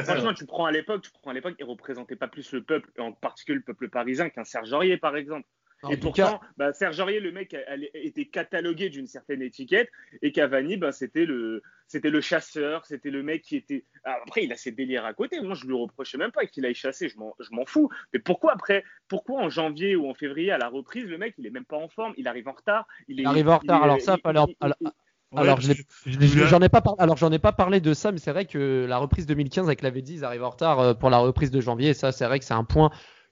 franchement, 0.04 0.34
tu 0.34 0.46
prends 0.46 0.64
à 0.66 0.72
l'époque, 0.72 1.02
tu 1.02 1.10
prends 1.12 1.30
à 1.30 1.34
l'époque, 1.34 1.54
il 1.58 1.64
représentait 1.64 2.16
pas 2.16 2.28
plus 2.28 2.52
le 2.52 2.62
peuple, 2.62 2.88
en 2.98 3.12
particulier 3.12 3.56
le 3.58 3.64
peuple 3.64 3.88
parisien, 3.88 4.28
qu'un 4.30 4.44
Serge 4.44 4.72
Aurier, 4.72 4.96
par 4.96 5.16
exemple. 5.16 5.46
Et 5.88 5.96
pourtant, 5.96 6.38
cas, 6.38 6.40
bah, 6.58 6.72
Serge 6.72 7.00
Aurier, 7.00 7.20
le 7.20 7.32
mec, 7.32 7.56
été 7.94 8.26
catalogué 8.26 8.90
d'une 8.90 9.06
certaine 9.06 9.40
étiquette, 9.40 9.88
et 10.20 10.30
Cavani, 10.32 10.76
bah, 10.76 10.92
c'était 10.92 11.24
le, 11.24 11.62
c'était 11.86 12.10
le 12.10 12.20
chasseur, 12.20 12.84
c'était 12.84 13.10
le 13.10 13.22
mec 13.22 13.42
qui 13.42 13.56
était. 13.56 13.84
Alors, 14.04 14.18
après, 14.26 14.44
il 14.44 14.52
a 14.52 14.56
ses 14.56 14.72
délires 14.72 15.04
à 15.06 15.14
côté. 15.14 15.40
Moi, 15.40 15.54
je 15.54 15.66
lui 15.66 15.74
reprochais 15.74 16.18
même 16.18 16.32
pas 16.32 16.44
qu'il 16.46 16.66
aille 16.66 16.74
chasser. 16.74 17.08
Je 17.08 17.16
m'en, 17.18 17.34
je 17.40 17.48
m'en 17.52 17.64
fous. 17.64 17.88
Mais 18.12 18.18
pourquoi 18.18 18.52
après, 18.52 18.84
pourquoi 19.08 19.40
en 19.40 19.48
janvier 19.48 19.96
ou 19.96 20.08
en 20.08 20.14
février 20.14 20.50
à 20.52 20.58
la 20.58 20.68
reprise, 20.68 21.06
le 21.06 21.16
mec, 21.18 21.34
il 21.38 21.46
est 21.46 21.50
même 21.50 21.64
pas 21.64 21.78
en 21.78 21.88
forme, 21.88 22.12
il 22.18 22.28
arrive 22.28 22.48
en 22.48 22.52
retard. 22.52 22.86
Il, 23.08 23.18
est- 23.18 23.22
Il 23.22 23.26
arrive 23.26 23.48
en 23.48 23.58
retard, 23.58 23.80
est- 23.80 23.84
alors 23.84 24.00
ça, 24.00 24.16
il- 24.18 24.20
fallait 24.20 24.38
en- 24.38 24.46
il- 24.48 24.56
alors- 24.60 24.76
il- 24.80 24.90
Alors, 25.36 25.60
je 25.60 25.72
je 25.72 25.82
que- 25.82 26.18
l'ai- 26.18 26.26
Julien- 26.26 26.46
j'en 26.46 26.60
ai 26.60 26.68
pas 26.68 26.80
par- 26.80 26.96
alors 26.98 27.16
j'en 27.16 27.30
ai 27.30 27.38
pas 27.38 27.52
parlé 27.52 27.80
de 27.80 27.94
ça, 27.94 28.10
mais 28.10 28.18
c'est 28.18 28.32
vrai 28.32 28.46
que 28.46 28.84
la 28.88 28.98
reprise 28.98 29.26
2015 29.26 29.66
avec 29.66 29.80
l'avait 29.82 30.02
dit, 30.02 30.14
ils 30.14 30.24
arrivent 30.24 30.42
en 30.42 30.50
retard 30.50 30.80
euh, 30.80 30.92
pour 30.94 31.08
la 31.08 31.18
reprise 31.18 31.52
de 31.52 31.60
janvier. 31.60 31.90
Et 31.90 31.94
ça, 31.94 32.10
c'est 32.10 32.24
vrai 32.26 32.38
que 32.40 32.44
c'est 32.44 32.52
un 32.54 32.64
point 32.64 32.90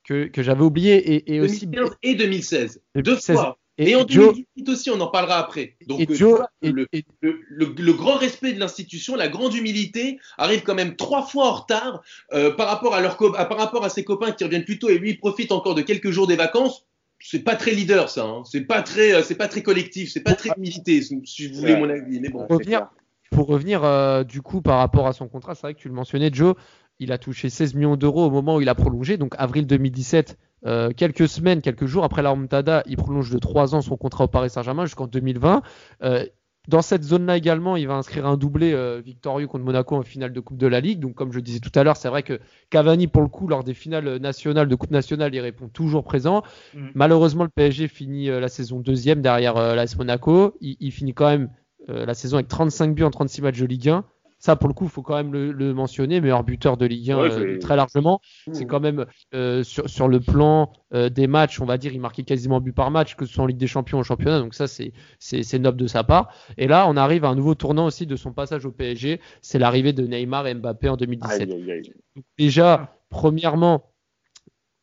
que, 0.09 0.25
que 0.29 0.43
j'avais 0.43 0.63
oublié 0.63 0.97
et, 0.97 1.35
et 1.35 1.41
aussi 1.41 1.67
2015 1.67 1.97
et 2.03 2.15
2016. 2.15 2.81
Deux 2.97 3.03
2016. 3.03 3.37
fois. 3.37 3.59
et 3.77 3.91
Et 3.91 3.95
en 3.97 4.01
Joe- 4.09 4.33
2018 4.57 4.69
aussi, 4.71 4.91
on 4.91 5.01
en 5.01 5.09
parlera 5.09 5.39
après. 5.39 5.77
Donc, 5.87 6.01
et 6.01 6.07
euh, 6.11 6.15
Joe- 6.15 6.41
le, 6.63 6.87
et- 6.93 7.05
le, 7.21 7.41
le- 7.49 7.75
le 7.79 7.93
grand 7.93 8.17
respect 8.17 8.53
de 8.55 8.59
l'institution, 8.61 9.15
la 9.17 9.29
grande 9.29 9.55
humilité, 9.55 10.19
arrive 10.39 10.63
quand 10.63 10.75
même 10.75 10.97
trois 10.97 11.23
fois 11.23 11.47
en 11.49 11.53
retard 11.53 12.03
euh, 12.33 12.51
par, 12.53 12.69
rapport 12.69 12.95
à 12.95 13.01
leur 13.01 13.17
co- 13.17 13.35
à- 13.37 13.45
par 13.45 13.59
rapport 13.59 13.85
à 13.85 13.89
ses 13.91 14.03
copains 14.05 14.33
qui 14.33 14.45
reviennent 14.45 14.65
plus 14.65 14.79
tôt 14.79 14.89
et 14.89 14.99
lui 14.99 15.15
profite 15.15 15.53
encore 15.53 15.75
de 15.75 15.83
quelques 15.83 16.11
jours 16.11 16.27
des 16.27 16.37
vacances. 16.37 16.87
C'est 17.21 17.41
pas 17.43 17.57
très 17.57 17.73
leader 17.73 18.09
ça, 18.09 18.25
hein. 18.25 18.45
c'est 18.45 18.61
pas 18.63 18.81
très, 18.81 19.13
euh, 19.13 19.23
c'est 19.23 19.35
pas 19.35 19.49
très 19.49 19.63
collectif, 19.63 20.11
c'est 20.13 20.23
pas 20.23 20.35
très 20.35 20.51
humilité, 20.57 21.03
si 21.03 21.49
vous 21.49 21.61
voulez 21.61 21.77
mon 21.77 21.91
avis. 21.91 22.21
Mais 22.21 22.29
bon. 22.29 22.47
c'est 22.49 22.55
revenir- 22.55 22.89
pour 23.33 23.47
revenir 23.49 23.85
euh, 23.85 24.23
du 24.25 24.41
coup 24.41 24.63
par 24.63 24.79
rapport 24.79 25.07
à 25.09 25.13
son 25.13 25.29
contrat, 25.29 25.55
c'est 25.55 25.63
vrai 25.63 25.75
que 25.75 25.81
tu 25.81 25.89
le 25.89 25.95
mentionnais, 25.95 26.31
Joe, 26.33 26.55
il 27.01 27.13
a 27.13 27.19
touché 27.19 27.51
16 27.51 27.75
millions 27.75 27.97
d'euros 27.97 28.27
au 28.27 28.31
moment 28.31 28.57
où 28.57 28.61
il 28.61 28.69
a 28.69 28.75
prolongé, 28.75 29.17
donc 29.17 29.35
avril 29.39 29.67
2017, 29.67 30.37
euh, 30.67 30.91
quelques 30.97 31.29
semaines, 31.29 31.63
quelques 31.63 31.87
jours 31.87 32.05
après 32.05 32.23
la 32.23 32.31
remontada, 32.31 32.83
il 32.87 32.97
prolonge 32.97 33.31
de 33.31 33.39
3 33.39 33.75
ans 33.75 33.81
son 33.81 33.97
contrat 33.97 34.25
au 34.25 34.29
Paris 34.29 34.51
Saint-Germain 34.51 34.87
jusqu'en 34.87 35.07
2020. 35.07 35.63
Euh, 36.03 36.25
dans 36.67 36.83
cette 36.83 37.03
zone-là 37.03 37.39
également, 37.39 37.77
il 37.77 37.89
va 37.89 37.95
inscrire 37.95 38.27
un 38.27 38.37
doublé 38.37 38.73
euh, 38.75 39.01
victorieux 39.03 39.47
contre 39.47 39.65
Monaco 39.65 39.97
en 39.97 40.03
finale 40.03 40.35
de 40.35 40.41
Coupe 40.41 40.59
de 40.59 40.67
la 40.67 40.81
Ligue. 40.81 41.01
Donc, 41.01 41.15
comme 41.15 41.33
je 41.33 41.41
disais 41.41 41.61
tout 41.61 41.71
à 41.75 41.83
l'heure, 41.83 41.97
c'est 41.97 42.11
vrai 42.11 42.23
que 42.23 42.41
Cavani, 42.69 43.07
pour 43.07 43.23
le 43.23 43.29
coup, 43.29 43.47
lors 43.47 43.65
des 43.65 43.73
finales 43.73 44.17
nationales 44.17 44.69
de 44.69 44.75
Coupe 44.75 44.91
nationale, 44.91 45.35
il 45.35 45.41
répond 45.41 45.69
toujours 45.69 46.05
présent. 46.05 46.43
Mhm. 46.75 46.91
Malheureusement, 46.95 47.45
le 47.45 47.51
PSG 47.51 47.89
finit 47.89 48.27
la 48.27 48.49
saison 48.49 48.81
deuxième 48.81 49.23
derrière 49.23 49.55
l'AS 49.55 49.97
Monaco. 49.97 50.57
Il, 50.61 50.77
il 50.81 50.93
finit 50.93 51.15
quand 51.15 51.29
même 51.29 51.49
la 51.87 52.13
saison 52.13 52.37
avec 52.37 52.49
35 52.49 52.95
buts 52.95 53.05
en 53.05 53.11
36 53.11 53.41
matchs 53.41 53.61
de 53.61 53.67
Ligue 53.67 53.89
1. 53.89 54.05
Ça, 54.39 54.55
pour 54.55 54.69
le 54.69 54.75
coup, 54.75 54.85
il 54.85 54.91
faut 54.91 55.03
quand 55.03 55.17
même 55.17 55.33
le, 55.33 55.51
le 55.51 55.75
mentionner, 55.75 56.21
meilleur 56.21 56.45
buteur 56.45 56.77
de 56.77 56.87
Ligue 56.87 57.11
1 57.11 57.19
Ouais, 57.19 57.33
euh, 57.33 57.59
très 57.59 57.75
largement. 57.75 58.21
Mmh. 58.47 58.55
C'est 58.55 58.67
quand 58.67 58.79
même 58.79 59.05
euh, 59.35 59.65
sur, 59.65 59.89
sur 59.89 60.07
le 60.07 60.21
plan 60.21 60.73
euh, 60.95 61.09
des 61.09 61.27
matchs, 61.27 61.61
on 61.61 61.65
va 61.65 61.77
dire, 61.77 61.93
il 61.93 62.01
marquait 62.01 62.23
quasiment 62.23 62.59
un 62.59 62.61
but 62.61 62.73
par 62.73 62.91
match, 62.91 63.17
que 63.17 63.27
ce 63.27 63.33
soit 63.35 63.43
en 63.43 63.47
Ligue 63.47 63.59
des 63.59 63.67
Champions 63.67 63.99
ou 63.99 64.01
en 64.01 64.05
championnat. 64.05 64.39
Donc 64.39 64.55
ça, 64.55 64.67
c'est 64.69 65.59
noble 65.59 65.79
de 65.79 65.87
sa 65.89 66.05
part. 66.05 66.33
Et 66.57 66.69
là, 66.69 66.87
on 66.89 66.97
arrive 66.97 67.25
à 67.25 67.29
un 67.29 67.35
nouveau 67.35 67.55
tournant 67.57 67.87
aussi 67.87 68.07
de 68.07 68.15
son 68.15 68.33
passage 68.33 68.65
au 68.65 68.71
PSG. 68.71 69.21
C'est 69.43 69.59
l'arrivée 69.59 69.93
de 69.93 70.07
Neymar 70.07 70.47
et 70.47 70.55
Mbappé 70.55 70.89
en 70.89 70.97
2017. 70.97 71.43
Aïe, 71.43 71.53
aïe, 71.53 71.73
aïe. 71.73 71.93
Déjà, 72.39 72.97
premièrement, 73.11 73.91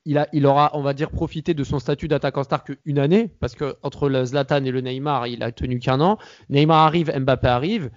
il, 0.05 0.17
a, 0.17 0.27
il 0.33 0.45
aura, 0.45 0.71
on 0.73 0.81
va 0.81 0.93
dire, 0.93 1.09
profité 1.09 1.53
de 1.53 1.63
son 1.63 1.79
statut 1.79 2.07
d'attaquant 2.07 2.43
star 2.43 2.63
qu'une 2.63 2.99
année, 2.99 3.29
parce 3.39 3.55
que 3.55 3.75
entre 3.81 4.07
le 4.09 4.23
Zlatan 4.25 4.63
et 4.63 4.71
le 4.71 4.81
Neymar, 4.81 5.27
il 5.27 5.43
a 5.43 5.51
tenu 5.51 5.79
qu'un 5.79 5.99
an. 6.01 6.17
Neymar 6.49 6.85
arrive, 6.85 7.11
Mbappé 7.17 7.47
arrive, 7.47 7.89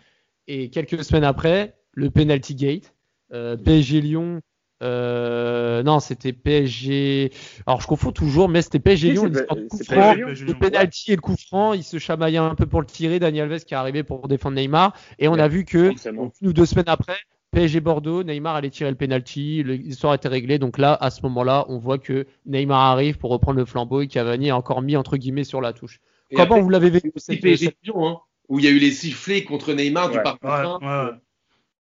et 0.48 0.70
quelques 0.70 1.04
semaines 1.04 1.24
après, 1.24 1.76
le 1.92 2.11
penalty 2.11 2.54
gate, 2.56 2.94
euh, 3.32 3.56
PSG 3.56 4.00
Lyon. 4.00 4.40
euh, 4.82 5.82
non, 5.82 6.00
c'était 6.00 6.32
PSG. 6.32 7.32
Alors 7.66 7.80
je 7.80 7.87
confonds 7.87 8.12
toujours, 8.12 8.48
mais 8.48 8.62
c'était 8.62 8.78
PSG 8.80 9.11
Lyon. 9.11 9.30
pas- 9.30 9.54
coup 9.68 9.78
franc. 9.78 10.14
Le 10.14 10.54
penalty 10.54 11.12
et 11.12 11.16
le 11.16 11.20
coup 11.22 11.37
franc, 11.37 11.72
il 11.74 11.82
se 11.84 11.98
chamaillait 11.98 12.38
un 12.38 12.54
peu 12.54 12.66
pour 12.66 12.80
le 12.80 12.87
tirer. 12.87 13.18
Daniel 13.18 13.52
Alves 13.52 13.64
qui 13.64 13.74
est 13.74 13.76
arrivé 13.76 14.02
pour 14.04 14.28
défendre 14.28 14.56
Neymar, 14.56 14.94
et 15.18 15.28
on 15.28 15.34
Ouais, 15.34 15.40
a 15.40 15.48
vu 15.48 15.64
que 15.64 15.92
une 16.40 16.48
ou 16.48 16.52
deux 16.52 16.66
semaines 16.66 16.88
après, 16.88 17.16
PSG 17.50 17.80
Bordeaux, 17.80 18.22
Neymar 18.22 18.56
allait 18.56 18.70
tirer 18.70 18.90
le 18.90 18.96
penalty, 18.96 19.62
l'histoire 19.64 20.14
était 20.14 20.28
réglée. 20.28 20.58
Donc 20.58 20.78
là, 20.78 20.96
à 21.00 21.11
ce 21.11 21.22
moment-là, 21.22 21.64
on 21.68 21.78
voit 21.78 21.98
que 21.98 22.26
Neymar 22.46 22.80
arrive 22.92 23.18
pour 23.18 23.30
reprendre 23.30 23.58
le 23.58 23.64
flambeau 23.64 24.00
et 24.02 24.06
Cavani 24.08 24.48
est 24.48 24.52
encore 24.52 24.82
mis 24.82 24.96
entre 24.96 25.16
guillemets 25.16 25.44
sur 25.44 25.61
la 25.61 25.72
touche. 25.72 26.00
Et 26.30 26.37
Comment 26.37 26.40
après, 26.40 26.61
vous 26.61 26.70
l'avez 26.70 26.90
vécu 26.90 27.12
c'est 27.16 27.37
cette, 27.37 27.40
PSG 27.40 27.76
Lyon, 27.82 28.06
hein, 28.08 28.20
où 28.48 28.58
il 28.58 28.64
y 28.64 28.68
a 28.68 28.70
eu 28.70 28.78
les 28.78 28.90
sifflets 28.92 29.44
contre 29.44 29.72
Neymar 29.72 30.11
du. 30.11 30.20
Parc 30.20 30.42
des 30.42 30.48
Ouais. 30.48 31.12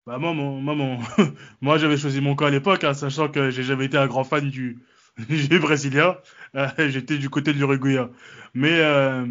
Bah 0.05 0.17
moi, 0.19 0.33
mon, 0.33 0.61
moi, 0.61 0.73
mon- 0.75 0.99
moi 1.61 1.77
j'avais 1.77 1.97
choisi 1.97 2.21
mon 2.21 2.35
camp 2.35 2.45
à 2.45 2.49
l'époque, 2.49 2.83
hein, 2.85 2.93
sachant 2.93 3.27
que 3.27 3.49
j'ai 3.49 3.63
jamais 3.63 3.85
été 3.85 3.97
un 3.97 4.07
grand 4.07 4.23
fan 4.23 4.49
du, 4.49 4.79
du 5.29 5.59
Brésilien. 5.59 6.15
Euh, 6.55 6.67
J'étais 6.89 7.17
du 7.17 7.29
côté 7.29 7.51
de 7.51 7.57
l'Uruguayen. 7.57 8.09
Mais 8.53 8.79
euh, 8.79 9.25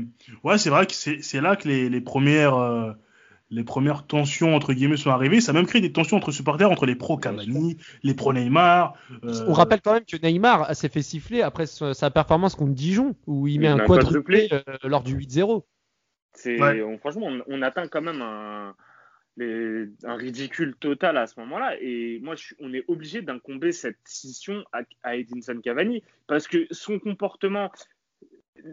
ouais, 0.44 0.58
c'est 0.58 0.68
vrai 0.70 0.86
que 0.86 0.92
c'est 0.92 1.40
là 1.40 1.56
que 1.56 1.66
les, 1.66 1.88
les 1.88 2.00
premières 2.02 2.56
euh, 2.56 2.92
les 3.48 3.64
premières 3.64 4.06
tensions 4.06 4.54
entre 4.54 4.74
guillemets 4.74 4.96
sont 4.98 5.10
arrivées. 5.10 5.40
Ça 5.40 5.52
a 5.52 5.54
même 5.54 5.66
créé 5.66 5.80
des 5.80 5.92
tensions 5.92 6.16
entre 6.18 6.30
supporters, 6.30 6.70
entre 6.70 6.84
les 6.84 6.94
pro 6.96 7.16
Cavani, 7.16 7.78
les 8.02 8.12
pro 8.14 8.32
Neymar. 8.34 8.94
euh, 9.24 9.44
On 9.48 9.52
rappelle 9.54 9.80
quand 9.80 9.94
même 9.94 10.04
que 10.04 10.16
Neymar 10.18 10.74
s'est 10.76 10.88
fait 10.90 11.00
siffler 11.02 11.40
après 11.42 11.66
sa 11.66 12.10
performance 12.10 12.54
contre 12.54 12.72
Dijon, 12.74 13.14
où 13.26 13.46
il 13.46 13.60
met 13.60 13.68
Il 13.68 13.70
un 13.70 13.78
quadruplé 13.78 14.48
quadruplé. 14.48 14.72
euh, 14.84 14.88
lors 14.88 15.02
du 15.04 15.14
8-0. 15.16 15.64
C'est, 16.36 16.60
Ouais. 16.60 16.82
on- 16.82 16.98
franchement, 16.98 17.26
on, 17.26 17.42
on 17.48 17.62
atteint 17.62 17.88
quand 17.88 18.02
même 18.02 18.22
un, 18.22 18.74
les- 19.36 19.88
un 20.04 20.14
ridicule 20.16 20.76
total 20.76 21.16
à 21.16 21.26
ce 21.26 21.38
moment-là. 21.40 21.76
Et 21.80 22.20
moi, 22.20 22.34
je 22.36 22.54
on 22.60 22.72
est 22.72 22.84
obligé 22.88 23.22
d'incomber 23.22 23.72
cette 23.72 23.98
scission 24.04 24.64
à, 24.72 24.82
à 25.02 25.16
Edinson 25.16 25.60
Cavani 25.60 26.02
parce 26.26 26.46
que 26.46 26.66
son 26.70 26.98
comportement, 26.98 27.72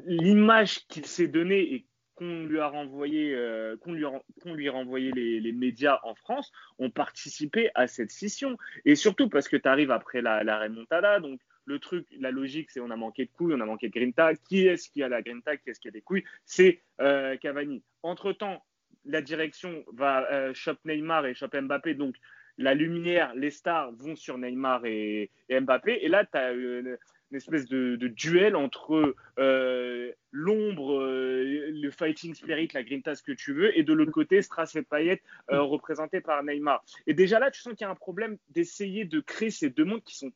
l'image 0.06 0.86
qu'il 0.88 1.06
s'est 1.06 1.28
donnée 1.28 1.74
et 1.74 1.86
qu'on 2.16 2.46
lui 2.46 2.60
a 2.60 2.68
renvoyé, 2.68 3.34
euh, 3.34 3.76
qu'on 3.78 3.94
lui, 3.94 4.06
qu'on 4.42 4.54
lui 4.54 4.70
a 4.70 4.72
renvoyé 4.72 5.12
les, 5.12 5.40
les 5.40 5.52
médias 5.52 6.00
en 6.04 6.14
France, 6.16 6.52
ont 6.78 6.92
participé 6.92 7.72
à 7.76 7.88
cette 7.88 8.12
scission. 8.12 8.58
Et 8.86 8.96
surtout 8.96 9.30
parce 9.30 9.48
que 9.48 9.58
tu 9.58 9.68
arrives 9.68 9.92
après 9.92 10.22
la, 10.22 10.44
la 10.44 10.60
remontada, 10.60 11.20
donc 11.20 11.40
le 11.66 11.80
truc, 11.80 12.06
la 12.20 12.32
logique, 12.32 12.72
c'est 12.72 12.80
on 12.80 12.90
a 12.90 12.96
manqué 12.96 13.26
de 13.26 13.32
couilles, 13.32 13.54
on 13.54 13.62
a 13.62 13.66
manqué 13.66 13.88
de 13.90 13.94
grinta. 13.94 14.36
Qui 14.36 14.68
est-ce 14.68 14.90
qui 14.90 15.04
a 15.04 15.10
la 15.10 15.22
grinta? 15.22 15.58
Qui 15.58 15.70
est-ce 15.70 15.80
qui 15.80 15.88
a 15.88 15.92
des 15.92 16.02
couilles? 16.02 16.24
C'est 16.46 16.82
euh, 17.02 17.38
Cavani. 17.38 17.84
Entre-temps, 18.04 18.64
la 19.06 19.22
direction 19.22 19.84
va 19.94 20.30
euh, 20.32 20.54
shop 20.54 20.76
Neymar 20.86 21.26
et 21.26 21.34
shop 21.34 21.50
Mbappé. 21.54 21.94
Donc, 21.94 22.16
la 22.58 22.74
lumière, 22.74 23.34
les 23.36 23.52
stars 23.52 23.92
vont 23.94 24.16
sur 24.16 24.38
Neymar 24.38 24.86
et, 24.86 25.32
Mbappé. 25.50 26.00
Et 26.02 26.08
là, 26.08 26.26
tu 26.26 26.38
as 26.38 26.52
une, 26.52 26.98
une 27.34 27.38
espèce 27.38 27.66
de, 27.66 27.96
duel 27.96 28.56
entre 28.56 29.16
euh, 29.40 30.12
l'ombre, 30.32 31.00
euh, 31.00 31.72
le 31.72 31.90
fighting 31.90 32.36
spirit, 32.36 32.70
la 32.76 32.84
grinta, 32.84 33.16
ce 33.16 33.24
que 33.24 33.32
tu 33.32 33.54
veux, 33.54 33.76
et 33.76 33.82
de 33.82 33.92
l'autre 33.92 34.12
côté, 34.12 34.44
Strass 34.44 34.76
et 34.76 34.84
Payet, 34.84 35.20
euh, 35.52 35.62
représentés 35.62 36.22
par 36.22 36.44
Neymar. 36.44 36.86
Et 37.08 37.16
déjà 37.16 37.40
là, 37.40 37.50
tu 37.50 37.60
sens 37.60 37.74
qu'il 37.74 37.86
y 37.86 37.88
a 37.88 37.90
un 37.90 37.96
problème 37.96 38.38
d'essayer 38.50 39.06
de 39.06 39.20
créer 39.20 39.50
ces 39.50 39.72
deux 39.72 39.84
mondes 39.84 40.04
qui 40.04 40.16
sont. 40.16 40.32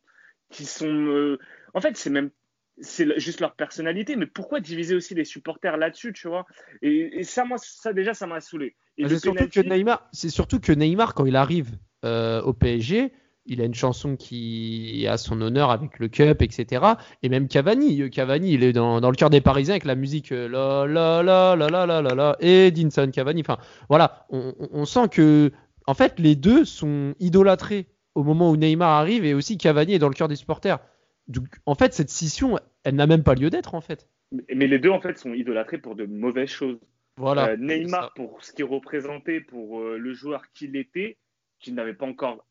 Qui 0.49 0.65
sont 0.65 0.87
euh, 0.87 1.37
en 1.73 1.81
fait, 1.81 1.97
c'est 1.97 2.09
même 2.09 2.31
c'est 2.79 3.19
juste 3.19 3.41
leur 3.41 3.55
personnalité, 3.55 4.15
mais 4.15 4.27
pourquoi 4.27 4.59
diviser 4.59 4.95
aussi 4.95 5.15
les 5.15 5.25
supporters 5.25 5.77
là-dessus, 5.77 6.13
tu 6.13 6.27
vois? 6.27 6.45
Et, 6.81 7.19
et 7.19 7.23
ça, 7.23 7.43
moi, 7.43 7.57
ça 7.57 7.91
déjà, 7.91 8.13
ça 8.13 8.27
m'a 8.27 8.39
saoulé. 8.39 8.75
Le 8.97 9.09
C'est 9.09 9.19
surtout, 9.19 9.43
penalty- 9.43 9.63
que 9.63 9.67
Neymar, 9.67 10.07
c'est 10.11 10.29
surtout 10.29 10.59
que 10.59 10.71
Neymar, 10.71 11.13
quand 11.13 11.25
il 11.25 11.35
arrive 11.35 11.77
euh, 12.05 12.41
au 12.43 12.53
PSG, 12.53 13.11
il 13.45 13.61
a 13.61 13.65
une 13.65 13.73
chanson 13.73 14.15
qui 14.15 15.03
est 15.03 15.07
à 15.07 15.17
son 15.17 15.41
honneur 15.41 15.71
avec 15.71 15.99
le 15.99 16.07
Cup, 16.07 16.41
etc. 16.41 16.97
Et 17.23 17.29
même 17.29 17.47
Cavani, 17.47 18.01
euh, 18.01 18.09
Cavani, 18.09 18.53
il 18.53 18.63
est 18.63 18.73
dans, 18.73 19.01
dans 19.01 19.09
le 19.09 19.15
cœur 19.15 19.29
des 19.29 19.41
Parisiens 19.41 19.73
avec 19.73 19.85
la 19.85 19.95
musique 19.95 20.29
la 20.31 20.85
la 20.85 21.23
la 21.23 21.55
la 21.55 21.69
la 21.69 21.85
la 21.85 22.01
la 22.01 22.15
la 22.15 22.37
et 22.39 22.71
Dinson 22.71 23.09
Cavani. 23.11 23.41
Enfin, 23.41 23.57
voilà, 23.89 24.27
on 24.29 24.85
sent 24.85 25.09
que 25.11 25.51
en 25.85 25.93
fait 25.93 26.19
les 26.19 26.35
deux 26.35 26.65
sont 26.65 27.15
idolâtrés 27.19 27.87
au 28.17 28.23
moment 28.23 28.49
où 28.49 28.57
Neymar 28.57 28.89
arrive 28.89 29.25
et 29.25 29.35
aussi 29.35 29.57
Cavani 29.59 29.93
est 29.93 29.99
dans 29.99 30.09
le 30.09 30.15
cœur 30.15 30.27
des 30.27 30.35
supporters. 30.35 30.79
Donc, 31.27 31.45
en 31.67 31.75
fait, 31.75 31.93
cette 31.93 32.09
scission, 32.09 32.57
elle 32.83 32.95
n'a 32.95 33.05
même 33.05 33.23
pas 33.23 33.35
lieu 33.35 33.51
d'être 33.51 33.75
en 33.75 33.81
fait. 33.81 34.09
Mais 34.31 34.65
les 34.65 34.79
deux, 34.79 34.89
en 34.89 34.99
fait, 34.99 35.17
sont 35.19 35.33
idolâtrés 35.35 35.77
pour 35.77 35.95
de 35.95 36.05
mauvaises 36.05 36.49
choses. 36.49 36.79
Voilà. 37.17 37.49
Euh, 37.49 37.57
Neymar 37.57 38.05
Ça. 38.05 38.11
pour 38.15 38.43
ce 38.43 38.51
qu'il 38.53 38.65
représentait 38.65 39.39
pour 39.39 39.79
euh, 39.81 39.97
le 39.97 40.13
joueur 40.13 40.51
qu'il 40.53 40.75
était, 40.75 41.17
qui 41.59 41.71
n'avait 41.73 41.93
pas 41.93 42.07
encore, 42.07 42.45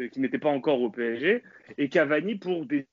euh, 0.00 0.08
qui 0.08 0.20
n'était 0.20 0.38
pas 0.38 0.50
encore 0.50 0.82
au 0.82 0.90
PSG, 0.90 1.42
et 1.78 1.88
Cavani 1.88 2.34
pour 2.34 2.66
des- 2.66 2.86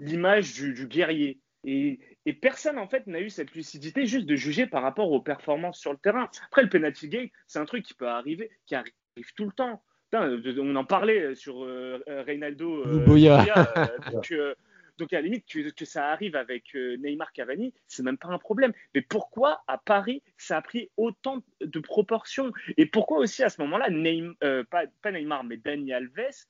l'image 0.00 0.52
du, 0.54 0.74
du 0.74 0.86
guerrier. 0.88 1.40
Et, 1.64 1.98
et 2.26 2.32
personne 2.32 2.78
en 2.78 2.88
fait 2.88 3.06
n'a 3.06 3.20
eu 3.20 3.30
cette 3.30 3.52
lucidité 3.54 4.06
juste 4.06 4.26
de 4.26 4.36
juger 4.36 4.66
par 4.66 4.82
rapport 4.82 5.10
aux 5.12 5.20
performances 5.20 5.78
sur 5.78 5.92
le 5.92 5.98
terrain. 5.98 6.28
Après 6.46 6.62
le 6.62 6.68
penalty 6.68 7.08
gate, 7.08 7.30
c'est 7.46 7.58
un 7.60 7.64
truc 7.66 7.84
qui 7.84 7.94
peut 7.94 8.08
arriver, 8.08 8.50
qui 8.66 8.74
arrive 8.74 8.92
tout 9.36 9.44
le 9.44 9.52
temps. 9.52 9.82
Putain, 10.20 10.50
euh, 10.52 10.60
on 10.62 10.76
en 10.76 10.84
parlait 10.84 11.34
sur 11.34 11.64
euh, 11.64 12.02
Reynaldo. 12.26 12.82
euh. 12.84 12.92
Louboya, 12.92 13.38
euh, 13.76 13.86
donc, 14.12 14.32
euh, 14.32 14.54
donc 14.98 15.12
à 15.12 15.16
la 15.16 15.22
limite 15.22 15.44
que, 15.46 15.70
que 15.70 15.84
ça 15.84 16.08
arrive 16.10 16.36
avec 16.36 16.74
euh, 16.74 16.96
Neymar 16.96 17.32
Cavani, 17.32 17.72
c'est 17.86 18.02
même 18.02 18.16
pas 18.18 18.28
un 18.28 18.38
problème. 18.38 18.72
Mais 18.94 19.02
pourquoi 19.02 19.62
à 19.68 19.78
Paris 19.78 20.22
ça 20.38 20.56
a 20.58 20.62
pris 20.62 20.90
autant 20.96 21.42
de 21.60 21.78
proportions? 21.80 22.52
Et 22.76 22.86
pourquoi 22.86 23.18
aussi 23.18 23.42
à 23.42 23.50
ce 23.50 23.60
moment-là, 23.62 23.90
Neym- 23.90 24.34
euh, 24.42 24.64
pas, 24.64 24.84
pas 25.02 25.12
Neymar 25.12 25.44
mais 25.44 25.56
Dani 25.58 25.92
Alves 25.92 26.46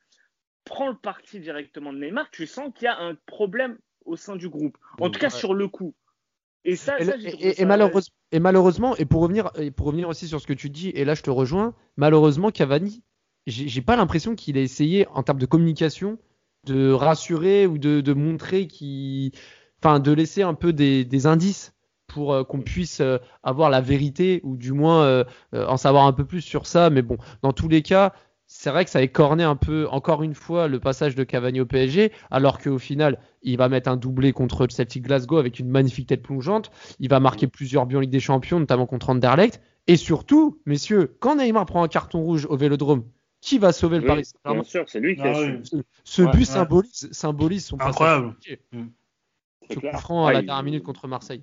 prend 0.64 0.88
le 0.88 0.96
parti 0.96 1.40
directement 1.40 1.92
de 1.92 1.98
Neymar? 1.98 2.30
Tu 2.30 2.46
sens 2.46 2.72
qu'il 2.74 2.84
y 2.84 2.88
a 2.88 2.98
un 2.98 3.16
problème 3.26 3.78
au 4.04 4.16
sein 4.16 4.36
du 4.36 4.48
groupe. 4.48 4.76
En 5.00 5.10
tout 5.10 5.18
cas 5.18 5.26
Ouais. 5.26 5.32
sur 5.32 5.54
le 5.54 5.66
coup. 5.68 5.94
Et 6.64 6.74
ça, 6.76 6.98
Et, 6.98 7.04
ça, 7.04 7.16
et- 7.16 7.30
trouvé 7.30 7.48
et 7.48 7.52
ça- 7.54 7.64
malheureuse- 7.64 8.10
et 8.32 8.40
malheureusement, 8.40 8.96
et 8.96 9.04
pour 9.04 9.22
revenir, 9.22 9.50
et 9.56 9.70
pour 9.70 9.86
revenir 9.86 10.08
aussi 10.08 10.26
sur 10.26 10.40
ce 10.40 10.46
que 10.48 10.52
tu 10.52 10.68
dis, 10.68 10.88
et 10.90 11.04
là 11.04 11.14
je 11.14 11.22
te 11.22 11.30
rejoins, 11.30 11.74
malheureusement 11.96 12.50
Cavani, 12.50 13.04
j'ai 13.46 13.82
pas 13.82 13.96
l'impression 13.96 14.34
qu'il 14.34 14.56
ait 14.56 14.62
essayé 14.62 15.06
en 15.14 15.22
termes 15.22 15.38
de 15.38 15.46
communication 15.46 16.18
de 16.66 16.90
rassurer 16.92 17.66
ou 17.66 17.78
de, 17.78 18.12
montrer 18.12 18.66
qu'il, 18.66 19.32
enfin 19.80 20.00
de 20.00 20.12
laisser 20.12 20.42
un 20.42 20.54
peu 20.54 20.72
des, 20.72 21.26
indices 21.26 21.72
pour 22.06 22.34
euh, 22.34 22.44
qu'on 22.44 22.60
puisse 22.60 23.00
euh, 23.00 23.18
avoir 23.42 23.70
la 23.70 23.80
vérité 23.80 24.40
ou 24.44 24.56
du 24.56 24.72
moins 24.72 25.02
euh, 25.04 25.24
en 25.52 25.76
savoir 25.76 26.06
un 26.06 26.12
peu 26.12 26.24
plus 26.24 26.40
sur 26.40 26.66
ça. 26.66 26.90
Mais 26.90 27.02
bon, 27.02 27.16
dans 27.42 27.52
tous 27.52 27.68
les 27.68 27.82
cas, 27.82 28.12
c'est 28.46 28.70
vrai 28.70 28.84
que 28.84 28.90
ça 28.90 29.00
a 29.00 29.02
écorné 29.02 29.42
un 29.42 29.56
peu, 29.56 29.88
encore 29.90 30.22
une 30.22 30.34
fois, 30.34 30.68
le 30.68 30.78
passage 30.78 31.14
de 31.16 31.24
Cavani 31.24 31.60
au 31.60 31.66
PSG, 31.66 32.12
alors 32.30 32.58
qu'au 32.60 32.78
final, 32.78 33.18
il 33.42 33.56
va 33.58 33.68
mettre 33.68 33.90
un 33.90 33.96
doublé 33.96 34.32
contre 34.32 34.66
Celtic 34.70 35.02
Glasgow 35.02 35.38
avec 35.38 35.58
une 35.58 35.68
magnifique 35.68 36.08
tête 36.08 36.22
plongeante. 36.22 36.70
Il 37.00 37.08
va 37.08 37.18
marquer 37.18 37.48
plusieurs 37.48 37.86
buts 37.86 37.96
en 37.96 38.00
Ligue 38.00 38.10
des 38.10 38.20
Champions, 38.20 38.60
notamment 38.60 38.86
contre 38.86 39.10
Anderlecht. 39.10 39.60
Et 39.88 39.96
surtout, 39.96 40.60
messieurs, 40.64 41.16
quand 41.20 41.36
Neymar 41.36 41.66
prend 41.66 41.82
un 41.82 41.88
carton 41.88 42.22
rouge 42.22 42.46
au 42.48 42.56
Vélodrome, 42.56 43.04
qui 43.46 43.58
va 43.58 43.72
sauver 43.72 43.98
le 43.98 44.02
Oui, 44.02 44.08
Paris 44.08 44.24
bien 44.24 44.24
Saint-Germain 44.24 44.64
sûr, 44.64 44.88
c'est 44.88 45.00
lui 45.00 45.14
qui 45.14 45.22
Ah 45.22 45.30
a. 45.30 45.34
Ce 46.04 46.22
Ouais, 46.22 46.32
but 46.32 46.38
ouais. 46.40 46.44
symbolise, 46.44 47.08
symbolise 47.12 47.64
son 47.64 47.76
passage. 47.76 47.92
Incroyable. 47.92 48.34
C'est 48.42 48.60
Ce 49.74 49.78
coup 49.78 49.96
franc 49.98 50.26
à 50.26 50.32
la 50.32 50.42
dernière 50.42 50.64
minute 50.64 50.82
contre 50.82 51.06
Marseille. 51.06 51.42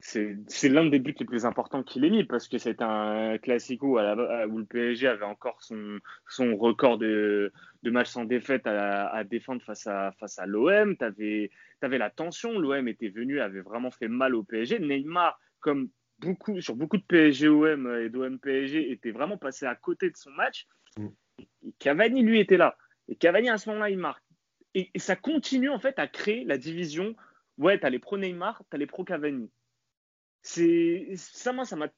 C'est 0.00 0.68
l'un 0.68 0.86
des 0.86 0.98
buts 0.98 1.14
les 1.18 1.26
plus 1.26 1.44
importants 1.46 1.82
qu'il 1.82 2.04
ait 2.04 2.10
mis 2.10 2.24
parce 2.24 2.48
que 2.48 2.58
c'est 2.58 2.80
un 2.80 3.38
classico 3.38 3.98
à 3.98 4.14
la- 4.14 4.46
où 4.46 4.58
le 4.58 4.64
PSG 4.64 5.08
avait 5.08 5.24
encore 5.24 5.62
son, 5.62 5.98
son 6.28 6.56
record 6.56 6.98
de, 6.98 7.52
de 7.82 7.90
matchs 7.90 8.10
sans 8.10 8.24
défaite 8.24 8.66
à, 8.66 9.08
à 9.08 9.24
défendre 9.24 9.62
face 9.62 9.86
à, 9.86 10.12
face 10.20 10.38
à 10.38 10.46
l'OM. 10.46 10.96
Tu 10.96 11.04
avais, 11.04 11.50
la 11.98 12.10
tension. 12.10 12.58
L'OM 12.58 12.88
était 12.88 13.08
venu, 13.08 13.40
avait 13.40 13.62
vraiment 13.62 13.90
fait 13.90 14.08
mal 14.08 14.34
au 14.34 14.42
PSG. 14.42 14.78
Neymar, 14.78 15.38
comme 15.60 15.88
beaucoup, 16.18 16.60
sur 16.60 16.76
beaucoup 16.76 16.98
de 16.98 17.02
PSG-OM 17.02 17.94
et 18.00 18.08
d'OM-PSG, 18.08 18.92
était 18.92 19.10
vraiment 19.10 19.38
passé 19.38 19.66
à 19.66 19.74
côté 19.74 20.10
de 20.10 20.16
son 20.16 20.30
match. 20.30 20.66
Et 21.38 21.72
Cavani, 21.78 22.22
lui, 22.22 22.40
était 22.40 22.56
là. 22.56 22.76
Et 23.08 23.16
Cavani, 23.16 23.48
à 23.48 23.58
ce 23.58 23.68
moment-là, 23.70 23.90
il 23.90 23.98
marque. 23.98 24.22
Et, 24.74 24.90
ça 24.96 25.16
continue 25.16 25.70
en 25.70 25.78
fait 25.78 25.98
à 25.98 26.06
créer 26.06 26.44
la 26.44 26.58
division. 26.58 27.14
Ouais, 27.58 27.78
t'as 27.78 27.90
les 27.90 27.98
pro 27.98 28.18
Neymar, 28.18 28.62
t'as 28.70 28.78
les 28.78 28.86
pro 28.86 29.04
Cavani 29.04 29.48
c'est 30.46 31.08
ça 31.16 31.52
moi 31.52 31.64
ça 31.64 31.74
m'a 31.74 31.88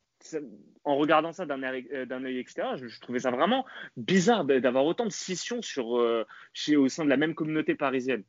en 0.85 0.97
regardant 0.97 1.33
ça 1.33 1.45
d'un 1.45 1.63
œil 1.63 1.87
euh, 1.93 2.41
extérieur 2.41 2.79
je, 2.79 3.01
trouvais 3.01 3.21
ça 3.21 3.31
vraiment 3.31 3.67
bizarre 3.97 4.45
d'avoir 4.47 4.87
autant 4.87 5.05
de 5.05 5.13
scissions 5.13 5.61
euh, 5.79 6.25
au 6.77 6.89
sein 6.89 7.05
de 7.05 7.11
la 7.11 7.19
même 7.19 7.35
communauté 7.35 7.75
parisienne 7.75 8.25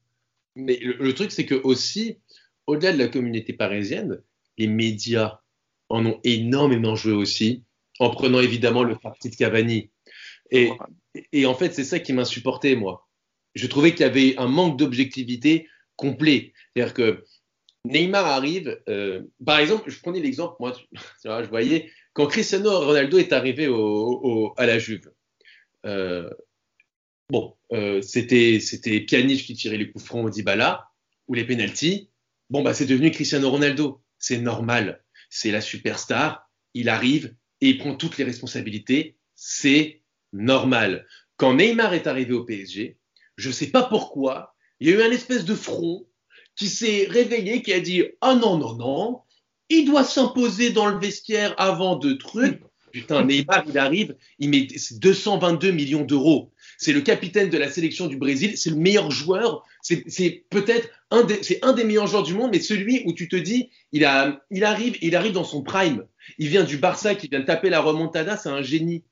Mais 0.55 0.77
le, 0.77 0.93
le 0.93 1.13
truc, 1.13 1.31
c'est 1.31 1.45
que 1.45 1.55
aussi, 1.55 2.19
au-delà 2.67 2.91
de 2.91 2.97
la 2.97 3.07
communauté 3.07 3.53
parisienne, 3.53 4.21
les 4.57 4.67
médias 4.67 5.39
en 5.87 6.05
ont 6.05 6.19
énormément 6.23 6.95
joué 6.95 7.13
aussi, 7.13 7.63
en 7.99 8.09
prenant 8.09 8.41
évidemment 8.41 8.83
le 8.83 8.95
parti 8.95 9.29
de 9.29 9.35
Cavani. 9.35 9.89
Et, 10.51 10.71
et 11.31 11.45
en 11.45 11.53
fait, 11.55 11.73
c'est 11.73 11.83
ça 11.83 11.99
qui 11.99 12.13
m'insupportait, 12.13 12.75
moi. 12.75 13.07
Je 13.55 13.67
trouvais 13.67 13.91
qu'il 13.91 14.01
y 14.01 14.09
avait 14.09 14.37
un 14.37 14.47
manque 14.47 14.77
d'objectivité 14.77 15.67
complet. 15.95 16.53
C'est-à-dire 16.75 16.93
que 16.93 17.23
Neymar 17.85 18.25
arrive, 18.25 18.79
euh, 18.89 19.23
par 19.45 19.59
exemple, 19.59 19.89
je 19.89 19.99
prenais 19.99 20.19
l'exemple, 20.19 20.55
moi, 20.59 20.73
je 21.23 21.49
voyais, 21.49 21.91
quand 22.13 22.27
Cristiano 22.27 22.79
Ronaldo 22.79 23.17
est 23.17 23.33
arrivé 23.33 23.67
au, 23.67 23.77
au- 23.77 24.53
à 24.57 24.65
la 24.65 24.79
Juve, 24.79 25.11
euh, 25.85 26.29
bon, 27.29 27.55
euh, 27.71 28.01
c'était 28.01 28.59
c'était 28.59 28.99
Pjanic 29.01 29.43
qui 29.45 29.55
tirait 29.55 29.77
les 29.77 29.91
coups 29.91 30.03
francs 30.05 30.25
au 30.25 30.29
Dybala 30.29 30.89
ou 31.27 31.33
les 31.33 31.45
pénalties. 31.45 32.09
Bon, 32.49 32.63
bah, 32.63 32.73
c'est 32.73 32.85
devenu 32.85 33.11
Cristiano 33.11 33.49
Ronaldo. 33.49 34.01
C'est 34.17 34.39
normal. 34.39 35.03
C'est 35.29 35.51
la 35.51 35.61
superstar. 35.61 36.49
Il 36.73 36.89
arrive 36.89 37.35
et 37.61 37.69
il 37.69 37.77
prend 37.77 37.95
toutes 37.95 38.17
les 38.17 38.23
responsabilités. 38.23 39.17
C'est 39.35 40.01
normal. 40.33 41.05
Quand 41.37 41.53
Neymar 41.53 41.93
est 41.93 42.07
arrivé 42.07 42.33
au 42.33 42.43
PSG, 42.43 42.97
je 43.37 43.51
sais 43.51 43.67
pas 43.67 43.83
pourquoi, 43.83 44.55
il 44.79 44.89
y 44.89 44.91
a 44.91 44.95
eu 44.97 45.01
un 45.01 45.11
espèce 45.11 45.45
de 45.45 45.55
front 45.55 46.05
qui 46.55 46.67
s'est 46.67 47.07
réveillé, 47.09 47.61
qui 47.61 47.73
a 47.73 47.79
dit 47.79 48.03
Ah 48.21 48.35
non, 48.35 48.57
non, 48.57 48.75
non, 48.75 49.21
il 49.69 49.85
doit 49.85 50.03
s'imposer 50.03 50.71
dans 50.71 50.87
le 50.87 50.99
vestiaire 50.99 51.53
avant 51.57 51.95
de 51.95 52.13
trucs. 52.13 52.61
Putain, 52.91 53.23
Neymar, 53.23 53.63
il 53.67 53.77
arrive, 53.77 54.15
il 54.39 54.49
met 54.49 54.67
c'est 54.75 54.99
222 54.99 55.71
millions 55.71 56.03
d'euros. 56.03 56.51
C'est 56.77 56.91
le 56.91 57.01
capitaine 57.01 57.49
de 57.49 57.57
la 57.57 57.69
sélection 57.69 58.07
du 58.07 58.17
Brésil, 58.17 58.57
c'est 58.57 58.71
le 58.71 58.77
meilleur 58.77 59.11
joueur, 59.11 59.63
c'est 59.81 60.45
peut-être 60.49 60.89
un 61.11 61.23
des, 61.23 61.39
un 61.61 61.73
des 61.73 61.83
meilleurs 61.83 62.07
joueurs 62.07 62.23
du 62.23 62.33
monde, 62.33 62.51
mais 62.51 62.59
celui 62.59 63.03
où 63.05 63.13
tu 63.13 63.27
te 63.27 63.35
dis, 63.35 63.69
il, 63.91 64.05
arrive, 64.05 64.97
il 65.01 65.15
arrive 65.15 65.33
dans 65.33 65.43
son 65.43 65.61
prime. 65.61 66.05
Il 66.37 66.47
vient 66.47 66.63
du 66.63 66.77
Barça, 66.77 67.15
qui 67.15 67.27
vient 67.27 67.39
de 67.39 67.45
taper 67.45 67.69
la 67.69 67.81
remontada, 67.81 68.37
c'est 68.37 68.49
un 68.49 68.61
génie. 68.61 69.03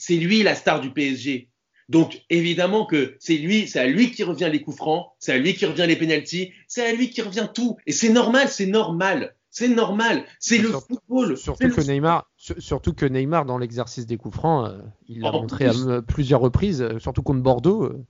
C'est 0.00 0.16
lui 0.16 0.42
la 0.42 0.54
star 0.54 0.80
du 0.80 0.90
PSG. 0.90 1.48
Donc 1.88 2.22
évidemment 2.30 2.84
que 2.86 3.16
c'est 3.18 3.36
lui, 3.36 3.66
c'est 3.66 3.80
à 3.80 3.86
lui 3.86 4.10
qui 4.10 4.22
revient 4.22 4.48
les 4.52 4.60
coups 4.60 4.76
francs, 4.76 5.06
c'est 5.18 5.32
à 5.32 5.38
lui 5.38 5.54
qui 5.54 5.64
revient 5.66 5.86
les 5.88 5.96
pénalties, 5.96 6.52
c'est 6.66 6.86
à 6.86 6.92
lui 6.92 7.10
qui 7.10 7.22
revient 7.22 7.48
tout. 7.52 7.76
Et 7.86 7.92
c'est 7.92 8.10
normal, 8.10 8.48
c'est 8.48 8.66
normal, 8.66 9.34
c'est 9.50 9.68
normal, 9.68 10.24
c'est 10.38 10.58
le 10.58 10.68
Surtout- 10.68 10.86
football. 11.08 11.36
Surtout 11.38 11.68
que 11.70 11.80
le 11.80 11.86
Neymar, 11.86 12.30
sur- 12.36 12.60
surtout 12.62 12.92
que 12.92 13.06
Neymar 13.06 13.46
dans 13.46 13.56
l'exercice 13.56 14.06
des 14.06 14.18
coups 14.18 14.36
francs, 14.36 14.68
euh, 14.70 14.82
il 15.08 15.20
l'a 15.20 15.32
montré 15.32 15.64
à 15.64 15.70
plus. 15.72 16.02
plusieurs 16.06 16.40
reprises, 16.40 16.82
euh, 16.82 16.98
surtout 16.98 17.22
contre 17.22 17.40
Bordeaux. 17.40 17.84
euh, 17.84 18.04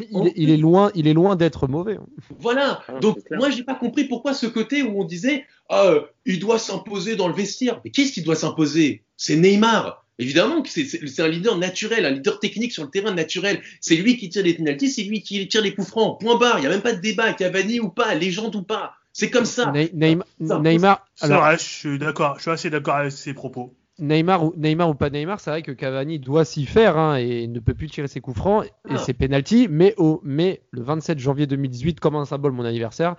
il, 0.00 0.28
est- 0.28 0.32
il 0.36 0.50
est 0.50 0.56
loin, 0.56 0.90
il 0.94 1.06
est 1.06 1.12
loin 1.12 1.36
d'être 1.36 1.68
mauvais. 1.68 1.98
Voilà. 2.38 2.80
Ah, 2.88 3.00
Donc 3.00 3.22
clair. 3.24 3.38
moi 3.38 3.50
j'ai 3.50 3.64
pas 3.64 3.74
compris 3.74 4.04
pourquoi 4.04 4.32
ce 4.32 4.46
côté 4.46 4.82
où 4.82 4.98
on 4.98 5.04
disait 5.04 5.44
ah, 5.68 5.84
euh, 5.88 6.00
il 6.24 6.38
doit 6.40 6.58
s'imposer 6.58 7.16
dans 7.16 7.28
le 7.28 7.34
vestiaire. 7.34 7.82
Mais 7.84 7.90
qu'est-ce 7.90 8.12
qui 8.12 8.22
doit 8.22 8.34
s'imposer? 8.36 9.04
C'est 9.18 9.36
Neymar. 9.36 10.06
Évidemment 10.20 10.62
que 10.62 10.68
c'est- 10.68 11.20
un 11.20 11.28
leader 11.28 11.56
naturel, 11.58 12.04
un 12.06 12.10
leader 12.10 12.38
technique 12.40 12.72
sur 12.72 12.84
le 12.84 12.90
terrain 12.90 13.12
naturel. 13.12 13.60
C'est 13.80 13.96
lui 13.96 14.16
qui 14.16 14.28
tire 14.28 14.42
les 14.44 14.54
pénalties, 14.54 14.90
c'est 14.90 15.02
lui 15.02 15.22
qui 15.22 15.48
tire 15.48 15.62
les 15.62 15.74
coups 15.74 15.88
francs. 15.88 16.20
Point 16.20 16.36
barre. 16.38 16.58
Il 16.58 16.64
y 16.64 16.66
a 16.66 16.70
même 16.70 16.82
pas 16.82 16.92
de 16.92 17.00
débat, 17.00 17.32
Cavani 17.32 17.80
ou 17.80 17.88
pas, 17.88 18.14
légende 18.14 18.54
ou 18.54 18.62
pas. 18.62 18.92
C'est 19.12 19.30
comme 19.30 19.44
ça. 19.44 19.72
Ney- 19.72 19.90
Neymar, 19.92 20.26
Ça, 20.46 20.58
Neymar, 20.60 21.04
alors, 21.20 21.40
vrai, 21.42 21.56
je 21.58 21.62
suis 21.64 21.98
d'accord, 21.98 22.36
je 22.36 22.42
suis 22.42 22.50
assez 22.52 22.70
d'accord 22.70 22.94
avec 22.96 23.10
ses 23.12 23.34
propos. 23.34 23.74
Neymar, 23.98 24.44
ou, 24.44 24.54
Neymar 24.56 24.88
ou 24.88 24.94
pas 24.94 25.10
Neymar, 25.10 25.40
c'est 25.40 25.50
vrai 25.50 25.62
que 25.62 25.72
Cavani 25.72 26.18
doit 26.18 26.44
s'y 26.44 26.64
faire 26.64 26.96
hein, 26.96 27.16
et 27.16 27.46
ne 27.48 27.58
peut 27.60 27.74
plus 27.74 27.88
tirer 27.88 28.08
ses 28.08 28.20
coups 28.20 28.36
francs 28.38 28.64
et 28.64 28.70
Ah. 28.94 28.98
ses 28.98 29.12
pénalties. 29.12 29.66
Mais, 29.68 29.94
au, 29.98 30.20
mais 30.24 30.62
le 30.70 30.82
27 30.82 31.18
janvier 31.18 31.46
2018, 31.46 31.98
comme 32.00 32.14
un 32.16 32.24
symbole, 32.24 32.52
mon 32.52 32.64
anniversaire, 32.64 33.16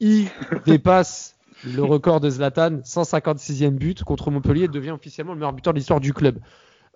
il 0.00 0.26
dépasse 0.66 1.35
le 1.64 1.82
record 1.82 2.20
de 2.20 2.28
Zlatan, 2.30 2.78
156e 2.84 3.70
but 3.70 4.04
contre 4.04 4.30
Montpellier 4.30 4.68
devient 4.68 4.90
officiellement 4.90 5.32
le 5.32 5.38
meilleur 5.38 5.52
buteur 5.52 5.72
de 5.72 5.78
l'histoire 5.78 6.00
du 6.00 6.12
club. 6.12 6.38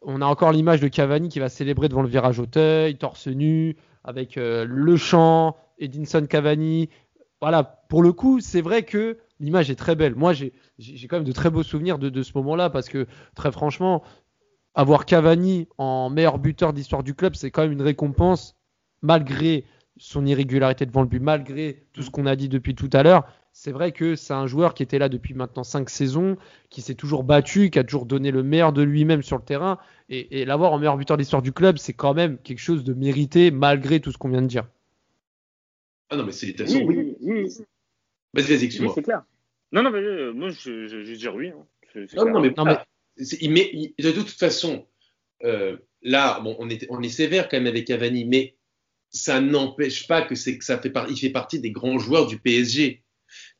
On 0.02 0.22
a 0.22 0.26
encore 0.26 0.52
l'image 0.52 0.80
de 0.80 0.88
Cavani 0.88 1.28
qui 1.28 1.40
va 1.40 1.48
célébrer 1.48 1.88
devant 1.88 2.02
le 2.02 2.08
virage 2.08 2.38
Auteuil, 2.38 2.96
torse 2.96 3.26
nu, 3.26 3.76
avec 4.04 4.38
euh, 4.38 4.64
le 4.68 4.96
chant, 4.96 5.56
Edinson 5.78 6.26
Cavani. 6.28 6.88
Voilà, 7.40 7.64
pour 7.64 8.02
le 8.02 8.12
coup, 8.12 8.40
c'est 8.40 8.60
vrai 8.60 8.82
que 8.82 9.18
l'image 9.40 9.70
est 9.70 9.76
très 9.76 9.96
belle. 9.96 10.14
Moi, 10.14 10.32
j'ai 10.32 10.52
quand 11.08 11.16
même 11.16 11.24
de 11.24 11.32
très 11.32 11.50
beaux 11.50 11.62
souvenirs 11.62 11.98
de, 11.98 12.08
de 12.08 12.22
ce 12.22 12.32
moment-là 12.36 12.70
parce 12.70 12.88
que, 12.88 13.06
très 13.34 13.52
franchement, 13.52 14.02
avoir 14.74 15.04
Cavani 15.04 15.68
en 15.78 16.10
meilleur 16.10 16.38
buteur 16.38 16.72
d'histoire 16.72 17.02
du 17.02 17.14
club, 17.14 17.34
c'est 17.34 17.50
quand 17.50 17.62
même 17.62 17.72
une 17.72 17.82
récompense 17.82 18.56
malgré 19.02 19.64
son 19.96 20.24
irrégularité 20.24 20.86
devant 20.86 21.02
le 21.02 21.08
but, 21.08 21.20
malgré 21.20 21.86
tout 21.92 22.02
ce 22.02 22.10
qu'on 22.10 22.26
a 22.26 22.36
dit 22.36 22.48
depuis 22.48 22.74
tout 22.74 22.90
à 22.92 23.02
l'heure. 23.02 23.24
C'est 23.62 23.72
vrai 23.72 23.92
que 23.92 24.16
c'est 24.16 24.32
un 24.32 24.46
joueur 24.46 24.72
qui 24.72 24.82
était 24.82 24.98
là 24.98 25.10
depuis 25.10 25.34
maintenant 25.34 25.64
cinq 25.64 25.90
saisons, 25.90 26.38
qui 26.70 26.80
s'est 26.80 26.94
toujours 26.94 27.24
battu, 27.24 27.68
qui 27.68 27.78
a 27.78 27.84
toujours 27.84 28.06
donné 28.06 28.30
le 28.30 28.42
meilleur 28.42 28.72
de 28.72 28.80
lui-même 28.80 29.22
sur 29.22 29.36
le 29.36 29.42
terrain. 29.44 29.78
Et, 30.08 30.40
et 30.40 30.44
l'avoir 30.46 30.72
en 30.72 30.78
meilleur 30.78 30.96
buteur 30.96 31.18
d'histoire 31.18 31.42
du 31.42 31.52
club, 31.52 31.76
c'est 31.76 31.92
quand 31.92 32.14
même 32.14 32.38
quelque 32.38 32.58
chose 32.58 32.84
de 32.84 32.94
mérité 32.94 33.50
malgré 33.50 34.00
tout 34.00 34.12
ce 34.12 34.16
qu'on 34.16 34.30
vient 34.30 34.40
de 34.40 34.46
dire. 34.46 34.66
Ah 36.08 36.16
non 36.16 36.24
mais 36.24 36.32
c'est 36.32 36.54
de 36.54 36.64
oui, 36.64 36.84
oui, 36.86 37.16
oui, 37.20 37.42
oui, 37.42 37.64
Vas-y, 38.32 38.44
vas-y, 38.44 38.56
oui, 38.56 38.64
excuse-moi. 38.64 38.92
c'est 38.94 39.02
clair 39.02 39.22
non 39.72 39.82
non 39.82 39.90
mais 39.90 39.98
euh, 39.98 40.32
moi 40.32 40.48
je, 40.48 40.86
je, 40.88 41.04
je 41.04 41.14
dire 41.14 41.34
oui 41.34 41.48
hein. 41.50 41.66
Non, 41.94 42.06
clair. 42.06 42.24
non, 42.32 42.40
mais, 42.40 42.48
Non, 42.56 42.64
voilà. 42.64 42.86
C'est- 43.18 43.42
il 43.42 43.52
met- 43.52 43.70
il- 43.74 43.92
de 44.02 44.10
toute 44.10 44.30
façon, 44.30 44.86
euh, 45.44 45.76
là, 46.00 46.40
bon, 46.40 46.56
on, 46.60 46.70
est, 46.70 46.86
on 46.88 47.02
est 47.02 47.10
sévère 47.10 47.50
quand 47.50 47.58
même 47.58 47.66
avec 47.66 47.86
Cavani, 47.86 48.24
mais 48.24 48.56
ça 49.10 49.42
n'empêche 49.42 50.06
pas 50.08 50.22
que 50.22 50.34
c'est 50.34 50.56
que 50.56 50.64
ça 50.64 50.78
fait 50.78 50.88
par- 50.88 51.10
il 51.10 51.18
fait 51.18 51.28
partie 51.28 51.60
des 51.60 51.70
grands 51.72 51.98
joueurs 51.98 52.26
du 52.26 52.38
PSG. 52.38 53.02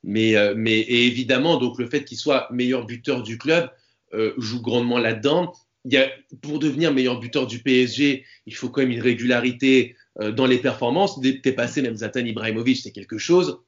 Mais, 0.03 0.37
euh, 0.37 0.55
mais 0.57 0.79
et 0.79 1.07
évidemment, 1.07 1.59
donc 1.59 1.79
le 1.79 1.89
fait 1.89 2.05
qu'il 2.05 2.18
soit 2.18 2.49
meilleur 2.51 2.87
buteur 2.87 3.23
du 3.23 3.39
club 3.39 3.71
euh, 4.14 4.33
joue 4.39 4.61
grandement 4.61 4.99
là-dedans. 4.99 5.53
Il 5.85 5.93
y 5.93 5.97
a, 5.97 6.11
pour 6.43 6.59
devenir 6.59 6.93
meilleur 6.93 7.21
buteur 7.21 7.47
du 7.47 7.61
PSG, 7.61 8.25
il 8.47 8.55
faut 8.55 8.68
quand 8.68 8.83
même 8.83 8.91
une 8.91 9.01
régularité 9.01 9.97
euh, 10.21 10.33
dans 10.33 10.47
les 10.47 10.59
performances. 10.59 11.21
Dépasser 11.21 11.83
même 11.83 11.97
Zlatan 11.97 12.25
Ibrahimovic, 12.25 12.79
c'est 12.83 12.93
quelque 12.93 13.18
chose. 13.18 13.61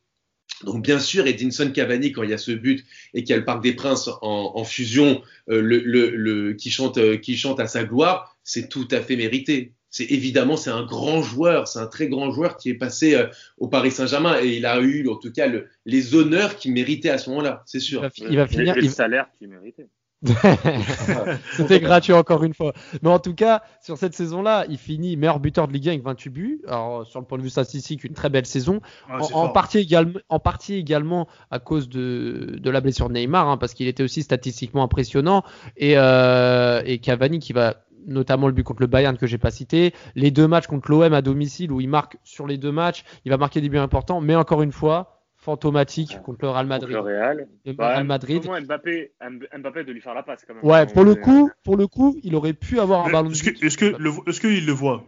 Donc 0.64 0.84
bien 0.84 0.98
sûr, 0.98 1.26
Edinson 1.26 1.70
Cavani, 1.72 2.12
quand 2.12 2.22
il 2.22 2.30
y 2.30 2.34
a 2.34 2.38
ce 2.38 2.53
but 2.53 2.84
et 3.14 3.24
qu'il 3.24 3.30
y 3.30 3.32
a 3.32 3.38
le 3.38 3.44
Parc 3.44 3.62
des 3.62 3.72
Princes 3.72 4.11
en, 4.20 4.62
fusion, 4.64 5.22
qui, 5.48 6.70
chante, 6.70 7.20
qui 7.20 7.36
chante 7.36 7.59
à 7.59 7.66
sa 7.66 7.84
gloire, 7.84 8.36
c'est 8.44 8.68
tout 8.68 8.86
à 8.90 9.00
fait 9.00 9.16
mérité. 9.16 9.72
C'est 9.95 10.07
évidemment, 10.07 10.57
c'est 10.57 10.70
un 10.70 10.84
grand 10.84 11.22
joueur, 11.22 11.68
c'est 11.68 11.78
un 11.78 11.86
très 11.86 12.09
grand 12.09 12.30
joueur 12.32 12.57
qui 12.57 12.70
est 12.70 12.74
passé 12.74 13.14
euh, 13.14 13.26
au 13.59 13.68
Paris 13.68 13.90
Saint-Germain 13.93 14.38
et 14.43 14.57
il 14.57 14.66
a 14.66 14.80
eu 14.80 15.07
en 15.09 15.16
tout 15.16 15.30
cas 15.30 15.47
le- 15.47 15.68
les 15.86 16.14
honneurs 16.14 16.57
qu'il 16.57 16.72
méritait 16.72 17.11
à 17.11 17.18
ce 17.18 17.28
moment-là, 17.30 17.62
c'est 17.66 17.78
Il 17.78 17.82
sûr. 17.82 18.01
va, 18.01 18.09
il 18.16 18.36
va 18.36 18.45
Et- 18.45 18.49
finir. 18.49 18.76
et 18.76 18.80
le 18.80 18.86
il- 18.86 18.90
salaire 18.90 19.26
qu'il 19.38 19.49
méritait 19.49 19.86
C'était 21.57 21.80
gratuit 21.80 22.12
encore 22.12 22.45
une 22.45 22.55
fois. 22.55 22.72
Mais 23.03 23.09
en 23.11 23.18
tout 23.18 23.34
cas, 23.34 23.62
sur 23.82 23.99
cette 23.99 24.14
saison-là, 24.14 24.66
il 24.68 24.78
finit 24.78 25.16
meilleur 25.16 25.40
buteur 25.40 25.66
de 25.68 25.72
Ligue 25.72 25.88
1 25.88 25.93
avec 25.93 26.05
28 26.05 26.30
buts. 26.30 26.62
Alors, 26.68 27.07
sur 27.07 27.20
le 27.20 27.26
point 27.26 27.38
de 27.38 27.43
vue 27.43 27.51
statistique, 27.51 28.05
une 28.05 28.14
très 28.14 28.30
belle 28.30 28.47
saison. 28.47 28.80
Ouais, 29.11 29.16
en, 29.32 29.49
partie 29.49 29.78
également, 29.78 30.20
en 30.28 30.38
partie 30.38 30.74
également 30.74 31.26
à 31.51 31.59
cause 31.59 31.88
de, 31.88 32.57
de 32.59 32.70
la 32.70 32.80
blessure 32.80 33.09
de 33.09 33.14
Neymar, 33.14 33.49
hein, 33.49 33.57
parce 33.57 33.74
qu'il 33.74 33.88
était 33.88 34.03
aussi 34.05 34.22
statistiquement 34.22 34.84
impressionnant. 34.84 35.43
Et, 35.76 35.95
euh, 35.97 36.82
et 36.84 36.99
Cavani 36.99 37.38
qui 37.40 37.53
va 37.53 37.82
notamment 38.07 38.46
le 38.46 38.53
but 38.53 38.62
contre 38.62 38.80
le 38.82 38.86
Bayern 38.86 39.16
que 39.16 39.26
j'ai 39.26 39.38
pas 39.38 39.50
cité, 39.50 39.92
les 40.14 40.30
deux 40.30 40.48
matchs 40.48 40.66
contre 40.66 40.90
l'OM 40.90 41.12
à 41.12 41.22
domicile 41.22 41.72
où 41.72 41.80
il 41.80 41.88
marque 41.88 42.16
sur 42.24 42.46
les 42.46 42.59
deux 42.59 42.72
matchs, 42.72 43.05
il 43.24 43.30
va 43.30 43.36
marquer 43.36 43.61
des 43.61 43.68
buts 43.68 43.78
importants, 43.78 44.20
mais 44.20 44.34
encore 44.34 44.62
une 44.62 44.72
fois, 44.72 45.18
fantomatique 45.36 46.20
contre 46.22 46.38
le 46.42 46.50
Real 46.50 46.66
Madrid. 46.66 46.96
Contre 46.96 47.09
le 47.09 47.14
Real. 47.14 47.48
Le 47.64 47.72
Ouais, 47.72 47.76
Real 47.86 48.05
Madrid. 48.05 48.42
Comment 48.44 48.61
Mbappé, 48.61 49.12
Mbappé 49.59 49.84
de 49.84 49.92
lui 49.92 50.00
faire 50.00 50.14
la 50.14 50.22
passe 50.22 50.44
quand 50.46 50.55
même. 50.55 50.64
Ouais, 50.64 50.86
pour 50.86 51.05
le 51.05 51.14
coup, 51.16 51.50
pour 51.64 51.76
le 51.76 51.86
coup, 51.88 52.16
il 52.22 52.34
aurait 52.36 52.53
pu 52.53 52.78
avoir 52.78 53.07
un 53.07 53.11
ballon 53.11 53.28
de 53.28 53.34
Est-ce 53.34 53.42
que, 53.44 53.66
est-ce 53.66 53.76
que, 53.78 53.96
le, 53.98 54.11
est-ce 54.28 54.40
qu'il 54.40 54.64
le 54.66 54.72
voit? 54.72 55.05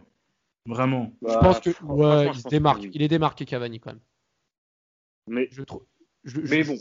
Vraiment 0.67 1.13
bah, 1.21 1.29
Je 1.33 1.37
pense 1.39 1.59
que 1.59 1.69
ouais, 1.83 2.27
il 2.33 2.39
se 2.39 2.47
démarque. 2.49 2.79
que 2.81 2.85
oui. 2.87 2.91
Il 2.95 3.01
est 3.03 3.07
démarqué 3.07 3.45
Cavani 3.45 3.79
quand 3.79 3.91
même. 3.91 3.99
Mais, 5.27 5.47
Je 5.51 5.61
trouve. 5.63 5.83
je- 6.23 6.41
je- 6.43 6.49
mais 6.55 6.63
bon. 6.63 6.75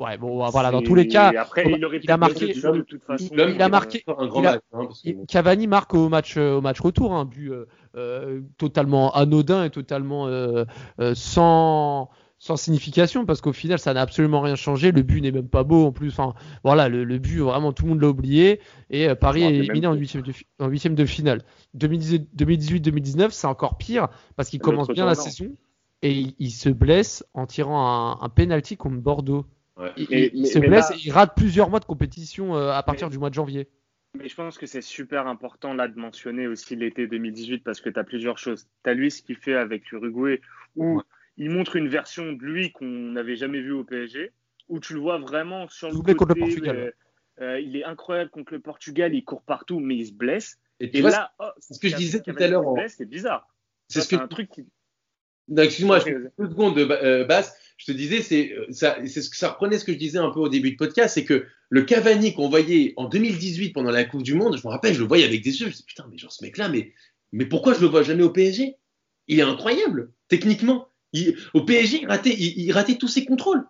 Ouais, 0.00 0.16
bon, 0.16 0.48
voilà, 0.48 0.70
dans 0.70 0.80
tous 0.82 0.94
les 0.94 1.06
cas, 1.08 1.30
Après, 1.38 1.64
il 1.70 1.84
aurait 1.84 2.00
il 2.02 2.10
a 2.10 2.16
marqué- 2.16 2.46
de 2.54 2.80
toute 2.80 3.04
façon. 3.04 3.28
Il 3.34 3.60
a 3.62 3.68
marqué- 3.68 3.98
fait 4.04 4.10
un 4.16 4.26
grand 4.28 4.40
il 4.40 4.46
a- 4.46 4.52
match. 4.52 4.60
hein, 4.72 4.88
que. 5.04 5.26
Cavani 5.26 5.66
marque 5.66 5.92
au 5.94 6.08
match, 6.08 6.36
euh, 6.38 6.56
au 6.56 6.60
match 6.62 6.80
retour, 6.80 7.12
un 7.12 7.26
but 7.26 7.50
euh, 7.52 7.66
euh, 7.96 8.40
totalement 8.56 9.12
anodin 9.14 9.64
et 9.64 9.70
totalement 9.70 10.26
euh, 10.26 10.64
euh, 11.00 11.12
sans, 11.14 12.08
sans 12.38 12.56
signification 12.56 13.26
parce 13.26 13.42
qu'au 13.42 13.52
final 13.52 13.78
ça 13.78 13.92
n'a 13.92 14.00
absolument 14.00 14.40
rien 14.40 14.54
changé. 14.54 14.90
Le 14.90 15.02
but 15.02 15.20
n'est 15.20 15.32
même 15.32 15.48
pas 15.48 15.64
beau 15.64 15.84
en 15.84 15.92
plus. 15.92 16.08
Enfin, 16.08 16.32
voilà, 16.64 16.88
le, 16.88 17.04
le 17.04 17.18
but 17.18 17.40
vraiment 17.40 17.72
tout 17.74 17.84
le 17.84 17.90
monde 17.90 18.00
l'a 18.00 18.08
oublié 18.08 18.60
et 18.88 19.06
euh, 19.06 19.14
Paris 19.14 19.42
est 19.42 19.52
éliminé 19.64 19.86
en 19.86 19.92
huitième 19.94 20.22
de, 20.22 20.32
fi- 20.32 20.46
en 20.60 20.68
huitième 20.68 20.94
de 20.94 21.04
finale. 21.04 21.42
2018-2019 21.76 23.30
c'est 23.30 23.46
encore 23.46 23.76
pire 23.76 24.08
parce 24.36 24.48
qu'il 24.48 24.60
commence 24.60 24.88
bien 24.94 25.04
la 25.04 25.14
saison 25.30 25.52
et 26.02 26.12
il, 26.12 26.34
il 26.38 26.50
se 26.50 26.70
blesse 26.70 27.24
en 27.34 27.46
tirant 27.46 27.86
un, 27.86 28.24
un 28.24 28.28
penalty 28.30 28.76
contre 28.78 28.96
Bordeaux. 28.96 29.44
Ouais. 29.80 29.92
Il, 29.96 30.06
Mais- 30.10 30.26
il- 30.26 30.30
il 30.34 30.42
mais- 30.42 30.48
se 30.48 30.58
mais 30.58 30.68
blesse 30.68 30.90
là- 30.90 30.96
et 30.96 31.00
il 31.04 31.10
rate 31.12 31.34
plusieurs 31.36 31.70
mois 31.70 31.80
de 31.80 31.84
compétition 31.86 32.56
euh, 32.56 32.70
à 32.70 32.82
partir 32.82 33.06
Mais- 33.08 33.12
du 33.12 33.18
mois 33.18 33.30
de 33.30 33.34
janvier. 33.34 33.68
Mais 34.18 34.28
je 34.28 34.34
pense 34.34 34.58
que 34.58 34.66
c'est 34.66 34.82
super 34.82 35.26
important 35.28 35.72
là 35.72 35.86
de 35.88 35.98
mentionner 35.98 36.46
aussi 36.48 36.74
l'été 36.76 37.06
2018 37.06 37.62
parce 37.62 37.80
que 37.80 37.88
tu 37.90 37.98
as 37.98 38.04
plusieurs 38.04 38.38
choses. 38.38 38.66
Tu 38.84 38.90
as 38.90 38.94
lui 38.94 39.10
ce 39.10 39.22
qu'il 39.22 39.36
fait 39.36 39.54
avec 39.54 39.88
l'Uruguay 39.90 40.40
où 40.76 40.96
Ouais. 40.96 41.02
il 41.36 41.50
montre 41.50 41.76
une 41.76 41.88
version 41.88 42.32
de 42.32 42.42
lui 42.44 42.72
qu'on 42.72 42.86
n'avait 42.86 43.36
jamais 43.36 43.60
vue 43.60 43.72
au 43.72 43.84
PSG, 43.84 44.32
où 44.68 44.80
tu 44.80 44.94
le 44.94 45.00
vois 45.00 45.18
vraiment 45.18 45.68
sur 45.68 45.88
le 45.90 45.94
côté. 45.96 46.14
contre 46.14 46.34
le 46.34 46.40
Portugal. 46.40 46.76
euh, 46.76 46.90
euh, 47.40 47.60
il 47.60 47.76
est 47.76 47.84
incroyable 47.84 48.30
contre 48.30 48.52
le 48.52 48.60
Portugal, 48.60 49.14
il 49.14 49.24
court 49.24 49.42
partout, 49.42 49.78
mais 49.80 49.96
il 49.96 50.06
se 50.06 50.12
blesse. 50.12 50.58
Et 50.80 50.90
tu 50.90 50.98
Et 50.98 51.00
vois, 51.02 51.10
là, 51.10 51.32
oh, 51.38 51.44
c'est 51.60 51.74
ce 51.74 51.78
que 51.80 51.88
je 51.88 51.96
disais 51.96 52.20
tout 52.20 52.34
à 52.36 52.48
l'heure 52.48 52.64
C'est 52.88 53.08
bizarre. 53.08 53.46
c'est 53.88 54.00
ce 54.00 54.08
que 54.08 54.16
un 54.20 54.26
truc 54.28 54.50
qui. 54.50 54.66
Excuse-moi, 55.56 55.98
je 56.00 56.04
fais 56.04 56.14
deux 56.38 56.48
secondes 56.48 56.76
de 56.76 56.82
euh, 56.90 57.24
basse. 57.24 57.56
Je 57.80 57.86
te 57.86 57.92
disais, 57.92 58.20
c'est 58.20 58.52
euh, 58.52 58.66
ça, 58.72 58.98
ce 59.06 59.30
que 59.30 59.46
reprenait 59.46 59.78
ce 59.78 59.86
que 59.86 59.92
je 59.92 59.98
disais 59.98 60.18
un 60.18 60.28
peu 60.28 60.40
au 60.40 60.50
début 60.50 60.72
de 60.72 60.76
podcast, 60.76 61.14
c'est 61.14 61.24
que 61.24 61.46
le 61.70 61.82
Cavani 61.82 62.34
qu'on 62.34 62.50
voyait 62.50 62.92
en 62.98 63.08
2018 63.08 63.70
pendant 63.70 63.90
la 63.90 64.04
Coupe 64.04 64.22
du 64.22 64.34
Monde, 64.34 64.58
je 64.58 64.66
me 64.66 64.70
rappelle, 64.70 64.92
je 64.92 65.00
le 65.00 65.06
voyais 65.06 65.24
avec 65.24 65.42
des 65.42 65.62
yeux, 65.62 65.70
je 65.70 65.76
me 65.76 65.86
putain, 65.86 66.06
mais 66.10 66.18
genre 66.18 66.30
ce 66.30 66.44
mec-là, 66.44 66.68
mais 66.68 66.92
mais 67.32 67.46
pourquoi 67.46 67.72
je 67.72 67.80
le 67.80 67.86
vois 67.86 68.02
jamais 68.02 68.22
au 68.22 68.28
PSG 68.28 68.76
Il 69.28 69.38
est 69.38 69.42
incroyable 69.42 70.12
techniquement. 70.28 70.88
Au 71.54 71.62
PSG, 71.62 72.00
il 72.02 72.06
ratait, 72.06 72.36
il, 72.36 72.70
ratait 72.72 72.96
tous 72.96 73.08
ses 73.08 73.24
contrôles. 73.24 73.64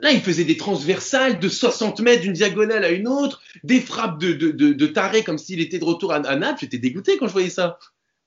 Là, 0.00 0.12
il 0.12 0.22
faisait 0.22 0.44
des 0.44 0.56
transversales 0.56 1.38
de 1.38 1.48
60 1.48 2.00
mètres 2.00 2.22
d'une 2.22 2.32
diagonale 2.32 2.82
à 2.82 2.90
une 2.90 3.06
autre, 3.06 3.42
des 3.62 3.80
frappes 3.80 4.18
de, 4.18 4.32
de, 4.32 4.50
de, 4.50 4.86
taré 4.86 5.22
comme 5.22 5.38
s'il 5.38 5.60
était 5.60 5.78
de 5.78 5.84
retour 5.84 6.12
à 6.12 6.36
Naples. 6.36 6.60
J'étais 6.62 6.78
dégoûté 6.78 7.18
quand 7.18 7.28
je 7.28 7.32
voyais 7.32 7.50
ça. 7.50 7.78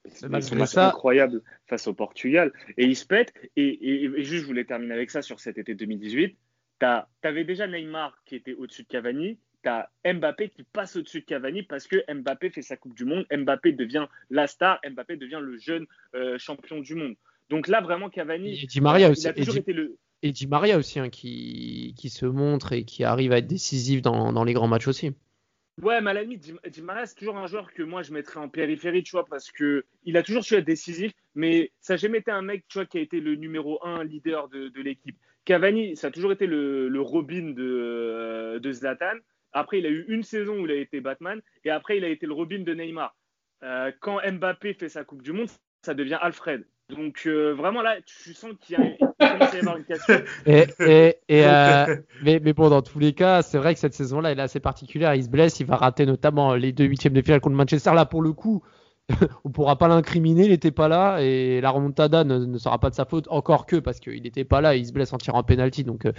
C'est 0.10 0.30
malgré 0.30 0.56
match 0.56 0.70
ça- 0.72 0.88
incroyable 0.90 1.42
face 1.68 1.88
au 1.88 1.94
Portugal. 1.94 2.52
Et 2.78 2.86
il 2.86 2.96
se 2.96 3.06
pète. 3.06 3.34
Et, 3.56 3.68
et- 3.68 4.04
et 4.06 4.24
juste, 4.24 4.42
je 4.44 4.48
voulais 4.48 4.66
terminer 4.66 4.94
avec 4.94 5.10
ça 5.12 5.22
sur 5.22 5.40
cet 5.40 5.58
été 5.58 5.76
2018. 5.76 6.38
Tu 6.80 6.86
avais 7.24 7.44
déjà 7.44 7.68
Neymar 7.68 8.18
qui 8.26 8.36
était 8.36 8.54
au-dessus 8.54 8.84
de 8.84 8.88
Cavani. 8.88 9.38
Tu 9.64 9.70
as 9.70 9.90
Mbappé 10.06 10.50
qui 10.50 10.64
passe 10.64 10.96
au-dessus 10.96 11.22
de 11.22 11.26
Cavani 11.26 11.64
parce 11.64 11.88
que 11.88 11.98
Mbappé 12.14 12.52
fait 12.52 12.62
sa 12.62 12.78
Coupe 12.78 12.96
du 12.96 13.06
Monde. 13.06 13.26
Mbappé 13.36 13.72
devient 13.72 14.06
la 14.30 14.48
star. 14.48 14.80
Mbappé 14.90 15.18
devient 15.18 15.40
le 15.42 15.58
jeune 15.58 15.86
euh, 16.16 16.38
champion 16.38 16.80
du 16.80 16.94
monde. 16.96 17.16
Donc 17.50 17.68
là, 17.68 17.82
vraiment, 17.82 18.10
Cavani. 18.10 18.62
Et 18.64 18.68
Di 18.68 18.82
Maria 18.82 19.08
il 19.08 19.12
aussi. 19.12 19.28
a 19.28 19.32
Et 19.32 19.36
toujours 19.36 19.54
Di- 19.56 19.60
été 19.62 19.74
le. 19.74 19.98
Et 20.24 20.32
Di 20.32 20.48
Maria 20.48 20.78
aussi, 20.78 21.00
hein, 21.00 21.10
qui, 21.10 21.94
qui 21.98 22.10
se 22.10 22.26
montre 22.26 22.74
et 22.74 22.84
qui 22.86 23.04
arrive 23.04 23.32
à 23.32 23.38
être 23.40 23.48
décisif 23.48 24.02
dans, 24.02 24.34
dans 24.34 24.44
les 24.44 24.54
grands 24.54 24.68
matchs 24.68 24.88
aussi. 24.88 25.12
Ouais, 25.82 26.02
mais 26.02 26.10
à 26.10 26.14
la 26.14 26.24
limite, 26.24 26.42
Di, 26.42 26.54
Di 26.72 26.82
Maria, 26.82 27.06
c'est 27.06 27.16
toujours 27.16 27.38
un 27.38 27.46
joueur 27.46 27.72
que 27.72 27.84
moi 27.84 28.02
je 28.02 28.12
mettrais 28.12 28.40
en 28.40 28.50
périphérie, 28.50 29.04
tu 29.04 29.12
vois, 29.12 29.26
parce 29.26 29.52
que 29.52 29.86
il 30.06 30.18
a 30.18 30.24
toujours 30.24 30.44
su 30.44 30.56
être 30.56 30.66
décisif, 30.66 31.14
mais 31.36 31.72
ça 31.82 31.94
n'a 31.94 31.98
jamais 31.98 32.18
été 32.18 32.32
un 32.32 32.42
mec, 32.42 32.66
tu 32.68 32.80
vois, 32.80 32.88
qui 32.88 32.98
a 32.98 33.02
été 33.02 33.20
le 33.20 33.36
numéro 33.36 33.80
un 33.86 34.04
leader 34.04 34.50
de, 34.50 34.82
l'équipe. 34.82 35.18
Cavani, 35.46 35.96
ça 35.96 36.08
a 36.08 36.12
toujours 36.12 36.32
été 36.32 36.48
le, 36.48 37.00
Robin 37.00 37.52
de, 37.52 37.64
euh, 37.64 38.60
de 38.60 38.72
Zlatan. 38.72 39.18
Après, 39.54 39.78
il 39.78 39.86
a 39.86 39.90
eu 39.90 40.06
une 40.08 40.24
saison 40.24 40.60
où 40.60 40.66
il 40.66 40.72
a 40.72 40.76
été 40.76 41.00
Batman, 41.00 41.42
et 41.64 41.70
après, 41.70 41.98
il 41.98 42.04
a 42.04 42.10
été 42.10 42.26
le 42.26 42.34
Robin 42.34 42.64
de 42.64 42.74
Neymar. 42.74 43.16
Euh, 43.64 43.92
quand 44.00 44.20
Mbappé 44.20 44.74
fait 44.74 44.90
sa 44.90 45.04
Coupe 45.04 45.22
du 45.22 45.32
Monde, 45.32 45.50
ça 45.84 45.94
devient 45.94 46.18
Alfred. 46.20 46.66
Donc 46.90 47.24
euh, 47.26 47.54
vraiment 47.54 47.82
là, 47.82 47.96
tu 48.06 48.34
sens 48.34 48.52
qu'il 48.62 48.78
y 48.78 48.82
a, 48.82 48.86
y 49.54 49.60
avoir 49.60 49.76
une 49.78 49.84
cassure. 49.84 50.22
Et, 50.46 50.66
et, 50.80 51.16
et, 51.28 51.46
euh, 51.46 51.98
mais, 52.24 52.40
mais 52.42 52.54
bon, 52.54 52.70
dans 52.70 52.82
tous 52.82 53.00
les 53.00 53.14
cas, 53.14 53.42
c'est 53.42 53.58
vrai 53.58 53.74
que 53.74 53.80
cette 53.80 53.94
saison-là, 53.94 54.32
elle 54.32 54.40
est 54.40 54.44
assez 54.44 54.62
particulière. 54.62 55.14
Il 55.16 55.24
se 55.24 55.30
blesse, 55.30 55.60
il 55.60 55.66
va 55.66 55.76
rater 55.76 56.06
notamment 56.06 56.56
les 56.56 56.72
deux 56.72 56.86
huitièmes 56.86 57.14
de 57.14 57.22
finale 57.22 57.42
contre 57.42 57.58
Manchester. 57.58 57.94
Là, 57.94 58.06
pour 58.06 58.22
le 58.22 58.32
coup, 58.32 58.64
on 59.44 59.50
pourra 59.50 59.78
pas 59.78 59.88
l'incriminer, 59.90 60.46
il 60.46 60.50
n'était 60.52 60.72
pas 60.72 60.88
là 60.88 61.20
et 61.22 61.60
la 61.62 61.70
remontada 61.72 62.24
ne, 62.24 62.38
ne 62.40 62.58
sera 62.58 62.80
pas 62.80 62.90
de 62.90 62.96
sa 62.96 63.06
faute, 63.06 63.28
encore 63.30 63.66
que 63.66 63.76
parce 63.78 64.00
qu'il 64.00 64.22
n'était 64.24 64.46
pas 64.46 64.62
là, 64.62 64.76
il 64.76 64.86
se 64.86 64.94
blesse 64.94 65.12
en 65.12 65.18
tirant 65.18 65.40
un 65.40 65.44
penalty. 65.44 65.84
Donc, 65.84 66.06
euh, 66.06 66.14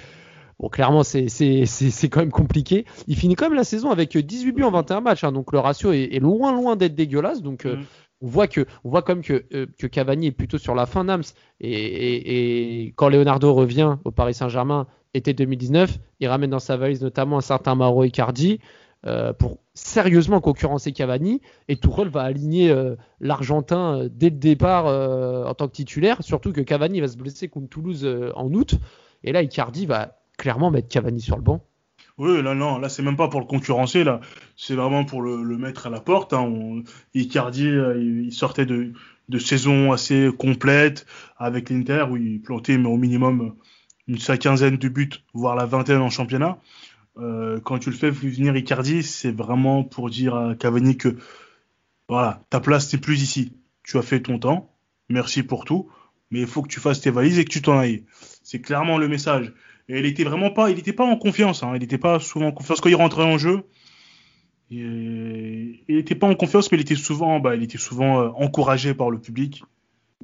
bon, 0.59 0.69
clairement, 0.69 1.03
c'est 1.03 1.29
c'est- 1.29 1.65
c'est- 1.67 1.91
c'est 1.91 2.09
quand 2.11 2.21
même 2.21 2.31
compliqué. 2.31 2.85
Il 3.07 3.17
finit 3.17 3.37
quand 3.37 3.47
même 3.47 3.57
la 3.57 3.65
saison 3.65 3.91
avec 3.91 4.17
18 4.17 4.53
buts 4.53 4.65
en 4.65 4.71
21 4.71 5.01
matchs, 5.01 5.25
hein, 5.25 5.33
donc 5.33 5.53
le 5.53 5.59
ratio 5.61 5.93
est, 5.93 6.15
est 6.15 6.21
loin, 6.21 6.53
loin 6.53 6.77
d'être 6.77 6.95
dégueulasse. 6.95 7.41
Donc, 7.43 7.65
euh, 7.65 7.77
Mhm. 7.77 7.85
On 8.21 8.29
voit 8.29 8.49
que 8.49 8.67
on 8.85 9.01
que, 9.01 9.45
euh, 9.55 9.67
que 9.79 9.87
Cavani 9.87 10.27
est 10.27 10.33
plutôt 10.33 10.59
sur 10.59 10.75
la 10.75 10.87
fin 10.87 11.05
d'Ams. 11.05 11.23
Et, 11.61 12.93
quand 12.97 13.09
Leonardo 13.09 13.53
revient 13.55 13.97
au 14.05 14.11
Paris 14.11 14.35
Saint-Germain 14.35 14.87
été 15.15 15.33
2019, 15.33 15.99
il 16.21 16.29
ramène 16.29 16.51
dans 16.51 16.59
sa 16.59 16.77
valise 16.77 17.03
notamment 17.03 17.39
un 17.39 17.43
certain 17.43 17.75
Mauro 17.75 18.05
Icardi 18.05 18.61
euh, 19.07 19.33
pour 19.33 19.59
sérieusement 19.75 20.41
concurrencer 20.41 20.93
Cavani. 20.93 21.41
Et 21.69 21.77
Tourelle 21.77 22.09
va 22.09 22.23
aligner 22.23 22.71
euh, 22.71 22.97
l'Argentin 23.21 24.09
dès 24.11 24.31
le 24.31 24.37
départ 24.37 24.87
en 24.87 25.55
tant 25.55 25.69
que 25.69 25.73
titulaire, 25.73 26.23
surtout 26.23 26.53
que 26.53 26.61
Cavani 26.61 27.01
va 27.01 27.09
se 27.09 27.17
blesser 27.17 27.49
contre 27.49 27.69
Toulouse 27.69 28.09
en 28.35 28.53
août. 28.53 28.75
Et 29.25 29.33
là 29.33 29.43
Icardi 29.43 29.87
va 29.87 30.19
clairement 30.37 30.71
mettre 30.71 30.89
Cavani 30.89 31.21
sur 31.21 31.37
le 31.37 31.43
banc. 31.43 31.68
Oui, 32.19 32.43
là, 32.43 32.55
non, 32.55 32.79
là, 32.79 32.89
c'est 32.89 33.03
même 33.03 33.17
pas 33.17 33.29
pour 33.29 33.41
le 33.41 33.47
concurrencer, 33.47 34.03
là. 34.05 34.21
C'est 34.57 34.75
vraiment 34.75 35.05
pour 35.05 35.23
le, 35.23 35.57
mettre 35.57 35.87
à 35.87 35.91
la 35.91 36.01
porte. 36.01 36.33
Hein. 36.33 36.83
Icardi, 37.15 37.69
euh, 37.69 38.25
il 38.27 38.33
sortait 38.33 38.67
de, 38.67 38.93
de 39.29 39.39
saison 39.39 39.93
assez 39.93 40.31
complète 40.37 41.07
avec 41.37 41.71
l'Inter, 41.71 42.07
où 42.11 42.17
il 42.17 42.41
plantait 42.41 42.77
mais 42.77 42.89
au 42.89 42.97
minimum 42.97 43.55
une 44.09 44.19
sa 44.19 44.37
quinzaine 44.37 44.79
de 44.79 44.89
buts, 44.89 45.11
voire 45.35 45.55
la 45.55 45.67
vingtaine 45.67 46.01
en 46.01 46.11
championnat. 46.11 46.59
Euh, 47.19 47.61
quand 47.61 47.79
tu 47.79 47.91
le 47.91 47.97
fais 47.97 48.11
venir 48.11 48.57
Icardi, 48.57 49.03
c'est 49.03 49.33
vraiment 49.33 49.85
pour 49.85 50.09
dire 50.09 50.35
à 50.35 50.55
Cavani 50.55 50.97
que 50.97 51.17
voilà, 52.09 52.43
ta 52.49 52.59
place 52.61 52.93
n'est 52.93 53.01
plus 53.01 53.23
ici. 53.23 53.53
Tu 53.83 53.99
as 53.99 54.03
fait 54.03 54.21
ton 54.21 54.39
temps, 54.39 54.75
merci 55.09 55.43
pour 55.43 55.65
tout, 55.65 55.91
mais 56.31 56.41
il 56.41 56.47
faut 56.47 56.63
que 56.63 56.69
tu 56.69 56.81
fasses 56.81 57.01
tes 57.01 57.11
valises 57.11 57.39
et 57.39 57.45
que 57.45 57.51
tu 57.51 57.61
t'en 57.61 57.79
ailles. 57.79 58.05
C'est 58.43 58.61
clairement 58.61 58.99
le 58.99 59.09
message. 59.09 59.53
Et 59.89 59.99
il 60.01 60.07
était 60.07 60.25
vraiment 60.25 60.51
pas, 60.51 60.71
il 60.71 60.79
était 60.79 60.93
pas 60.93 61.05
en 61.05 61.17
confiance. 61.17 61.63
Hein. 61.63 61.73
Il 61.77 61.83
était 61.83 61.99
pas 61.99 62.21
souvent 62.21 62.49
en 62.49 62.53
confiance 62.53 62.81
quand 62.81 62.89
il 62.91 62.95
rentrait 62.95 63.23
en 63.25 63.39
jeu. 63.39 63.63
Et- 64.71 65.83
il 65.89 65.97
était 65.97 66.15
pas 66.15 66.27
en 66.27 66.35
confiance, 66.35 66.71
mais 66.71 66.79
il 66.79 66.83
était 66.83 66.95
souvent, 66.95 67.41
bah, 67.41 67.57
il 67.57 67.63
était 67.63 67.79
souvent 67.79 68.21
euh, 68.21 68.29
encouragé 68.37 68.93
par 68.95 69.11
le 69.11 69.19
public, 69.19 69.63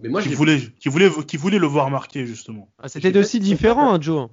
Mais 0.03 0.09
moi, 0.11 0.21
je 0.21 0.25
qui 0.25 0.31
l'ai- 0.31 0.37
voulait, 0.37 0.59
qui 0.79 0.89
voulait, 0.89 1.09
qui 1.27 1.37
voulait 1.39 1.59
le 1.59 1.67
voir 1.67 1.89
marquer 1.91 2.27
justement. 2.27 2.69
Ah, 2.79 2.89
C'était 2.89 3.11
de 3.13 3.23
si 3.23 3.41
différent, 3.41 3.95
hein, 3.95 3.99
Joe. 4.01 4.29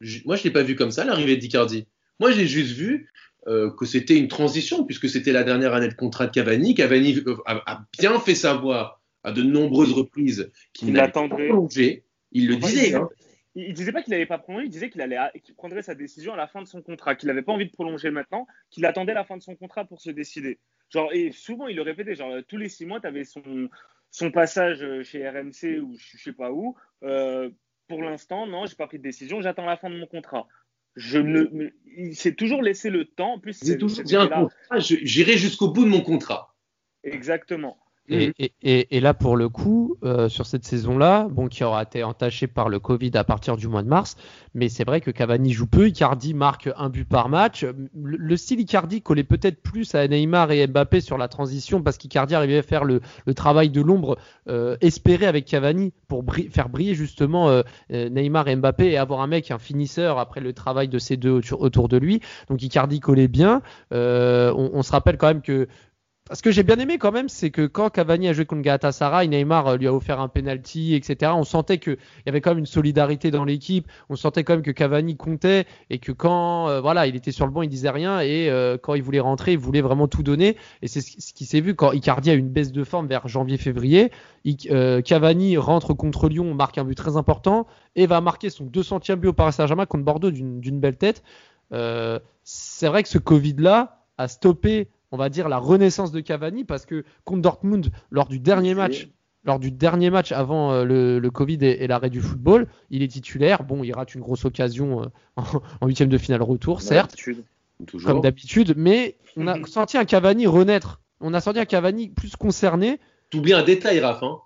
je- 0.00 0.20
moi, 0.24 0.36
je 0.36 0.44
l'ai 0.44 0.50
pas 0.50 0.62
vu 0.62 0.76
comme 0.76 0.92
ça, 0.92 1.04
l'arrivée 1.04 1.36
d'Icardi. 1.36 1.86
Moi, 2.20 2.30
j'ai 2.30 2.46
juste 2.46 2.76
vu 2.76 3.10
euh, 3.46 3.70
que 3.76 3.84
c'était 3.84 4.16
une 4.16 4.28
transition, 4.28 4.84
puisque 4.84 5.06
c'était 5.08 5.32
la 5.32 5.42
dernière 5.44 5.74
année 5.74 5.88
de 5.88 5.92
contrat 5.94 6.26
de 6.26 6.30
Cavani. 6.32 6.74
Cavani 6.74 7.18
euh, 7.26 7.36
a, 7.44 7.60
a 7.70 7.84
bien 7.98 8.18
fait 8.18 8.34
savoir 8.34 9.02
à 9.22 9.32
de 9.32 9.42
nombreuses 9.42 9.92
reprises 9.92 10.50
qu'il 10.72 10.88
Il 10.88 10.94
n'allait 10.94 11.12
pas 11.12 11.28
prolonger. 11.28 12.04
Il 12.32 12.46
le 12.48 12.56
disait. 12.56 12.94
hein. 12.94 13.08
Il, 13.54 13.64
il 13.64 13.74
disait 13.74 13.92
pas 13.92 14.02
qu'il 14.02 14.10
n'allait 14.12 14.26
pas 14.26 14.38
prolonger, 14.38 14.66
il 14.66 14.70
disait 14.70 14.90
qu'il 14.90 15.00
allait, 15.00 15.18
qu'il 15.42 15.54
prendrait 15.54 15.82
sa 15.82 15.94
décision 15.94 16.32
à 16.34 16.36
la 16.36 16.46
fin 16.46 16.60
de 16.62 16.66
son 16.66 16.82
contrat, 16.82 17.14
qu'il 17.14 17.28
n'avait 17.28 17.42
pas 17.42 17.52
envie 17.52 17.66
de 17.66 17.72
prolonger 17.72 18.10
maintenant, 18.10 18.46
qu'il 18.70 18.84
attendait 18.86 19.14
la 19.14 19.24
fin 19.24 19.36
de 19.36 19.42
son 19.42 19.56
contrat 19.56 19.84
pour 19.84 20.00
se 20.00 20.10
décider. 20.10 20.58
Genre, 20.90 21.12
et 21.12 21.32
souvent 21.32 21.66
il 21.66 21.76
le 21.76 21.82
répétait, 21.82 22.14
genre 22.14 22.34
tous 22.48 22.56
les 22.56 22.68
six 22.68 22.86
mois, 22.86 23.00
tu 23.00 23.06
avais 23.06 23.24
son, 23.24 23.68
son 24.10 24.30
passage 24.30 24.84
chez 25.02 25.28
RMC 25.28 25.80
ou 25.80 25.96
je 25.98 26.18
sais 26.18 26.32
pas 26.32 26.52
où. 26.52 26.76
Euh, 27.02 27.50
pour 27.88 28.02
l'instant, 28.02 28.46
non, 28.46 28.66
j'ai 28.66 28.76
pas 28.76 28.86
pris 28.86 28.98
de 28.98 29.02
décision, 29.02 29.40
j'attends 29.40 29.66
la 29.66 29.76
fin 29.76 29.90
de 29.90 29.96
mon 29.98 30.06
contrat. 30.06 30.46
Je 30.96 31.18
ne, 31.18 31.70
il 31.96 32.14
s'est 32.14 32.34
toujours 32.34 32.62
laissé 32.62 32.88
le 32.88 33.04
temps. 33.04 33.34
En 33.34 33.38
plus, 33.40 33.54
c'est- 33.54 33.78
toujours 33.78 34.04
dit 34.04 34.16
un 34.16 34.28
contrat, 34.28 34.78
j'irai 34.78 35.36
jusqu'au 35.36 35.68
bout 35.68 35.84
de 35.84 35.90
mon 35.90 36.00
contrat. 36.00 36.54
Exactement. 37.02 37.78
Et, 38.08 38.34
et, 38.38 38.96
et, 38.96 39.00
là, 39.00 39.14
pour 39.14 39.34
le 39.34 39.48
coup, 39.48 39.96
euh, 40.04 40.28
sur 40.28 40.44
cette 40.44 40.64
saison-là, 40.64 41.26
bon, 41.30 41.48
qui 41.48 41.64
aura 41.64 41.82
été 41.82 42.04
entachée 42.04 42.46
par 42.46 42.68
le 42.68 42.78
Covid 42.78 43.12
à 43.14 43.24
partir 43.24 43.56
du 43.56 43.66
mois 43.66 43.82
de 43.82 43.88
mars, 43.88 44.16
mais 44.52 44.68
c'est 44.68 44.84
vrai 44.84 45.00
que 45.00 45.10
Cavani 45.10 45.52
joue 45.52 45.66
peu. 45.66 45.88
Icardi 45.88 46.34
marque 46.34 46.68
un 46.76 46.90
but 46.90 47.08
par 47.08 47.30
match. 47.30 47.64
Le, 47.94 48.36
style 48.36 48.60
Icardi 48.60 49.00
collait 49.00 49.24
peut-être 49.24 49.62
plus 49.62 49.94
à 49.94 50.06
Neymar 50.06 50.50
et 50.50 50.66
Mbappé 50.66 51.00
sur 51.00 51.16
la 51.16 51.28
transition 51.28 51.82
parce 51.82 51.96
qu'Icardi 51.96 52.34
arrivait 52.34 52.58
à 52.58 52.62
faire 52.62 52.84
le, 52.84 53.00
le 53.24 53.34
travail 53.34 53.70
de 53.70 53.80
l'ombre 53.80 54.18
euh, 54.48 54.76
espéré 54.82 55.26
avec 55.26 55.46
Cavani 55.46 55.92
pour 56.06 56.24
faire 56.50 56.68
briller 56.68 56.94
justement 56.94 57.48
euh, 57.48 57.62
Neymar 57.88 58.48
et 58.48 58.56
Mbappé 58.56 58.90
et 58.90 58.98
avoir 58.98 59.22
un 59.22 59.28
mec, 59.28 59.50
un 59.50 59.58
finisseur 59.58 60.18
après 60.18 60.40
le 60.40 60.52
travail 60.52 60.88
de 60.88 60.98
ces 60.98 61.16
deux 61.16 61.40
autour 61.52 61.88
de 61.88 61.96
lui. 61.96 62.20
Donc 62.50 62.62
Icardi 62.62 63.00
collait 63.00 63.28
bien. 63.28 63.62
On, 63.90 64.70
on 64.74 64.82
se 64.82 64.92
rappelle 64.92 65.16
quand 65.16 65.28
même 65.28 65.42
que 65.42 65.68
ce 66.32 66.40
que 66.40 66.50
j'ai 66.50 66.62
bien 66.62 66.78
aimé 66.78 66.96
quand 66.96 67.12
même, 67.12 67.28
c'est 67.28 67.50
que 67.50 67.66
quand 67.66 67.90
Cavani 67.90 68.28
a 68.28 68.32
joué 68.32 68.46
contre 68.46 68.62
Galatasaray, 68.62 69.28
Neymar 69.28 69.66
euh, 69.66 69.76
lui 69.76 69.86
a 69.86 69.92
offert 69.92 70.20
un 70.20 70.28
penalty, 70.28 70.94
etc. 70.94 71.32
On 71.34 71.44
sentait 71.44 71.76
qu'il 71.76 71.98
y 72.24 72.30
avait 72.30 72.40
quand 72.40 72.52
même 72.52 72.60
une 72.60 72.66
solidarité 72.66 73.30
dans 73.30 73.44
l'équipe. 73.44 73.86
On 74.08 74.16
sentait 74.16 74.42
quand 74.42 74.54
même 74.54 74.62
que 74.62 74.70
Cavani 74.70 75.18
comptait 75.18 75.66
et 75.90 75.98
que 75.98 76.12
quand 76.12 76.70
euh, 76.70 76.80
voilà, 76.80 77.06
il 77.06 77.14
était 77.14 77.30
sur 77.30 77.44
le 77.44 77.52
banc, 77.52 77.60
il 77.60 77.68
disait 77.68 77.90
rien 77.90 78.20
et 78.20 78.48
euh, 78.48 78.78
quand 78.78 78.94
il 78.94 79.02
voulait 79.02 79.20
rentrer, 79.20 79.52
il 79.52 79.58
voulait 79.58 79.82
vraiment 79.82 80.08
tout 80.08 80.22
donner. 80.22 80.56
Et 80.80 80.88
c'est 80.88 81.02
ce 81.02 81.34
qui 81.34 81.44
s'est 81.44 81.60
vu 81.60 81.74
quand 81.74 81.92
Icardi 81.92 82.30
a 82.30 82.34
une 82.34 82.48
baisse 82.48 82.72
de 82.72 82.84
forme 82.84 83.06
vers 83.06 83.28
janvier-février. 83.28 84.10
Cavani 85.04 85.58
rentre 85.58 85.92
contre 85.92 86.30
Lyon, 86.30 86.54
marque 86.54 86.78
un 86.78 86.84
but 86.84 86.94
très 86.94 87.18
important 87.18 87.66
et 87.96 88.06
va 88.06 88.22
marquer 88.22 88.48
son 88.48 88.64
200e 88.64 89.16
but 89.16 89.28
au 89.28 89.32
Paris 89.34 89.52
Saint-Germain 89.52 89.84
contre 89.84 90.04
Bordeaux 90.04 90.30
d'une 90.30 90.80
belle 90.80 90.96
tête. 90.96 91.22
c'est 91.70 92.88
vrai 92.88 93.02
que 93.02 93.10
ce 93.10 93.18
Covid-là 93.18 94.06
a 94.16 94.28
stoppé 94.28 94.88
on 95.14 95.16
va 95.16 95.28
dire, 95.28 95.48
la 95.48 95.58
renaissance 95.58 96.10
de 96.10 96.18
Cavani 96.18 96.64
parce 96.64 96.86
que 96.86 97.04
contre 97.24 97.40
Dortmund, 97.40 97.92
lors 98.10 98.26
du 98.26 98.40
dernier 98.40 98.74
match, 98.74 99.08
lors 99.44 99.60
du 99.60 99.70
dernier 99.70 100.10
match 100.10 100.32
avant 100.32 100.72
euh, 100.72 100.84
le, 100.84 101.30
Covid 101.30 101.58
et, 101.60 101.86
l'arrêt 101.86 102.10
du 102.10 102.20
football, 102.20 102.66
il 102.90 103.00
est 103.00 103.08
titulaire. 103.08 103.62
Bon, 103.62 103.84
il 103.84 103.92
rate 103.92 104.16
une 104.16 104.22
grosse 104.22 104.44
occasion 104.44 105.02
euh, 105.02 105.42
en 105.80 105.86
huitième 105.86 106.08
de 106.08 106.18
finale 106.18 106.42
retour, 106.42 106.82
certes, 106.82 107.16
comme 108.04 108.22
d'habitude, 108.22 108.74
mais 108.76 109.16
on 109.36 109.46
a 109.46 109.64
senti 109.66 109.96
un 109.98 110.04
Cavani 110.04 110.48
renaître. 110.48 111.00
On 111.20 111.32
a 111.32 111.40
senti 111.40 111.60
un 111.60 111.64
Cavani 111.64 112.08
plus 112.08 112.34
concerné. 112.34 112.98
T'oublies 113.30 113.54
un 113.54 113.62
détail, 113.62 114.00
Raph. 114.00 114.24
Hein. 114.24 114.38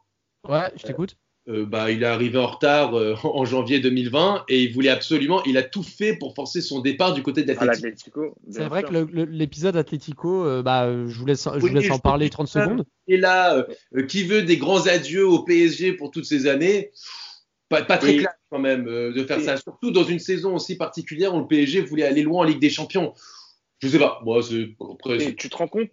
ouais, 0.50 0.70
je 0.76 0.82
t'écoute. 0.82 1.16
Euh, 1.48 1.64
bah, 1.64 1.90
il 1.90 2.02
est 2.02 2.06
arrivé 2.06 2.36
en 2.36 2.46
retard 2.46 2.94
euh, 2.94 3.14
en 3.24 3.46
janvier 3.46 3.80
2020 3.80 4.44
et 4.48 4.64
il 4.64 4.74
voulait 4.74 4.90
absolument, 4.90 5.42
il 5.44 5.56
a 5.56 5.62
tout 5.62 5.82
fait 5.82 6.14
pour 6.14 6.34
forcer 6.34 6.60
son 6.60 6.80
départ 6.80 7.14
du 7.14 7.22
côté 7.22 7.42
de 7.42 7.52
l'Atlético. 7.52 8.34
C'est 8.50 8.66
vrai 8.66 8.82
que 8.82 8.92
l'épisode 8.92 9.74
Atlético, 9.76 10.44
euh, 10.44 10.62
bah, 10.62 10.90
je 11.06 11.18
vous 11.18 11.24
laisse, 11.24 11.48
je 11.54 11.60
vous 11.60 11.68
laisse 11.68 11.90
en 11.90 11.98
parler 11.98 12.28
30 12.28 12.48
secondes. 12.48 12.84
Et 13.06 13.16
là, 13.16 13.66
qui 14.08 14.24
veut 14.24 14.42
des 14.42 14.58
grands 14.58 14.86
adieux 14.86 15.26
au 15.26 15.42
PSG 15.42 15.94
pour 15.94 16.10
toutes 16.10 16.26
ces 16.26 16.46
années? 16.46 16.90
Pas, 17.70 17.82
très 17.82 18.16
clair 18.16 18.32
quand 18.50 18.58
même 18.58 18.84
de 18.84 19.24
faire 19.24 19.40
ça, 19.40 19.56
surtout 19.56 19.90
dans 19.90 20.04
une 20.04 20.18
saison 20.18 20.54
aussi 20.56 20.76
particulière 20.76 21.34
où 21.34 21.40
le 21.40 21.46
PSG 21.46 21.80
voulait 21.80 22.04
aller 22.04 22.22
loin 22.22 22.40
en 22.40 22.44
Ligue 22.44 22.60
des 22.60 22.70
Champions. 22.70 23.14
Je 23.80 23.88
sais 23.88 23.98
pas, 23.98 24.20
moi, 24.24 24.42
c'est. 24.42 24.74
Tu 25.36 25.48
te 25.48 25.56
rends 25.56 25.68
compte 25.68 25.90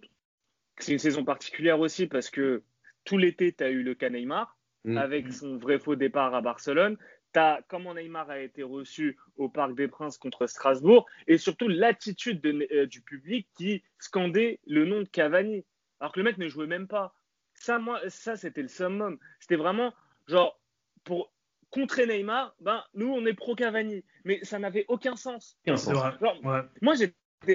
que 0.76 0.84
c'est 0.84 0.92
une 0.92 0.98
saison 0.98 1.24
particulière 1.24 1.80
aussi 1.80 2.06
parce 2.06 2.28
que 2.28 2.62
tout 3.04 3.16
l'été, 3.16 3.52
tu 3.52 3.64
as 3.64 3.70
eu 3.70 3.82
le 3.82 3.94
cas 3.94 4.10
Neymar 4.10 4.56
Mm. 4.86 4.98
avec 4.98 5.32
son 5.32 5.56
vrai 5.58 5.80
faux 5.80 5.96
départ 5.96 6.32
à 6.34 6.40
Barcelone. 6.40 6.96
Tu 7.34 7.40
as 7.40 7.60
comment 7.68 7.92
Neymar 7.92 8.30
a 8.30 8.38
été 8.38 8.62
reçu 8.62 9.18
au 9.36 9.48
Parc 9.48 9.74
des 9.74 9.88
Princes 9.88 10.16
contre 10.16 10.46
Strasbourg 10.46 11.06
et 11.26 11.38
surtout 11.38 11.66
l'attitude 11.66 12.40
euh, 12.46 12.86
du 12.86 13.00
public 13.02 13.48
qui 13.56 13.82
scandait 13.98 14.60
le 14.64 14.84
nom 14.84 15.00
de 15.00 15.08
Cavani 15.08 15.64
alors 15.98 16.12
que 16.12 16.20
le 16.20 16.24
mec 16.24 16.38
ne 16.38 16.46
jouait 16.46 16.68
même 16.68 16.86
pas. 16.86 17.14
Ça, 17.54 17.80
moi, 17.80 18.00
ça 18.08 18.36
c'était 18.36 18.62
le 18.62 18.68
summum. 18.68 19.18
C'était 19.40 19.56
vraiment 19.56 19.92
genre 20.28 20.60
pour 21.02 21.32
contrer 21.70 22.06
Neymar, 22.06 22.54
ben 22.60 22.84
nous 22.94 23.08
on 23.08 23.26
est 23.26 23.34
pro 23.34 23.56
Cavani, 23.56 24.04
mais 24.24 24.38
ça 24.44 24.60
n'avait 24.60 24.84
aucun 24.86 25.16
sens. 25.16 25.58
Moi 26.80 26.94
j'ai 26.94 27.12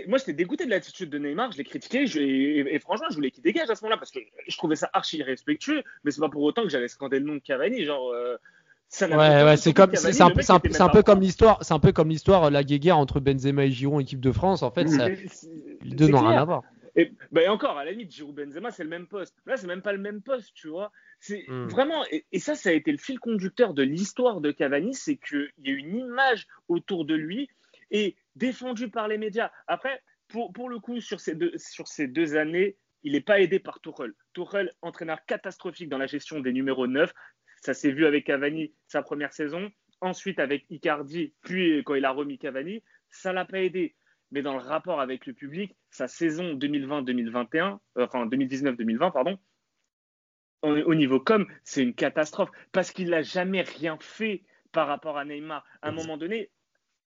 moi, 0.07 0.17
j'étais 0.17 0.33
dégoûté 0.33 0.65
de 0.65 0.69
l'attitude 0.69 1.09
de 1.09 1.17
Neymar, 1.17 1.51
je 1.51 1.57
l'ai 1.57 1.63
critiqué, 1.63 2.05
et, 2.15 2.79
franchement, 2.79 3.07
je 3.09 3.15
voulais 3.15 3.31
qu'il 3.31 3.43
dégage 3.43 3.69
à 3.69 3.75
ce 3.75 3.83
moment-là 3.83 3.97
parce 3.97 4.11
que 4.11 4.19
je 4.47 4.57
trouvais 4.57 4.75
ça 4.75 4.89
archi 4.93 5.17
irrespectueux, 5.17 5.83
mais 6.03 6.11
c'est 6.11 6.21
pas 6.21 6.29
pour 6.29 6.43
autant 6.43 6.63
que 6.63 6.69
j'allais 6.69 6.87
scander 6.87 7.19
le 7.19 7.25
nom 7.25 7.35
de 7.35 7.39
Cavani, 7.39 7.83
genre. 7.83 8.11
Euh, 8.11 8.37
ça 8.87 9.07
ouais, 9.07 9.43
ouais, 9.43 9.57
c'est 9.57 9.73
comme, 9.73 9.95
c'est 9.95 10.21
un, 10.21 10.27
un, 10.27 10.89
peu 10.89 11.01
comme 11.01 11.21
l'histoire, 11.21 11.63
c'est 11.63 11.73
un 11.73 11.79
peu 11.79 11.93
comme 11.93 12.09
l'histoire, 12.09 12.51
la 12.51 12.63
guéguerre 12.63 12.97
entre 12.97 13.21
Benzema 13.21 13.65
et 13.65 13.71
Giroud, 13.71 14.01
équipe 14.01 14.19
de 14.19 14.33
France. 14.33 14.63
En 14.63 14.71
fait, 14.71 14.85
ça, 14.87 15.07
les 15.07 15.95
deux 15.95 16.09
n'ont 16.09 16.27
rien 16.27 16.41
à 16.41 16.45
voir. 16.45 16.63
Et, 16.97 17.13
bah, 17.31 17.41
encore, 17.49 17.77
à 17.77 17.85
la 17.85 17.91
limite, 17.91 18.11
Giroud 18.11 18.35
Benzema, 18.35 18.69
c'est 18.69 18.83
le 18.83 18.89
même 18.89 19.07
poste. 19.07 19.33
Là, 19.45 19.55
c'est 19.55 19.67
même 19.67 19.81
pas 19.81 19.93
le 19.93 19.97
même 19.99 20.21
poste, 20.21 20.51
tu 20.53 20.67
vois. 20.67 20.91
C'est 21.21 21.45
hmm. 21.47 21.67
vraiment, 21.67 22.03
et, 22.11 22.25
et, 22.33 22.39
ça, 22.39 22.55
ça 22.55 22.67
a 22.67 22.73
été 22.73 22.91
le 22.91 22.97
fil 22.97 23.17
conducteur 23.17 23.73
de 23.73 23.81
l'histoire 23.81 24.41
de 24.41 24.51
Cavani, 24.51 24.93
c'est 24.93 25.15
qu'il 25.15 25.49
y 25.63 25.69
a 25.69 25.73
une 25.73 25.95
image 25.95 26.47
autour 26.67 27.05
de 27.05 27.15
lui 27.15 27.49
et 27.91 28.15
défendu 28.35 28.89
par 28.89 29.07
les 29.07 29.17
médias. 29.17 29.51
Après, 29.67 30.01
pour, 30.27 30.51
pour 30.53 30.69
le 30.69 30.79
coup, 30.79 30.99
sur 31.01 31.19
ces, 31.19 31.35
deux, 31.35 31.51
sur 31.57 31.87
ces 31.87 32.07
deux 32.07 32.35
années, 32.35 32.77
il 33.03 33.13
n'est 33.13 33.21
pas 33.21 33.39
aidé 33.39 33.59
par 33.59 33.81
Tuchel. 33.81 34.13
Tuchel, 34.33 34.73
entraîneur 34.81 35.23
catastrophique 35.25 35.89
dans 35.89 35.97
la 35.97 36.07
gestion 36.07 36.39
des 36.39 36.53
numéros 36.53 36.87
9. 36.87 37.11
Ça 37.61 37.73
s'est 37.73 37.91
vu 37.91 38.05
avec 38.05 38.25
Cavani 38.25 38.73
sa 38.87 39.01
première 39.01 39.33
saison. 39.33 39.71
Ensuite 39.99 40.39
avec 40.39 40.65
Icardi, 40.69 41.33
puis 41.41 41.83
quand 41.83 41.93
il 41.93 42.05
a 42.05 42.11
remis 42.11 42.39
Cavani, 42.39 42.83
ça 43.11 43.33
l'a 43.33 43.45
pas 43.45 43.61
aidé. 43.61 43.95
Mais 44.31 44.41
dans 44.41 44.53
le 44.53 44.59
rapport 44.59 44.99
avec 44.99 45.25
le 45.27 45.33
public, 45.33 45.75
sa 45.89 46.07
saison 46.07 46.55
2020-2021, 46.55 47.77
euh, 47.97 48.05
enfin 48.05 48.25
2019-2020, 48.25 49.11
pardon, 49.11 49.37
au 50.63 50.93
niveau 50.93 51.19
com, 51.19 51.47
c'est 51.63 51.81
une 51.81 51.95
catastrophe 51.95 52.51
parce 52.71 52.91
qu'il 52.91 53.09
n'a 53.09 53.23
jamais 53.23 53.61
rien 53.61 53.97
fait 53.99 54.43
par 54.71 54.87
rapport 54.87 55.17
à 55.17 55.25
Neymar. 55.25 55.65
À 55.81 55.89
un 55.89 55.91
moment 55.91 56.17
donné, 56.17 56.51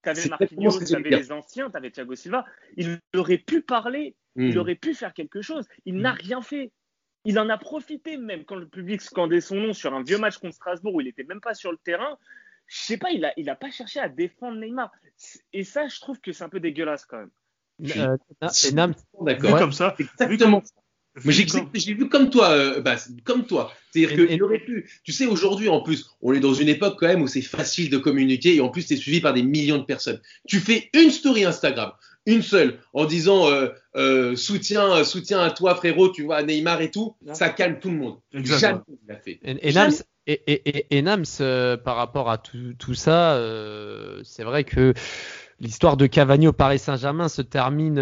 tu 0.03 0.09
avais 0.09 0.27
Marquinhos, 0.27 0.79
tu 0.85 0.95
avais 0.95 1.09
les 1.09 1.31
anciens, 1.31 1.69
tu 1.69 1.77
avais 1.77 1.91
Thiago 1.91 2.15
Silva. 2.15 2.45
Il 2.77 2.99
aurait 3.15 3.37
pu 3.37 3.61
parler, 3.61 4.15
il 4.35 4.55
hmm. 4.55 4.59
aurait 4.59 4.75
pu 4.75 4.93
faire 4.93 5.13
quelque 5.13 5.41
chose. 5.41 5.67
Il 5.85 5.97
n'a 5.97 6.13
hmm. 6.13 6.17
rien 6.19 6.41
fait. 6.41 6.71
Il 7.25 7.39
en 7.39 7.49
a 7.49 7.57
profité 7.57 8.17
même 8.17 8.43
quand 8.43 8.57
le 8.57 8.67
public 8.67 9.01
scandait 9.01 9.39
son 9.39 9.55
nom 9.55 9.73
sur 9.73 9.93
un 9.93 10.03
vieux 10.03 10.17
match 10.17 10.37
contre 10.37 10.55
Strasbourg 10.55 10.95
où 10.95 11.01
il 11.01 11.05
n'était 11.05 11.23
même 11.23 11.39
pas 11.39 11.53
sur 11.53 11.71
le 11.71 11.77
terrain. 11.77 12.17
Je 12.67 12.79
sais 12.79 12.97
pas, 12.97 13.11
il 13.11 13.21
n'a 13.21 13.31
il 13.37 13.49
a 13.49 13.55
pas 13.55 13.71
cherché 13.71 13.99
à 13.99 14.09
défendre 14.09 14.59
Neymar. 14.59 14.91
Et 15.53 15.63
ça, 15.63 15.87
je 15.87 15.99
trouve 15.99 16.19
que 16.19 16.33
c'est 16.33 16.43
un 16.43 16.49
peu 16.49 16.59
dégueulasse 16.59 17.05
quand 17.05 17.19
même. 17.19 17.31
Euh, 17.97 18.17
D'accord. 19.21 19.57
Comme 19.57 19.71
ça. 19.71 19.95
Exactement. 19.99 20.61
Mais 21.24 21.32
j'ai 21.32 21.93
vu 21.93 22.09
comme 22.09 22.30
toi, 22.30 22.49
euh, 22.49 22.82
bah, 22.82 22.95
comme 23.24 23.45
toi. 23.45 23.72
C'est-à-dire 23.91 24.28
qu'il 24.28 24.43
aurait 24.43 24.59
pu. 24.59 24.89
Tu 25.03 25.11
sais, 25.11 25.28
aujourd'hui, 25.28 25.70
en 25.70 25.82
plus, 25.82 26.09
on 26.22 26.34
est 26.34 26.39
dans 26.39 26.53
une 26.53 26.70
époque 26.70 26.97
quand 26.99 27.07
même 27.07 27.22
où 27.22 27.28
c'est 27.28 27.41
facile 27.41 27.91
de 27.91 27.97
communiquer 27.97 28.55
et 28.55 28.61
en 28.61 28.70
plus, 28.70 28.88
tu 28.88 28.93
es 28.93 28.97
suivi 28.97 29.22
par 29.22 29.34
des 29.34 29.43
millions 29.43 29.78
de 29.78 29.84
personnes. 29.84 30.20
Tu 30.47 30.59
fais 30.59 30.89
une 30.93 31.11
story 31.11 31.45
Instagram, 31.45 31.91
une 32.26 32.41
seule, 32.41 32.80
en 32.93 33.05
disant 33.05 33.47
euh, 33.49 33.70
euh, 33.95 34.36
soutien, 34.36 35.03
soutien 35.03 35.39
à 35.39 35.51
toi, 35.51 35.76
frérot, 35.76 36.09
tu 36.11 36.24
vois, 36.24 36.38
à 36.38 36.43
Neymar 36.43 36.82
et 36.82 36.89
tout, 36.89 37.16
ça 37.34 37.49
calme 37.49 37.78
tout 37.80 37.91
le 37.91 37.97
monde. 37.97 38.18
Jamais 38.34 38.80
il 38.89 39.07
l'a 39.07 39.18
fait. 39.18 39.39
Et, 39.43 39.72
Nams, 39.72 39.93
et, 40.26 41.01
Nams 41.03 41.78
par 41.84 41.95
rapport 41.95 42.32
à 42.32 42.39
tout, 42.39 42.74
tout 42.80 42.95
ça, 42.95 43.39
c'est 44.24 44.43
vrai 44.43 44.64
que 44.64 44.95
l'histoire 45.59 45.95
de 45.95 46.07
Cavani 46.07 46.47
au 46.47 46.53
Paris 46.53 46.80
Saint-Germain 46.80 47.30
se 47.30 47.43
termine 47.43 47.99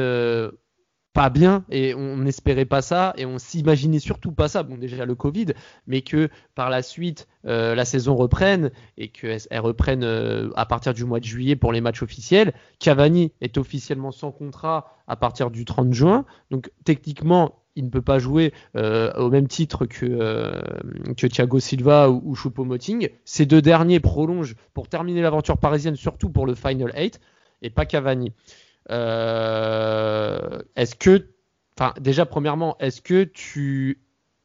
pas 1.13 1.29
bien 1.29 1.65
et 1.69 1.93
on 1.93 2.17
n'espérait 2.17 2.65
pas 2.65 2.81
ça 2.81 3.13
et 3.17 3.25
on 3.25 3.37
s'imaginait 3.37 3.99
surtout 3.99 4.31
pas 4.31 4.47
ça. 4.47 4.63
Bon, 4.63 4.77
déjà 4.77 5.05
le 5.05 5.15
Covid, 5.15 5.47
mais 5.87 6.01
que 6.01 6.29
par 6.55 6.69
la 6.69 6.81
suite 6.81 7.27
euh, 7.45 7.75
la 7.75 7.85
saison 7.85 8.15
reprenne 8.15 8.71
et 8.97 9.09
qu'elle 9.09 9.39
reprenne 9.59 10.03
euh, 10.03 10.49
à 10.55 10.65
partir 10.65 10.93
du 10.93 11.03
mois 11.03 11.19
de 11.19 11.25
juillet 11.25 11.55
pour 11.55 11.73
les 11.73 11.81
matchs 11.81 12.03
officiels. 12.03 12.53
Cavani 12.79 13.31
est 13.41 13.57
officiellement 13.57 14.11
sans 14.11 14.31
contrat 14.31 14.95
à 15.07 15.15
partir 15.15 15.51
du 15.51 15.65
30 15.65 15.93
juin, 15.93 16.25
donc 16.49 16.71
techniquement 16.85 17.57
il 17.75 17.85
ne 17.85 17.89
peut 17.89 18.01
pas 18.01 18.19
jouer 18.19 18.53
euh, 18.75 19.13
au 19.13 19.29
même 19.29 19.47
titre 19.47 19.85
que, 19.85 20.61
Thiago 21.15 21.59
Silva 21.59 22.09
ou, 22.09 22.21
ou 22.25 22.35
Choupo-Moting. 22.35 23.09
Ces 23.23 23.45
deux 23.45 23.61
derniers 23.61 24.01
prolongent 24.01 24.55
pour 24.73 24.89
terminer 24.89 25.21
l'aventure 25.21 25.57
parisienne, 25.57 25.95
surtout 25.95 26.29
pour 26.29 26.45
le 26.45 26.53
Final 26.53 26.91
8, 26.95 27.19
et 27.61 27.69
pas 27.69 27.85
Cavani. 27.85 28.33
Euh, 28.91 30.61
est-ce 30.75 30.95
que, 30.95 31.29
enfin, 31.77 31.93
déjà 31.99 32.25
premièrement, 32.25 32.77
est-ce 32.79 33.01
que 33.01 33.23
tu 33.23 34.01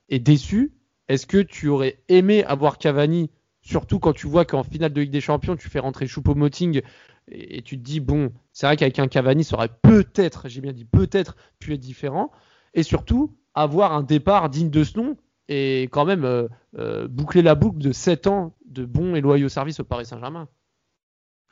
es 0.08 0.18
déçu? 0.18 0.72
Est-ce 1.08 1.26
que 1.26 1.38
tu 1.38 1.68
aurais 1.68 1.98
aimé 2.08 2.44
avoir 2.44 2.78
Cavani, 2.78 3.30
surtout 3.62 3.98
quand 3.98 4.12
tu 4.12 4.26
vois 4.26 4.44
qu'en 4.44 4.62
finale 4.62 4.92
de 4.92 5.00
Ligue 5.00 5.10
des 5.10 5.20
Champions, 5.20 5.56
tu 5.56 5.68
fais 5.68 5.78
rentrer 5.78 6.06
Choupo-Moting 6.06 6.82
et, 7.28 7.62
tu 7.62 7.76
te 7.76 7.82
dis 7.82 8.00
bon, 8.00 8.32
c'est 8.52 8.66
vrai 8.66 8.76
qu'avec 8.76 8.98
un 8.98 9.08
Cavani, 9.08 9.44
ça 9.44 9.56
aurait 9.56 9.70
peut-être, 9.82 10.48
j'ai 10.48 10.60
bien 10.60 10.72
dit 10.72 10.84
peut-être, 10.84 11.36
pu 11.58 11.74
être 11.74 11.80
différent. 11.80 12.30
Et 12.74 12.82
surtout, 12.82 13.36
avoir 13.54 13.92
un 13.92 14.02
départ 14.02 14.48
digne 14.48 14.70
de 14.70 14.84
ce 14.84 14.98
nom 14.98 15.16
et 15.48 15.84
quand 15.90 16.04
même 16.04 16.24
euh, 16.24 16.48
euh, 16.78 17.08
boucler 17.08 17.42
la 17.42 17.54
boucle 17.54 17.78
de 17.78 17.92
7 17.92 18.26
ans 18.26 18.54
de 18.66 18.84
bons 18.84 19.14
et 19.14 19.20
loyaux 19.20 19.48
services 19.48 19.80
au 19.80 19.84
Paris 19.84 20.06
Saint-Germain. 20.06 20.48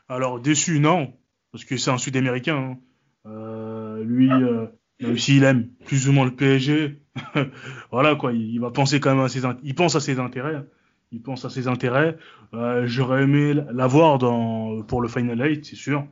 Alors 0.09 0.38
déçu, 0.38 0.80
non 0.80 1.12
parce 1.55 1.64
que 1.64 1.76
c'est 1.76 1.92
un 1.92 1.98
Sud-Américain. 1.98 2.57
Hein. 2.57 2.78
Euh, 3.26 4.02
lui, 4.02 4.28
euh, 4.28 4.66
Même 5.00 5.16
s'il 5.16 5.44
aime 5.44 5.68
plus 5.86 6.09
ou 6.09 6.12
moins 6.12 6.24
le 6.24 6.32
PSG, 6.32 6.98
voilà 7.92 8.16
quoi, 8.16 8.32
il, 8.32 8.59
va 8.59 8.72
penser 8.72 8.98
quand 8.98 9.14
même 9.14 9.24
à 9.24 9.28
ses, 9.28 9.42
il 9.62 9.76
pense 9.76 9.94
à 9.94 10.00
ses 10.00 10.18
intérêts. 10.18 10.64
Il 11.12 11.22
pense 11.22 11.44
à 11.44 11.50
ses 11.50 11.68
intérêts. 11.68 12.16
Euh, 12.55 12.88
J'aurais 12.88 13.22
aimé 13.22 13.55
l'avoir 13.72 14.18
dans 14.18 14.82
pour 14.82 15.00
le 15.00 15.07
Final 15.07 15.40
8, 15.40 15.64
c'est 15.64 15.76
sûr. 15.76 16.05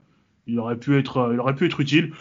Il 0.46 0.60
aurait 0.60 0.78
pu 0.78 0.96
être, 0.96 1.30
il 1.32 1.40
aurait 1.40 1.56
pu 1.56 1.66
être 1.66 1.80
utile. 1.80 2.12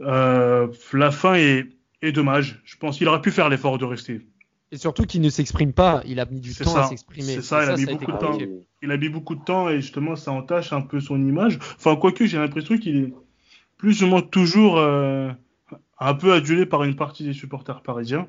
Euh, 0.00 0.66
la 0.92 1.12
fin 1.12 1.34
est, 1.34 1.68
est 2.00 2.10
dommage. 2.10 2.60
Je 2.64 2.76
pense 2.78 2.98
qu'il 2.98 3.06
aurait 3.06 3.22
pu 3.22 3.30
faire 3.30 3.48
l'effort 3.48 3.78
de 3.78 3.84
rester. 3.84 4.26
Et 4.72 4.78
surtout 4.78 5.04
qu'il 5.04 5.20
ne 5.20 5.28
s'exprime 5.28 5.74
pas. 5.74 6.02
Il 6.06 6.18
a 6.18 6.24
mis 6.24 6.40
du 6.40 6.54
temps 6.54 6.74
à 6.76 6.84
s'exprimer. 6.84 7.34
C'est 7.34 7.42
ça, 7.42 7.62
il 7.62 7.70
a 7.70 7.76
mis 7.76 7.84
beaucoup 7.84 8.10
de 8.10 8.16
temps. 8.16 8.38
Il 8.80 8.90
a 8.90 8.96
mis 8.96 9.08
beaucoup 9.10 9.34
de 9.34 9.44
temps 9.44 9.68
et 9.68 9.80
justement 9.82 10.16
ça 10.16 10.32
entache 10.32 10.72
un 10.72 10.80
peu 10.80 10.98
son 10.98 11.20
image. 11.20 11.58
Enfin, 11.76 11.94
quoique 11.94 12.24
j'ai 12.24 12.38
l'impression 12.38 12.78
qu'il 12.78 12.96
est 12.96 13.14
plus 13.76 14.02
ou 14.02 14.06
moins 14.06 14.22
toujours 14.22 14.78
euh, 14.78 15.30
un 15.98 16.14
peu 16.14 16.32
adulé 16.32 16.64
par 16.64 16.84
une 16.84 16.96
partie 16.96 17.22
des 17.22 17.34
supporters 17.34 17.82
parisiens. 17.82 18.26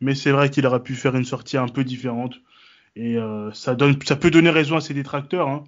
Mais 0.00 0.16
c'est 0.16 0.32
vrai 0.32 0.50
qu'il 0.50 0.66
aurait 0.66 0.82
pu 0.82 0.94
faire 0.94 1.14
une 1.14 1.24
sortie 1.24 1.56
un 1.56 1.68
peu 1.68 1.84
différente. 1.84 2.34
Et 2.96 3.16
euh, 3.16 3.52
ça, 3.52 3.76
donne, 3.76 3.96
ça 4.04 4.16
peut 4.16 4.30
donner 4.30 4.50
raison 4.50 4.76
à 4.76 4.80
ses 4.80 4.94
détracteurs, 4.94 5.48
hein, 5.48 5.62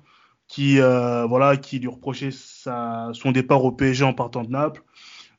qui, 0.49 0.81
euh, 0.81 1.25
voilà, 1.27 1.57
qui 1.57 1.79
lui 1.79 1.89
reprochaient 1.89 2.33
sa, 2.33 3.11
son 3.13 3.31
départ 3.31 3.65
au 3.65 3.71
PSG 3.71 4.05
en 4.05 4.13
partant 4.13 4.43
de 4.43 4.51
Naples. 4.51 4.83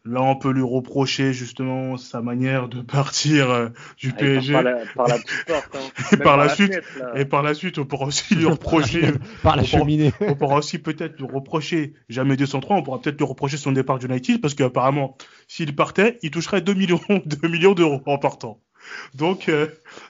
Là, 0.03 0.23
on 0.23 0.35
peut 0.35 0.51
lui 0.51 0.63
reprocher 0.63 1.31
justement 1.31 1.95
sa 1.95 2.21
manière 2.21 2.69
de 2.69 2.81
partir 2.81 3.51
euh, 3.51 3.69
du 3.97 4.09
ah, 4.15 4.17
PSG. 4.17 4.53
Par 4.53 4.63
la, 4.63 4.85
par 4.95 5.07
la 5.07 5.19
petite 5.19 5.45
porte. 5.45 5.75
Hein. 5.75 6.03
et 6.13 6.17
par, 6.17 6.37
la, 6.37 6.49
suite, 6.49 6.81
et 7.15 7.25
par 7.25 7.43
la 7.43 7.53
suite, 7.53 7.77
on 7.77 7.85
pourra 7.85 8.07
aussi 8.07 8.33
lui 8.33 8.45
reprocher. 8.45 9.11
par 9.43 9.55
la 9.55 9.63
cheminée. 9.63 10.11
on 10.21 10.33
pourra 10.33 10.57
aussi 10.57 10.79
peut-être 10.79 11.19
lui 11.19 11.27
reprocher 11.31 11.93
jamais 12.09 12.35
203. 12.35 12.77
On 12.77 12.81
pourra 12.81 12.99
peut-être 12.99 13.19
lui 13.19 13.27
reprocher 13.27 13.57
son 13.57 13.73
départ 13.73 13.99
du 13.99 14.07
United 14.07 14.41
parce 14.41 14.55
qu'apparemment, 14.55 15.17
s'il 15.47 15.75
partait, 15.75 16.17
il 16.23 16.31
toucherait 16.31 16.61
2 16.61 16.73
millions, 16.73 16.99
2 17.25 17.47
millions 17.47 17.73
d'euros 17.73 18.01
en 18.07 18.17
partant. 18.17 18.59
Donc, 19.15 19.49
euh, 19.49 19.67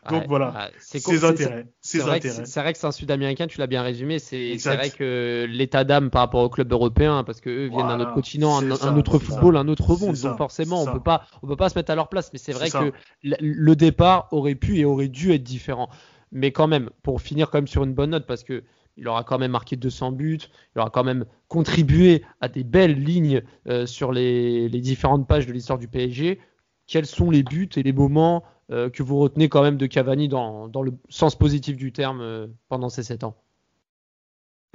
donc 0.09 0.25
voilà, 0.27 0.69
c'est 0.79 0.99
ses 0.99 1.25
intérêts. 1.25 1.67
C'est 1.81 1.99
vrai, 1.99 2.19
vrai, 2.19 2.73
que 2.73 2.77
c'est 2.77 2.85
un 2.85 2.91
Sud-Américain, 2.91 3.47
tu 3.47 3.59
l'as 3.59 3.67
bien 3.67 3.81
résumé. 3.81 4.19
C'est 4.19 4.55
vrai 4.57 4.89
que 4.89 5.45
l'état 5.49 5.83
d'âme 5.83 6.09
par 6.09 6.21
rapport 6.21 6.43
au 6.43 6.49
club 6.49 6.71
européen, 6.71 7.23
parce 7.23 7.41
qu'eux 7.41 7.67
viennent 7.67 7.87
d'un 7.87 7.99
autre 7.99 8.13
continent, 8.13 8.57
un, 8.59 8.97
autre 8.97 9.19
football, 9.19 9.57
un 9.57 9.67
autre 9.67 9.95
monde. 9.97 10.15
Donc 10.15 10.37
forcément, 10.37 10.83
on 10.83 10.91
peut 10.91 10.99
pas, 10.99 11.25
on 11.41 11.47
peut 11.47 11.55
pas 11.55 11.69
se 11.69 11.77
mettre 11.77 11.91
à 11.91 11.95
leur 11.95 12.09
place. 12.09 12.31
Mais 12.33 12.39
c'est 12.39 12.53
vrai 12.53 12.69
que 12.69 12.91
le 13.23 13.75
départ 13.75 14.27
aurait 14.31 14.55
pu 14.55 14.77
et 14.77 14.85
aurait 14.85 15.07
dû 15.07 15.33
être 15.33 15.43
différent. 15.43 15.89
Mais 16.31 16.51
quand 16.51 16.67
même, 16.67 16.89
pour 17.03 17.21
finir 17.21 17.49
quand 17.49 17.57
même 17.57 17.67
sur 17.67 17.83
une 17.83 17.93
bonne 17.93 18.11
note, 18.11 18.25
parce 18.25 18.43
que 18.43 18.63
il 18.97 19.07
aura 19.07 19.23
quand 19.23 19.39
même 19.39 19.51
marqué 19.51 19.75
200 19.75 20.11
buts, 20.11 20.39
il 20.75 20.79
aura 20.79 20.89
quand 20.89 21.03
même 21.03 21.25
contribué 21.47 22.23
à 22.39 22.49
des 22.49 22.63
belles 22.63 23.01
lignes 23.01 23.41
euh, 23.67 23.85
sur 23.85 24.11
les, 24.11 24.69
les 24.69 24.81
différentes 24.81 25.27
pages 25.27 25.47
de 25.47 25.53
l'histoire 25.53 25.79
du 25.79 25.87
PSG. 25.87 26.39
Quels 26.87 27.05
sont 27.05 27.31
les 27.31 27.43
buts 27.43 27.69
et 27.75 27.83
les 27.83 27.93
moments 27.93 28.43
que 28.71 29.03
vous 29.03 29.19
retenez 29.19 29.49
quand 29.49 29.63
même 29.63 29.77
de 29.77 29.85
Cavani 29.85 30.27
dans, 30.27 30.67
dans 30.67 30.81
le 30.81 30.93
sens 31.09 31.37
positif 31.37 31.75
du 31.75 31.91
terme 31.91 32.21
euh, 32.21 32.47
pendant 32.69 32.89
ces 32.89 33.03
7 33.03 33.23
ans 33.25 33.35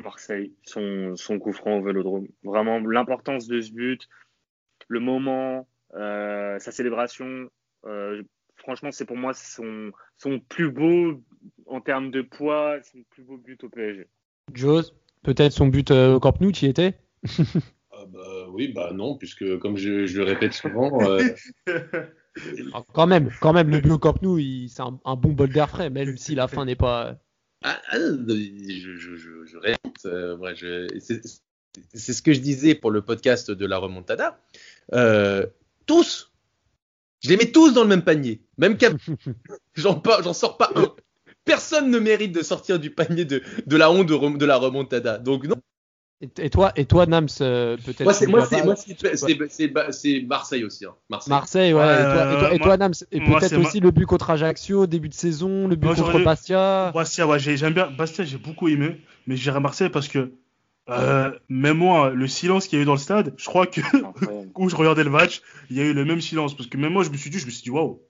Marseille, 0.05 0.53
son, 0.62 1.14
son 1.16 1.38
coup 1.38 1.53
franc 1.53 1.78
au 1.78 1.82
vélodrome. 1.82 2.28
Vraiment, 2.44 2.78
l'importance 2.78 3.47
de 3.47 3.61
ce 3.62 3.72
but, 3.72 4.07
le 4.88 5.01
moment, 5.01 5.66
euh, 5.94 6.59
sa 6.59 6.70
célébration. 6.70 7.49
franchement, 8.57 8.92
c'est 8.92 9.07
pour 9.07 9.16
moi 9.16 9.32
son, 9.32 9.92
son 10.18 10.38
plus 10.38 10.70
beau, 10.70 11.22
en 11.64 11.80
termes 11.80 12.11
de 12.11 12.20
poids, 12.20 12.78
son 12.82 12.99
plus 13.09 13.22
beau 13.22 13.38
but 13.38 13.64
au 13.64 13.70
PSG. 13.70 14.07
Jose, 14.53 14.94
peut-être 15.22 15.53
son 15.53 15.68
but 15.68 15.90
au 15.90 16.20
Camp 16.20 16.38
Nou, 16.42 16.53
tu 16.53 16.66
y 16.66 16.68
étais? 16.68 16.99
Ah 17.90 18.05
bah, 18.07 18.49
Oui, 18.51 18.68
bah 18.74 18.92
non, 18.92 19.16
puisque 19.16 19.59
comme 19.59 19.78
je, 19.78 20.07
je 20.07 20.18
le 20.18 20.24
répète 20.24 20.53
souvent, 20.53 21.01
Ah, 22.74 22.82
quand 22.93 23.07
même, 23.07 23.30
quand 23.41 23.53
même, 23.53 23.70
le 23.70 23.80
Bio 23.80 23.99
Camp 23.99 24.20
Nou, 24.22 24.39
c'est 24.68 24.82
un, 24.82 25.16
bon 25.16 25.32
bol 25.32 25.51
d'air 25.51 25.70
frais, 25.70 25.91
même 25.91 26.16
si 26.16 26.34
la 26.34 26.49
fin 26.49 26.64
n'est 26.64 26.76
pas. 26.76 27.16
Ah, 27.62 27.80
ah 27.89 27.97
je, 27.99 28.97
je, 28.97 29.16
je, 29.16 29.57
euh, 30.07 30.89
c'est 31.93 32.12
ce 32.12 32.22
que 32.22 32.32
je 32.32 32.41
disais 32.41 32.74
pour 32.74 32.91
le 32.91 33.03
podcast 33.03 33.51
de 33.51 33.66
la 33.66 33.78
remontada. 33.78 34.41
Euh, 34.93 35.47
tous, 35.87 36.32
je 37.22 37.28
les 37.30 37.37
mets 37.37 37.51
tous 37.51 37.72
dans 37.72 37.82
le 37.82 37.89
même 37.89 38.05
panier. 38.05 38.43
Même 38.59 38.76
j'en 39.74 40.32
sors 40.32 40.57
pas 40.57 40.70
un. 40.74 40.95
Personne 41.45 41.91
ne 41.91 41.99
mérite 41.99 42.32
de 42.32 42.43
sortir 42.43 42.78
du 42.78 42.91
panier 42.91 43.24
de, 43.24 43.43
de 43.66 43.76
la 43.76 43.91
honte 43.91 44.09
de, 44.09 44.37
de 44.37 44.47
la 44.47 44.57
remontada. 44.57 45.18
Donc 45.18 45.47
non, 45.47 45.57
et 46.20 46.48
toi, 46.48 46.72
et 46.76 46.86
toi, 46.86 47.04
Nams, 47.04 47.28
euh, 47.42 47.76
peut-être. 47.76 48.04
Moi, 48.04 48.14
c'est 48.14 48.26
Marseille 50.26 50.64
aussi. 50.64 50.86
Hein. 50.86 50.94
Marseille. 51.10 51.30
Marseille. 51.30 51.74
ouais. 51.74 51.82
et 51.82 52.38
toi, 52.38 52.54
et 52.54 52.58
toi, 52.58 52.76
Nams, 52.78 52.94
et 53.12 53.20
peut-être 53.20 53.58
aussi 53.58 53.80
le 53.80 53.90
but 53.90 54.06
contre 54.06 54.30
Ajaccio, 54.30 54.86
début 54.86 55.10
de 55.10 55.14
saison, 55.14 55.68
le 55.68 55.76
but 55.76 55.94
contre 55.94 56.20
Bastia. 56.20 56.90
Bastia, 56.94 57.26
ouais, 57.26 57.38
j'aime 57.38 57.74
bien. 57.74 57.90
Bastia, 57.90 58.24
j'ai 58.24 58.38
beaucoup 58.38 58.68
aimé, 58.68 59.00
mais 59.26 59.36
j'irai 59.36 59.60
Marseille 59.60 59.90
parce 59.90 60.08
que 60.08 60.32
euh, 60.88 61.32
même 61.48 61.78
moi, 61.78 62.10
le 62.10 62.28
silence 62.28 62.68
qu'il 62.68 62.78
y 62.78 62.80
a 62.80 62.82
eu 62.82 62.86
dans 62.86 62.92
le 62.92 62.98
stade, 62.98 63.34
je 63.36 63.44
crois 63.44 63.66
que 63.66 63.80
où 64.54 64.68
je 64.68 64.76
regardais 64.76 65.04
le 65.04 65.10
match, 65.10 65.42
il 65.68 65.76
y 65.76 65.80
a 65.80 65.84
eu 65.84 65.92
le 65.92 66.04
même 66.04 66.20
silence 66.20 66.56
parce 66.56 66.68
que 66.68 66.76
même 66.76 66.92
moi, 66.92 67.02
je 67.02 67.10
me 67.10 67.16
suis 67.16 67.28
dit, 67.30 67.38
je 67.38 67.46
me 67.46 67.50
suis 67.50 67.62
dit, 67.62 67.70
waouh. 67.70 68.00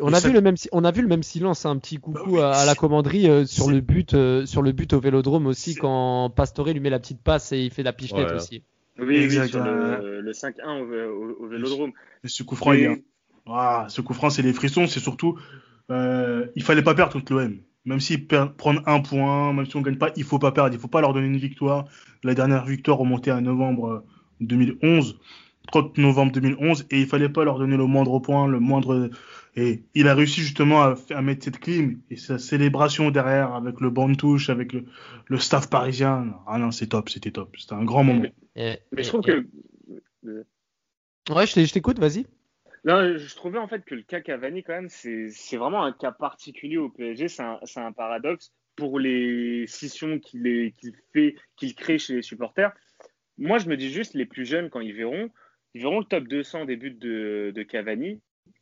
On 0.00 0.12
a, 0.12 0.20
vu 0.20 0.32
le 0.32 0.40
même, 0.40 0.56
on 0.72 0.84
a 0.84 0.90
vu 0.90 1.02
le 1.02 1.08
même 1.08 1.22
silence, 1.22 1.64
un 1.64 1.76
petit 1.78 1.98
coucou 1.98 2.36
bah 2.36 2.50
à, 2.52 2.64
la 2.64 2.74
commanderie 2.74 3.28
euh, 3.28 3.44
sur, 3.44 3.70
le 3.70 3.80
but, 3.80 4.14
euh, 4.14 4.44
sur 4.44 4.60
le 4.62 4.72
but 4.72 4.92
au 4.92 5.00
vélodrome 5.00 5.46
aussi, 5.46 5.76
quand 5.76 6.30
Pastore 6.34 6.66
lui 6.66 6.80
met 6.80 6.90
la 6.90 6.98
petite 6.98 7.22
passe 7.22 7.52
et 7.52 7.60
il 7.60 7.70
fait 7.70 7.84
la 7.84 7.92
pichenette 7.92 8.32
aussi. 8.32 8.62
Oui, 8.98 9.16
exactement. 9.16 9.64
le, 9.64 10.32
5-1 10.32 10.80
au, 11.40 11.46
vélodrome. 11.46 11.92
ce 12.24 12.42
coup 12.42 12.56
franc, 12.56 12.72
ah, 13.46 13.86
ce 13.88 14.00
coup 14.00 14.14
franc, 14.14 14.30
c'est 14.30 14.42
les 14.42 14.52
frissons, 14.52 14.86
c'est 14.88 15.00
surtout. 15.00 15.38
Euh, 15.90 16.46
il 16.56 16.64
fallait 16.64 16.82
pas 16.82 16.94
perdre 16.94 17.12
contre 17.12 17.32
l'OM. 17.32 17.58
Même 17.84 18.00
s'ils 18.00 18.26
prennent 18.26 18.82
un 18.86 19.00
point, 19.00 19.52
même 19.52 19.66
si 19.66 19.76
on 19.76 19.82
gagne 19.82 19.96
pas, 19.98 20.10
il 20.16 20.24
faut 20.24 20.40
pas 20.40 20.50
perdre. 20.50 20.74
Il 20.74 20.80
faut 20.80 20.88
pas 20.88 21.00
leur 21.00 21.12
donner 21.12 21.28
une 21.28 21.36
victoire. 21.36 21.84
La 22.24 22.34
dernière 22.34 22.64
victoire 22.64 22.98
remontée 22.98 23.30
à 23.30 23.40
novembre 23.40 24.04
2011. 24.40 25.20
30 25.68 25.98
novembre 25.98 26.32
2011 26.32 26.86
et 26.90 27.00
il 27.00 27.06
fallait 27.06 27.28
pas 27.28 27.44
leur 27.44 27.58
donner 27.58 27.76
le 27.76 27.86
moindre 27.86 28.18
point, 28.20 28.46
le 28.46 28.60
moindre 28.60 29.10
et 29.56 29.84
il 29.94 30.06
a 30.06 30.14
réussi 30.14 30.42
justement 30.42 30.82
à, 30.82 31.22
mettre 31.22 31.44
cette 31.44 31.58
clim 31.58 32.02
et 32.10 32.16
sa 32.16 32.38
célébration 32.38 33.10
derrière 33.10 33.54
avec 33.54 33.80
le 33.80 33.88
banc 33.88 34.08
de 34.08 34.14
touche, 34.14 34.50
avec 34.50 34.74
le, 34.74 35.38
staff 35.38 35.70
parisien. 35.70 36.38
Ah 36.46 36.58
non, 36.58 36.70
c'est 36.70 36.88
top, 36.88 37.08
c'était 37.08 37.30
top. 37.30 37.56
C'était 37.56 37.72
un 37.72 37.84
grand 37.84 38.04
moment. 38.04 38.26
Mais, 38.54 38.82
je 38.92 39.08
trouve 39.08 39.22
que. 39.22 39.46
Ouais, 40.22 41.46
je 41.46 41.72
t'écoute, 41.72 41.98
vas-y. 41.98 42.26
Non, 42.84 43.16
je 43.16 43.34
trouvais 43.34 43.58
en 43.58 43.66
fait 43.66 43.84
que 43.84 43.94
le 43.94 44.02
cas 44.02 44.20
Cavani, 44.20 44.62
quand 44.62 44.74
même, 44.74 44.90
c'est 44.90 45.56
vraiment 45.56 45.84
un 45.84 45.92
cas 45.92 46.12
particulier 46.12 46.76
au 46.76 46.90
PSG. 46.90 47.28
C'est 47.28 47.42
un, 47.42 47.58
un, 47.76 47.92
paradoxe 47.92 48.52
pour 48.76 49.00
les 49.00 49.66
scissions 49.66 50.18
qu'il 50.18 50.72
fait, 51.14 51.34
qu'il 51.56 51.74
crée 51.74 51.98
chez 51.98 52.16
les 52.16 52.22
supporters. 52.22 52.72
Moi, 53.38 53.56
je 53.56 53.68
me 53.68 53.76
dis 53.78 53.90
juste, 53.90 54.12
les 54.12 54.26
plus 54.26 54.44
jeunes, 54.44 54.68
quand 54.68 54.80
ils 54.80 54.94
verront, 54.94 55.30
ils 55.72 55.80
verront 55.80 56.00
le 56.00 56.04
top 56.04 56.24
200 56.28 56.66
des 56.66 56.76
buts 56.76 56.90
de, 56.90 57.52
de 57.54 57.62
Cavani 57.62 58.20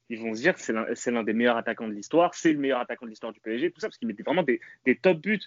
ils 0.09 0.20
vont 0.20 0.34
se 0.34 0.40
dire 0.40 0.55
que 0.55 0.94
c'est 0.94 1.11
l'un 1.11 1.22
des 1.22 1.32
meilleurs 1.32 1.57
attaquants 1.57 1.88
de 1.88 1.94
l'histoire, 1.94 2.34
c'est 2.34 2.52
le 2.52 2.59
meilleur 2.59 2.80
attaquant 2.80 3.07
de 3.07 3.11
l'histoire 3.11 3.32
du 3.32 3.40
PSG, 3.40 3.70
tout 3.70 3.80
ça, 3.80 3.88
parce 3.88 3.98
qu'il 3.98 4.09
mettait 4.09 4.22
vraiment 4.22 4.42
des, 4.42 4.61
top 4.96 5.18
buts. 5.18 5.40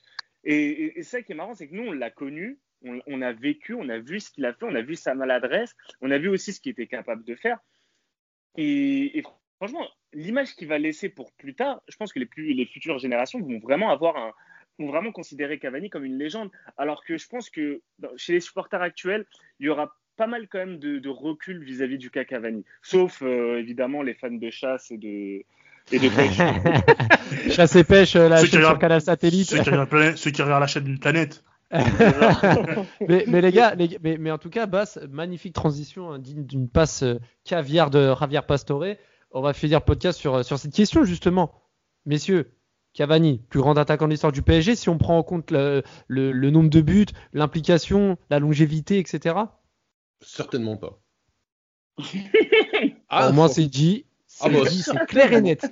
Et, 0.43 1.01
ça 1.03 1.21
qui 1.21 1.33
est 1.33 1.35
marrant, 1.35 1.53
c'est 1.53 1.67
que 1.67 1.75
nous, 1.75 1.83
on 1.83 1.91
l'a 1.91 2.09
connu, 2.09 2.57
on, 2.83 3.21
a 3.21 3.33
vécu, 3.33 3.73
on 3.73 3.89
a 3.89 3.99
vu 3.99 4.19
ce 4.19 4.31
qu'il 4.31 4.45
a 4.45 4.53
fait, 4.53 4.65
on 4.65 4.75
a 4.75 4.81
vu 4.81 4.95
sa 4.95 5.13
maladresse, 5.13 5.75
on 6.01 6.11
a 6.11 6.17
vu 6.17 6.29
aussi 6.29 6.53
ce 6.53 6.61
qu'il 6.61 6.71
était 6.71 6.87
capable 6.87 7.23
de 7.23 7.35
faire. 7.35 7.59
Et, 8.55 9.23
franchement, 9.57 9.87
l'image 10.13 10.55
qu'il 10.55 10.67
va 10.67 10.79
laisser 10.79 11.09
pour 11.09 11.31
plus 11.33 11.53
tard, 11.53 11.81
je 11.87 11.95
pense 11.97 12.11
que 12.11 12.19
les, 12.19 12.65
futures 12.65 12.97
générations 12.97 13.39
vont 13.39 13.59
vraiment 13.59 13.91
avoir 13.91 14.17
un, 14.17 14.33
vraiment 14.79 15.11
considérer 15.11 15.59
Cavani 15.59 15.89
comme 15.89 16.05
une 16.05 16.17
légende. 16.17 16.49
Alors 16.77 17.03
que 17.03 17.17
je 17.17 17.27
pense 17.27 17.49
que 17.49 17.81
chez 18.15 18.33
les 18.33 18.39
supporters 18.39 18.81
actuels, 18.81 19.25
il 19.59 19.67
y 19.67 19.69
aura 19.69 19.95
pas 20.17 20.27
mal 20.27 20.47
quand 20.49 20.57
même 20.57 20.79
de, 20.79 21.09
recul 21.09 21.63
vis-à-vis 21.63 21.97
du 21.97 22.09
cas 22.09 22.25
Cavani. 22.25 22.65
Sauf 22.81 23.21
euh, 23.21 23.59
évidemment 23.59 24.01
les 24.01 24.15
fans 24.15 24.31
de 24.31 24.49
chasse 24.49 24.91
et 24.91 24.97
de, 24.97 25.43
et 25.91 25.99
de 25.99 26.09
pêche. 26.09 27.53
chasse 27.55 27.75
et 27.75 27.83
pêche, 27.83 28.15
euh, 28.15 28.27
la 28.27 28.43
chaîne 28.43 28.61
sur 28.61 28.79
Canal 28.79 29.01
Satellite. 29.01 29.47
Ceux 29.47 29.59
qui, 29.59 29.69
regardent, 29.69 30.61
la 30.61 30.67
chaîne 30.67 30.83
d'une 30.83 30.99
planète. 30.99 31.43
mais, 33.07 33.41
les 33.41 33.51
gars, 33.51 33.75
mais, 34.01 34.31
en 34.31 34.37
tout 34.37 34.49
cas, 34.49 34.65
Bass, 34.65 34.99
magnifique 35.11 35.53
transition 35.53 36.11
hein, 36.11 36.19
digne 36.19 36.45
d'une 36.45 36.69
passe 36.69 37.03
euh, 37.03 37.19
caviar 37.43 37.89
de 37.89 38.13
Javier 38.19 38.41
Pastore. 38.47 38.95
On 39.31 39.41
va 39.41 39.53
finir 39.53 39.79
le 39.79 39.85
podcast 39.85 40.17
sur, 40.17 40.43
sur 40.43 40.57
cette 40.57 40.73
question 40.73 41.03
justement. 41.03 41.61
Messieurs, 42.05 42.53
Cavani, 42.93 43.41
plus 43.49 43.59
grand 43.59 43.77
attaquant 43.77 44.05
de 44.05 44.11
l'histoire 44.11 44.31
du 44.31 44.41
PSG, 44.41 44.75
si 44.75 44.87
on 44.87 44.97
prend 44.97 45.17
en 45.17 45.23
compte 45.23 45.51
le, 45.51 45.83
le 46.07 46.49
nombre 46.49 46.69
de 46.69 46.79
buts, 46.79 47.05
l'implication, 47.33 48.17
la 48.29 48.39
longévité, 48.39 48.97
etc. 48.97 49.35
Certainement 50.21 50.77
pas. 50.77 50.99
ah, 53.09 53.31
moi, 53.31 53.49
c'est 53.49 53.67
dit. 53.67 54.05
Ah, 54.41 54.49
c'est 54.69 55.05
clair 55.07 55.33
et 55.33 55.41
net. 55.41 55.61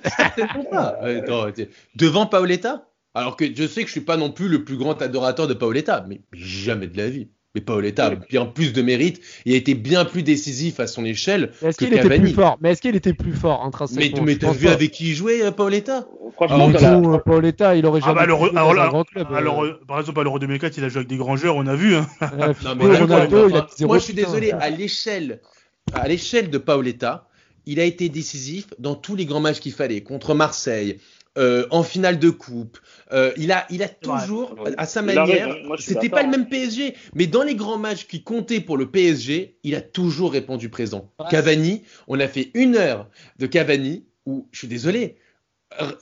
devant 1.94 2.26
Paoletta 2.26 2.90
Alors 3.14 3.36
que 3.36 3.54
je 3.54 3.66
sais 3.66 3.82
que 3.82 3.86
je 3.86 3.92
suis 3.92 4.00
pas 4.00 4.16
non 4.16 4.32
plus 4.32 4.48
le 4.48 4.64
plus 4.64 4.76
grand 4.76 5.00
adorateur 5.00 5.46
de 5.46 5.54
Paoletta, 5.54 6.04
mais 6.08 6.22
jamais 6.32 6.88
de 6.88 6.96
la 6.96 7.08
vie. 7.08 7.28
Mais 7.56 7.62
Paoletta 7.62 8.06
a 8.08 8.14
bien 8.16 8.44
plus 8.44 8.74
de 8.74 8.82
mérite 8.82 9.18
et 9.46 9.54
a 9.54 9.56
été 9.56 9.72
bien 9.74 10.04
plus 10.04 10.22
décisif 10.22 10.78
à 10.78 10.86
son 10.86 11.06
échelle 11.06 11.52
Est-ce 11.62 11.78
que 11.78 11.86
qu'il 11.86 11.94
était 11.94 12.18
plus 12.18 12.34
fort? 12.34 12.58
Mais 12.60 12.72
est-ce 12.72 12.82
qu'il 12.82 12.94
était 12.94 13.14
plus 13.14 13.32
fort 13.32 13.60
Mais, 13.62 13.68
intrinsèquement 13.68 14.22
mais 14.24 14.36
t'as 14.36 14.52
vu 14.52 14.66
pas. 14.66 14.72
avec 14.72 14.90
qui 14.90 15.06
il 15.08 15.14
jouait, 15.14 15.42
euh, 15.42 15.50
Paoletta 15.52 16.06
Franchement, 16.34 16.70
Ah, 16.76 16.80
la- 16.82 16.98
euh, 16.98 17.18
Paoletta, 17.18 17.74
il 17.74 17.86
aurait 17.86 18.00
Ah 18.02 18.08
jamais 18.08 18.20
bah, 18.20 18.26
le 18.26 18.34
jouer 18.34 18.48
re- 18.50 18.52
dans 18.52 18.68
alors 18.68 18.84
un 18.84 18.88
grand 18.88 19.04
club. 19.04 19.26
euh. 19.30 19.34
Alors, 19.34 19.64
euh, 19.64 19.80
par 19.88 19.98
exemple, 20.00 20.20
à 20.20 20.24
l'Euro 20.24 20.38
2004, 20.38 20.76
il 20.76 20.84
a 20.84 20.90
joué 20.90 20.98
avec 20.98 21.08
des 21.08 21.16
grands 21.16 21.36
joueurs, 21.36 21.56
on 21.56 21.66
a 21.66 21.74
vu. 21.76 21.94
Hein. 21.96 22.06
Euh, 22.20 22.26
Non, 22.48 22.52
Figo, 22.54 22.74
mais 22.74 22.88
d'accord, 22.88 23.00
Ronaldo, 23.08 23.36
mais 23.46 23.50
il 23.50 23.54
a 23.54 23.58
enfin, 23.60 23.66
zéro 23.78 23.88
moi 23.88 23.98
je 23.98 24.04
suis 24.04 24.12
désolé, 24.14 24.50
à 24.52 24.68
l'échelle, 24.68 25.40
à 25.94 26.06
l'échelle 26.08 26.50
de 26.50 26.58
Paoletta, 26.58 27.26
il 27.64 27.80
a 27.80 27.84
été 27.84 28.10
décisif 28.10 28.66
dans 28.78 28.94
tous 28.96 29.16
les 29.16 29.24
grands 29.24 29.40
matchs 29.40 29.60
qu'il 29.60 29.72
fallait, 29.72 30.02
contre 30.02 30.34
Marseille, 30.34 30.98
euh, 31.36 31.66
en 31.70 31.82
finale 31.82 32.18
de 32.18 32.30
coupe. 32.30 32.78
Euh, 33.12 33.32
il 33.36 33.52
a, 33.52 33.66
il 33.70 33.82
a 33.82 33.88
toujours, 33.88 34.58
Ouais. 34.60 34.72
à 34.76 34.86
sa 34.86 35.02
manière, 35.02 35.54
c'était 35.78 36.08
pas 36.08 36.22
le 36.22 36.30
même 36.30 36.48
PSG, 36.48 36.94
mais 37.14 37.26
dans 37.26 37.42
les 37.42 37.54
grands 37.54 37.78
matchs 37.78 38.06
qui 38.06 38.22
comptaient 38.22 38.60
pour 38.60 38.76
le 38.76 38.90
PSG, 38.90 39.58
il 39.62 39.74
a 39.74 39.80
toujours 39.80 40.32
répondu 40.32 40.68
présent. 40.68 41.12
Ouais. 41.18 41.26
Cavani, 41.30 41.82
on 42.08 42.18
a 42.20 42.28
fait 42.28 42.50
une 42.54 42.76
heure 42.76 43.08
de 43.38 43.46
Cavani 43.46 44.04
où, 44.24 44.48
je 44.52 44.58
suis 44.58 44.68
désolé, 44.68 45.16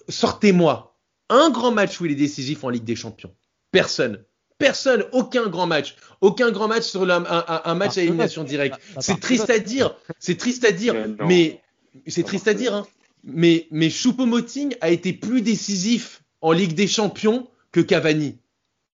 sortez-moi 0.08 0.96
un 1.30 1.50
grand 1.50 1.72
match 1.72 2.00
où 2.00 2.06
il 2.06 2.12
est 2.12 2.16
décisif 2.16 2.64
en 2.64 2.68
Ligue 2.68 2.84
des 2.84 2.96
Champions. 2.96 3.32
Personne. 3.72 4.22
Personne, 4.58 5.04
aucun 5.12 5.48
grand 5.48 5.66
match, 5.66 5.96
aucun 6.20 6.52
grand 6.52 6.68
match 6.68 6.84
sur 6.84 7.04
la- 7.04 7.16
un, 7.16 7.44
un- 7.48 7.62
un 7.64 7.74
match 7.74 7.98
à 7.98 8.02
élimination 8.02 8.44
directe. 8.44 8.76
C'est 9.00 9.18
triste 9.18 9.50
à 9.50 9.58
dire, 9.58 9.96
c'est 10.20 10.36
triste 10.38 10.64
à 10.64 10.70
dire, 10.70 10.94
mais 11.26 11.60
c'est 12.06 12.22
triste 12.22 12.46
à 12.46 12.54
dire, 12.54 12.72
hein. 12.74 12.86
Mais 13.24 13.66
mais 13.70 13.88
Choupo-Moting 13.88 14.76
a 14.80 14.90
été 14.90 15.12
plus 15.12 15.42
décisif 15.42 16.22
en 16.40 16.52
Ligue 16.52 16.74
des 16.74 16.86
Champions 16.86 17.48
que 17.72 17.80
Cavani. 17.80 18.38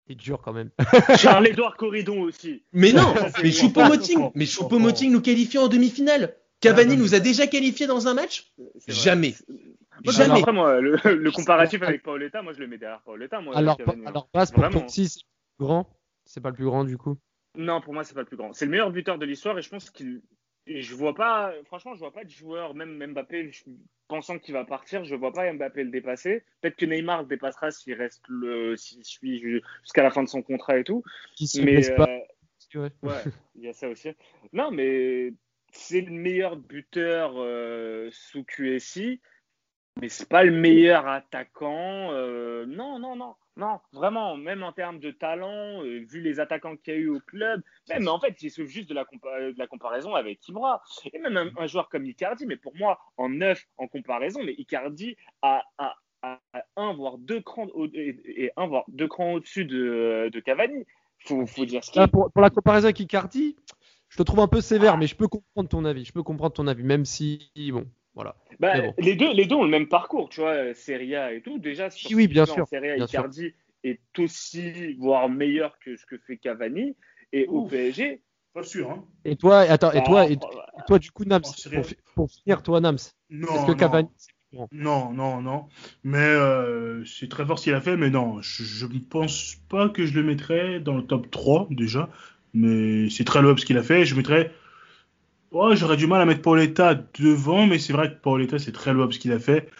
C'est 0.07 0.15
dur 0.15 0.41
quand 0.43 0.53
même. 0.53 0.71
Charles-Édouard 1.19 1.77
Corridon 1.77 2.23
aussi. 2.23 2.63
Mais 2.73 2.93
non, 2.93 3.15
mais. 3.43 3.51
Choupo-Moting, 3.51 4.31
mais 4.35 4.45
Choupo-Moting 4.45 5.11
nous 5.11 5.21
qualifie 5.21 5.59
en 5.59 5.69
demi-finale. 5.69 6.37
Cavani 6.61 6.97
nous 6.97 7.15
a 7.15 7.21
déjà 7.21 7.47
qualifiés 7.47 7.87
dans 7.87 8.09
un 8.09 8.15
match. 8.15 8.53
Jamais. 8.89 9.35
Moi, 10.05 10.13
Jamais. 10.13 10.41
Après, 10.41 10.53
moi, 10.53 10.81
le, 10.81 10.97
le 11.05 11.31
comparatif 11.31 11.83
avec 11.83 12.03
Paoletta, 12.03 12.43
moi, 12.43 12.53
je 12.53 12.59
le 12.59 12.67
mets 12.67 12.79
derrière 12.79 13.01
Paoletta. 13.03 13.41
Moi, 13.41 13.57
Alors, 13.57 13.77
Cavani, 13.77 14.03
hein. 14.03 14.09
alors 14.09 14.29
Bas, 14.33 14.47
pour 14.47 14.69
ton 14.71 14.89
6, 14.89 15.09
c'est 15.09 15.21
le 15.21 15.25
plus 15.59 15.67
grand. 15.67 15.89
C'est 16.25 16.41
pas 16.41 16.51
le 16.51 16.57
plus 16.57 16.65
grand 16.65 16.85
du 16.85 16.97
coup. 16.97 17.17
Non, 17.57 17.81
pour 17.81 17.95
moi, 17.95 18.03
c'est 18.05 18.15
pas 18.15 18.21
le 18.21 18.27
plus 18.27 18.37
grand. 18.37 18.53
C'est 18.53 18.65
le 18.65 18.71
meilleur 18.71 18.91
buteur 18.91 19.19
de 19.19 19.27
l'histoire 19.27 19.59
et 19.59 19.63
je 19.63 19.69
pense 19.69 19.91
qu'il. 19.91 20.23
Je 20.67 20.95
vois 20.95 21.15
pas, 21.15 21.53
franchement, 21.67 21.95
je 21.95 21.99
vois 22.01 22.13
pas 22.13 22.25
de 22.25 22.31
joueur, 22.31 22.75
même 22.75 23.05
Mbappé, 23.13 23.51
je- 23.51 23.65
pensant 24.09 24.39
qu'il 24.39 24.55
va 24.55 24.65
partir, 24.65 25.05
je 25.05 25.15
vois 25.15 25.33
pas 25.33 25.53
Mbappé 25.53 25.85
le 25.85 25.91
dépasser. 25.91 26.43
Peut-être 26.61 26.77
que 26.77 26.87
Neymar 26.87 27.23
le 27.23 27.29
dépassera 27.29 27.71
s'il 27.71 27.95
reste 27.95 28.23
le, 28.29 28.77
s'il 28.77 29.05
suit 29.05 29.39
ju- 29.39 29.63
jusqu'à 29.83 30.03
la 30.03 30.11
fin 30.11 30.23
de 30.23 30.29
son 30.29 30.43
contrat 30.43 30.79
et 30.79 30.85
tout. 30.85 31.03
Mais 31.65 31.91
euh, 31.91 31.97
ouais. 31.99 32.27
ouais, 33.03 33.25
il 33.57 33.63
y 33.63 33.69
a 33.69 33.73
ça 33.75 33.89
aussi. 33.89 34.11
Non, 34.53 34.71
mais 34.71 35.33
c'est 35.73 36.01
le 36.01 36.13
meilleur 36.13 36.57
buteur 36.57 37.35
euh, 37.37 38.09
sous 38.13 38.45
QSI, 38.45 39.21
mais 40.01 40.09
c'est 40.09 40.29
pas 40.29 40.45
le 40.45 40.53
meilleur 40.53 41.07
attaquant. 41.07 42.11
euh, 42.13 42.67
non, 42.67 42.99
non, 42.99 43.17
non, 43.17 43.35
non, 43.57 43.79
vraiment, 43.93 44.37
même 44.37 44.65
en 44.65 44.73
termes 44.73 44.99
de 44.99 45.13
talent, 45.13 45.85
euh, 45.85 46.05
vu 46.09 46.21
les 46.21 46.41
attaquants 46.41 46.77
qu'il 46.77 46.95
y 46.95 46.97
a 46.97 47.01
eu 47.01 47.09
au 47.09 47.21
club, 47.21 47.63
même 47.89 48.09
en 48.09 48.19
fait, 48.19 48.43
il 48.43 48.51
souffre 48.51 48.71
juste 48.71 48.89
de 48.89 48.95
la, 48.95 49.05
comparaison 49.67 50.15
avec 50.15 50.47
Ibra. 50.49 50.83
Et 51.13 51.19
même 51.19 51.53
un, 51.57 51.67
joueur 51.67 51.89
comme 51.89 52.05
Icardi, 52.05 52.47
mais 52.47 52.57
pour 52.57 52.75
moi, 52.77 52.99
en 53.17 53.29
neuf 53.29 53.65
en 53.77 53.87
comparaison, 53.87 54.43
mais 54.43 54.55
Icardi 54.59 55.17
a, 55.43 55.63
un 56.77 56.95
voire 56.95 57.19
deux 57.19 57.41
crans 57.41 57.69
au- 57.75 57.87
et, 57.87 58.21
et 58.25 58.51
un 58.57 58.67
voire 58.67 58.85
deux 58.89 59.07
crans 59.07 59.35
au-dessus 59.35 59.65
de, 59.67 60.43
Cavani. 60.45 60.85
Faut, 61.21 61.47
faut 61.47 61.65
dire 61.65 61.85
ce 61.85 61.93
qu'il 61.93 62.01
Là, 62.01 62.09
pour, 62.09 62.33
pour 62.33 62.43
la 62.43 62.51
comparaison 62.51 62.87
avec 62.87 62.99
Icardi, 62.99 63.57
je 64.09 64.19
te 64.19 64.23
trouve 64.23 64.41
un 64.41 64.49
peu 64.49 64.61
sévère, 64.61 64.97
mais 64.97 65.07
je 65.07 65.15
peux 65.15 65.29
comprendre 65.29 65.69
ton 65.69 65.85
avis. 65.85 66.05
Je 66.05 66.13
peux 66.13 66.23
comprendre 66.23 66.53
ton 66.53 66.67
avis, 66.67 66.83
même 66.83 67.05
si 67.05 67.51
bon, 67.73 67.87
voilà. 68.15 68.37
Bah, 68.61 68.81
bon. 68.81 68.95
les, 68.99 69.17
deux, 69.17 69.33
les 69.33 69.47
deux 69.47 69.57
ont 69.57 69.65
le 69.65 69.71
même 69.71 69.89
parcours, 69.89 70.29
tu 70.29 70.41
vois, 70.41 70.75
Serie 70.75 71.17
A 71.17 71.33
et 71.33 71.41
tout. 71.43 71.59
Déjà, 71.59 71.91
sur 71.91 72.11
Oui, 72.11 72.17
oui, 72.17 72.29
bien 72.29 72.47
sûr, 72.47 72.67
Serie 72.69 72.91
A, 72.91 72.97
sûr. 72.99 73.05
Icardi 73.07 73.55
est 73.83 74.01
aussi, 74.19 74.95
voire 74.95 75.29
meilleur 75.29 75.79
que 75.81 75.97
ce 75.97 76.07
que 76.07 76.17
fait 76.19 76.37
Cavani. 76.37 76.97
Et 77.33 77.47
au 77.47 77.63
Ouf. 77.63 77.71
PSG, 77.71 78.21
Pas 78.53 78.63
sûr, 78.63 78.91
hein. 78.91 79.05
Et 79.25 79.35
toi, 79.37 79.61
attends, 79.61 79.91
et 79.91 80.03
toi, 80.05 80.31
et, 80.31 80.37
bah, 80.37 80.49
et 80.79 80.83
toi, 80.87 80.99
du 81.01 81.11
coup, 81.11 81.25
Nams, 81.25 81.43
pour, 81.43 81.85
fi- 81.87 81.97
pour 82.15 82.31
finir, 82.31 82.63
toi, 82.63 82.81
Nams, 82.81 82.99
Non, 83.31 83.49
est-ce 83.55 83.67
que 83.67 83.73
non. 83.73 83.77
Cavani, 83.77 84.09
Non, 84.71 85.13
non, 85.13 85.43
non. 85.43 85.67
Mais 86.05 86.19
euh, 86.19 87.05
c'est 87.05 87.29
très 87.29 87.45
fort 87.45 87.59
ce 87.59 87.65
qu'il 87.65 87.75
a 87.75 87.81
fait, 87.81 87.97
mais 87.97 88.11
non, 88.11 88.41
je 88.41 88.87
ne 88.87 89.01
pense 89.01 89.57
pas 89.69 89.89
que 89.89 90.07
je 90.07 90.15
le 90.15 90.23
mettrais 90.23 90.79
dans 90.79 90.97
le 90.97 91.05
top 91.05 91.29
3 91.31 91.67
déjà. 91.71 92.09
Mais 92.53 93.11
c'est 93.11 93.25
très 93.25 93.43
louable 93.43 93.59
ce 93.59 93.67
qu'il 93.67 93.79
a 93.79 93.83
fait. 93.83 94.05
Je 94.05 94.15
mettrais. 94.15 94.53
Ouais, 95.55 95.77
j'aurais 95.77 95.97
du 95.97 96.09
mal 96.09 96.21
à 96.21 96.25
mettre 96.25 96.43
Paoletta 96.43 96.97
devant, 97.21 97.69
mais 97.69 97.79
c'est 97.79 97.93
vrai 97.93 98.11
que 98.11 98.21
Paoletta, 98.21 98.59
c'est 98.59 98.73
très 98.73 98.93
louable 98.93 99.13
ce 99.13 99.21
qu'il 99.21 99.31
a 99.31 99.39
fait. 99.39 99.71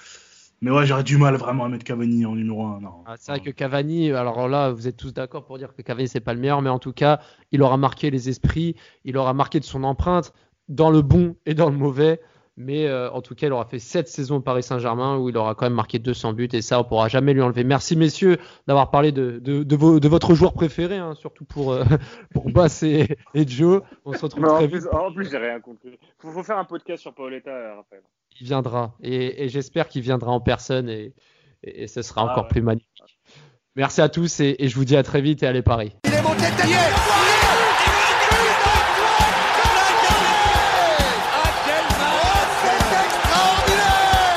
Mais 0.61 0.71
ouais, 0.71 0.87
j'aurais 0.87 1.03
du 1.03 1.19
mal 1.19 1.35
vraiment 1.35 1.65
à 1.65 1.69
mettre 1.69 1.85
Cavani 1.85 2.25
en 2.25 2.37
numéro 2.37 2.65
1. 2.65 2.81
Non. 2.81 2.91
Ah, 3.07 3.17
C'est 3.19 3.33
vrai 3.33 3.41
que 3.41 3.51
Cavani, 3.51 4.13
alors 4.13 4.47
là, 4.49 4.71
vous 4.71 4.87
êtes 4.87 4.97
tous 4.97 5.13
d'accord 5.13 5.45
pour 5.45 5.59
dire 5.59 5.75
que 5.75 5.83
Cavani, 5.83 6.07
c'est 6.07 6.21
pas 6.21 6.33
le 6.33 6.39
meilleur, 6.39 6.63
mais 6.63 6.71
en 6.71 6.79
tout 6.79 6.93
cas, 6.93 7.19
il 7.51 7.61
aura 7.61 7.77
marqué 7.77 8.13
les 8.13 8.29
esprits, 8.29 8.77
il 9.05 9.17
aura 9.17 9.35
marqué 9.35 9.59
de 9.59 9.65
son 9.65 9.83
empreinte 9.83 10.33
dans 10.69 10.91
le 10.91 11.03
bon 11.03 11.35
et 11.45 11.55
dans 11.55 11.71
le 11.71 11.77
mauvais. 11.77 12.21
Mais 12.57 12.87
euh, 12.87 13.11
en 13.11 13.21
tout 13.21 13.35
cas, 13.35 13.49
il 13.49 13.53
aura 13.53 13.65
fait 13.65 13.81
7 13.81 14.07
saisons 14.09 14.37
au 14.37 14.41
Paris 14.41 14.63
Saint-Germain 14.63 15.17
où 15.19 15.29
il 15.29 15.37
aura 15.37 15.57
quand 15.57 15.67
même 15.67 15.73
marqué 15.75 15.99
200 15.99 16.35
buts 16.35 16.49
et 16.53 16.63
ça, 16.63 16.79
on 16.79 16.85
pourra 16.85 17.09
jamais 17.09 17.33
lui 17.35 17.43
enlever. 17.43 17.65
Merci 17.65 17.97
messieurs 17.97 18.39
d'avoir 18.69 18.93
parlé 18.93 19.11
de, 19.11 19.41
de, 19.43 19.65
de, 19.65 19.77
vos- 19.77 19.99
de 19.99 20.07
votre 20.09 20.35
joueur 20.35 20.53
préféré, 20.53 20.97
hein, 20.99 21.15
surtout 21.17 21.45
pour, 21.45 21.73
euh, 21.73 21.83
pour 22.33 22.49
Bass 22.51 22.85
et, 22.85 23.17
et 23.35 23.47
Joe. 23.49 23.83
On 24.05 24.13
se 24.13 24.21
retrouve 24.21 24.45
en 24.45 24.55
très 24.59 24.69
plus, 24.69 24.79
vite. 24.83 24.89
en 24.93 25.13
plus, 25.13 25.29
j'ai 25.31 25.39
rien 25.39 25.59
compris. 25.61 25.99
Faut, 26.21 26.31
faut 26.31 26.45
faire 26.45 26.59
un 26.59 26.65
podcast 26.65 27.03
sur 27.03 27.13
Paoletta, 27.13 27.51
euh, 27.51 27.75
Raphaël. 27.75 28.03
Il 28.41 28.47
viendra 28.47 28.95
et, 29.03 29.45
et 29.45 29.49
j'espère 29.49 29.89
qu'il 29.89 30.03
viendra 30.03 30.31
en 30.31 30.41
personne 30.41 30.89
et, 30.89 31.13
et, 31.65 31.83
et 31.83 31.87
ce 31.89 32.03
sera 32.03 32.21
Ah 32.21 32.31
encore 32.31 32.45
ouais. 32.45 32.51
plus 32.51 32.63
magnifique. 32.63 32.89
Merci 33.75 34.01
à 34.01 34.09
tous 34.09 34.39
et, 34.39 34.55
et 34.61 34.69
je 34.69 34.77
vous 34.77 34.85
dis 34.85 34.97
à 34.97 35.03
très 35.03 35.21
vite 35.21 35.43
et 35.43 35.47
allez 35.49 35.63
Paris. 35.63 35.97
Il 36.05 36.13
est 36.13 36.23
monté 36.23 36.45
derrière. 36.57 37.34